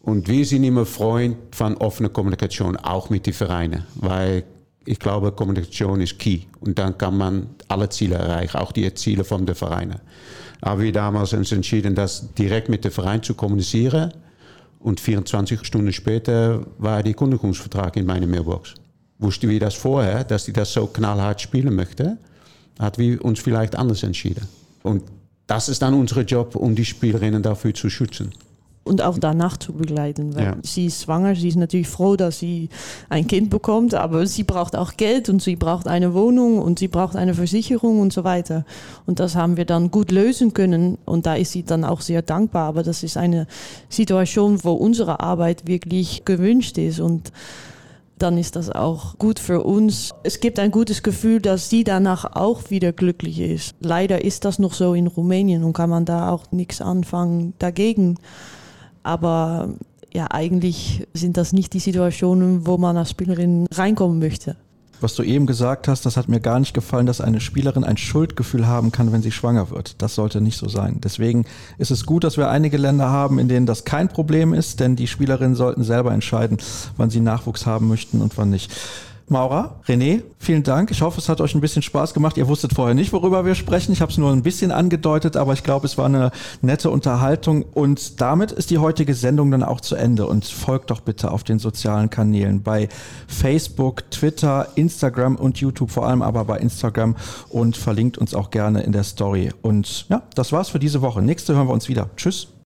Und 0.00 0.28
wir 0.28 0.44
sind 0.44 0.64
immer 0.64 0.86
Freund 0.86 1.36
von 1.52 1.76
offener 1.76 2.08
Kommunikation, 2.08 2.76
auch 2.76 3.10
mit 3.10 3.26
den 3.26 3.34
Vereinen, 3.34 3.84
weil 3.94 4.44
ich 4.84 4.98
glaube, 4.98 5.32
Kommunikation 5.32 6.00
ist 6.00 6.18
key. 6.18 6.40
Und 6.60 6.78
dann 6.78 6.96
kann 6.96 7.16
man 7.16 7.50
alle 7.68 7.88
Ziele 7.90 8.14
erreichen, 8.14 8.56
auch 8.56 8.72
die 8.72 8.92
Ziele 8.94 9.24
von 9.24 9.44
den 9.44 9.54
Vereinen. 9.54 10.00
Aber 10.60 10.80
wir 10.80 10.92
damals 10.92 11.34
uns 11.34 11.52
entschieden, 11.52 11.94
das 11.94 12.32
direkt 12.34 12.68
mit 12.68 12.84
dem 12.84 12.90
Verein 12.90 13.22
zu 13.22 13.34
kommunizieren. 13.34 14.12
Und 14.80 15.00
24 15.00 15.64
Stunden 15.64 15.92
später 15.92 16.64
war 16.78 17.02
der 17.02 17.14
Kündigungsvertrag 17.14 17.96
in 17.96 18.06
meiner 18.06 18.26
Mailbox. 18.26 18.74
Wussten 19.18 19.48
wir 19.50 19.60
das 19.60 19.74
vorher, 19.74 20.24
dass 20.24 20.44
die 20.44 20.52
das 20.52 20.72
so 20.72 20.86
knallhart 20.86 21.40
spielen 21.40 21.74
möchte, 21.74 22.16
hat 22.78 22.96
wir 22.96 23.22
uns 23.24 23.40
vielleicht 23.40 23.76
anders 23.76 24.04
entschieden. 24.04 24.46
Und 24.84 25.02
das 25.48 25.68
ist 25.68 25.82
dann 25.82 25.94
unser 25.94 26.22
Job, 26.22 26.54
um 26.54 26.74
die 26.74 26.84
Spielerinnen 26.84 27.42
dafür 27.42 27.74
zu 27.74 27.90
schützen 27.90 28.32
und 28.88 29.02
auch 29.02 29.18
danach 29.18 29.56
zu 29.56 29.72
begleiten. 29.72 30.34
Weil 30.34 30.44
ja. 30.44 30.56
Sie 30.62 30.86
ist 30.86 31.02
schwanger, 31.02 31.36
sie 31.36 31.48
ist 31.48 31.56
natürlich 31.56 31.88
froh, 31.88 32.16
dass 32.16 32.38
sie 32.38 32.68
ein 33.08 33.26
Kind 33.26 33.50
bekommt, 33.50 33.94
aber 33.94 34.26
sie 34.26 34.44
braucht 34.44 34.74
auch 34.74 34.96
Geld 34.96 35.28
und 35.28 35.42
sie 35.42 35.56
braucht 35.56 35.86
eine 35.86 36.14
Wohnung 36.14 36.58
und 36.58 36.78
sie 36.78 36.88
braucht 36.88 37.14
eine 37.14 37.34
Versicherung 37.34 38.00
und 38.00 38.12
so 38.12 38.24
weiter. 38.24 38.64
Und 39.06 39.20
das 39.20 39.36
haben 39.36 39.56
wir 39.56 39.64
dann 39.64 39.90
gut 39.90 40.10
lösen 40.10 40.54
können 40.54 40.98
und 41.04 41.26
da 41.26 41.34
ist 41.34 41.52
sie 41.52 41.62
dann 41.62 41.84
auch 41.84 42.00
sehr 42.00 42.22
dankbar. 42.22 42.66
Aber 42.68 42.82
das 42.82 43.02
ist 43.02 43.16
eine 43.16 43.46
Situation, 43.88 44.64
wo 44.64 44.72
unsere 44.72 45.20
Arbeit 45.20 45.66
wirklich 45.66 46.24
gewünscht 46.24 46.78
ist 46.78 47.00
und 47.00 47.32
dann 48.18 48.36
ist 48.36 48.56
das 48.56 48.70
auch 48.70 49.16
gut 49.18 49.38
für 49.38 49.62
uns. 49.62 50.12
Es 50.22 50.40
gibt 50.40 50.58
ein 50.58 50.70
gutes 50.70 51.02
Gefühl, 51.02 51.40
dass 51.40 51.70
sie 51.70 51.84
danach 51.84 52.24
auch 52.36 52.70
wieder 52.70 52.92
glücklich 52.92 53.40
ist. 53.40 53.74
Leider 53.80 54.24
ist 54.24 54.44
das 54.44 54.58
noch 54.58 54.74
so 54.74 54.94
in 54.94 55.06
Rumänien 55.06 55.64
und 55.64 55.72
kann 55.72 55.90
man 55.90 56.04
da 56.04 56.30
auch 56.30 56.50
nichts 56.50 56.80
anfangen 56.80 57.54
dagegen. 57.58 58.18
Aber 59.02 59.70
ja, 60.12 60.26
eigentlich 60.30 61.06
sind 61.14 61.36
das 61.36 61.52
nicht 61.52 61.72
die 61.74 61.80
Situationen, 61.80 62.66
wo 62.66 62.78
man 62.78 62.96
als 62.96 63.10
Spielerin 63.10 63.66
reinkommen 63.72 64.18
möchte. 64.18 64.56
Was 65.00 65.14
du 65.14 65.22
eben 65.22 65.46
gesagt 65.46 65.86
hast, 65.86 66.06
das 66.06 66.16
hat 66.16 66.28
mir 66.28 66.40
gar 66.40 66.58
nicht 66.58 66.74
gefallen, 66.74 67.06
dass 67.06 67.20
eine 67.20 67.40
Spielerin 67.40 67.84
ein 67.84 67.96
Schuldgefühl 67.96 68.66
haben 68.66 68.90
kann, 68.90 69.12
wenn 69.12 69.22
sie 69.22 69.30
schwanger 69.30 69.70
wird. 69.70 70.02
Das 70.02 70.16
sollte 70.16 70.40
nicht 70.40 70.58
so 70.58 70.68
sein. 70.68 71.00
Deswegen 71.02 71.44
ist 71.78 71.92
es 71.92 72.04
gut, 72.04 72.24
dass 72.24 72.36
wir 72.36 72.50
einige 72.50 72.78
Länder 72.78 73.08
haben, 73.08 73.38
in 73.38 73.46
denen 73.48 73.66
das 73.66 73.84
kein 73.84 74.08
Problem 74.08 74.52
ist, 74.52 74.80
denn 74.80 74.96
die 74.96 75.06
Spielerinnen 75.06 75.54
sollten 75.54 75.84
selber 75.84 76.12
entscheiden, 76.12 76.58
wann 76.96 77.10
sie 77.10 77.20
Nachwuchs 77.20 77.64
haben 77.64 77.86
möchten 77.86 78.20
und 78.20 78.36
wann 78.38 78.50
nicht. 78.50 78.72
Maura, 79.30 79.80
René, 79.86 80.22
vielen 80.38 80.62
Dank. 80.62 80.90
Ich 80.90 81.02
hoffe, 81.02 81.20
es 81.20 81.28
hat 81.28 81.40
euch 81.40 81.54
ein 81.54 81.60
bisschen 81.60 81.82
Spaß 81.82 82.14
gemacht. 82.14 82.36
Ihr 82.38 82.48
wusstet 82.48 82.72
vorher 82.72 82.94
nicht, 82.94 83.12
worüber 83.12 83.44
wir 83.44 83.54
sprechen. 83.54 83.92
Ich 83.92 84.00
habe 84.00 84.10
es 84.10 84.18
nur 84.18 84.32
ein 84.32 84.42
bisschen 84.42 84.70
angedeutet, 84.70 85.36
aber 85.36 85.52
ich 85.52 85.62
glaube, 85.62 85.86
es 85.86 85.98
war 85.98 86.06
eine 86.06 86.30
nette 86.62 86.90
Unterhaltung. 86.90 87.62
Und 87.62 88.20
damit 88.20 88.52
ist 88.52 88.70
die 88.70 88.78
heutige 88.78 89.14
Sendung 89.14 89.50
dann 89.50 89.62
auch 89.62 89.80
zu 89.80 89.96
Ende. 89.96 90.26
Und 90.26 90.46
folgt 90.46 90.90
doch 90.90 91.00
bitte 91.00 91.30
auf 91.30 91.44
den 91.44 91.58
sozialen 91.58 92.10
Kanälen 92.10 92.62
bei 92.62 92.88
Facebook, 93.26 94.10
Twitter, 94.10 94.68
Instagram 94.74 95.36
und 95.36 95.58
YouTube, 95.58 95.90
vor 95.90 96.06
allem 96.06 96.22
aber 96.22 96.44
bei 96.44 96.58
Instagram 96.58 97.16
und 97.50 97.76
verlinkt 97.76 98.18
uns 98.18 98.34
auch 98.34 98.50
gerne 98.50 98.82
in 98.82 98.92
der 98.92 99.04
Story. 99.04 99.50
Und 99.62 100.06
ja, 100.08 100.22
das 100.34 100.52
war's 100.52 100.70
für 100.70 100.78
diese 100.78 101.02
Woche. 101.02 101.22
Nächste 101.22 101.54
hören 101.54 101.68
wir 101.68 101.74
uns 101.74 101.88
wieder. 101.88 102.08
Tschüss. 102.16 102.48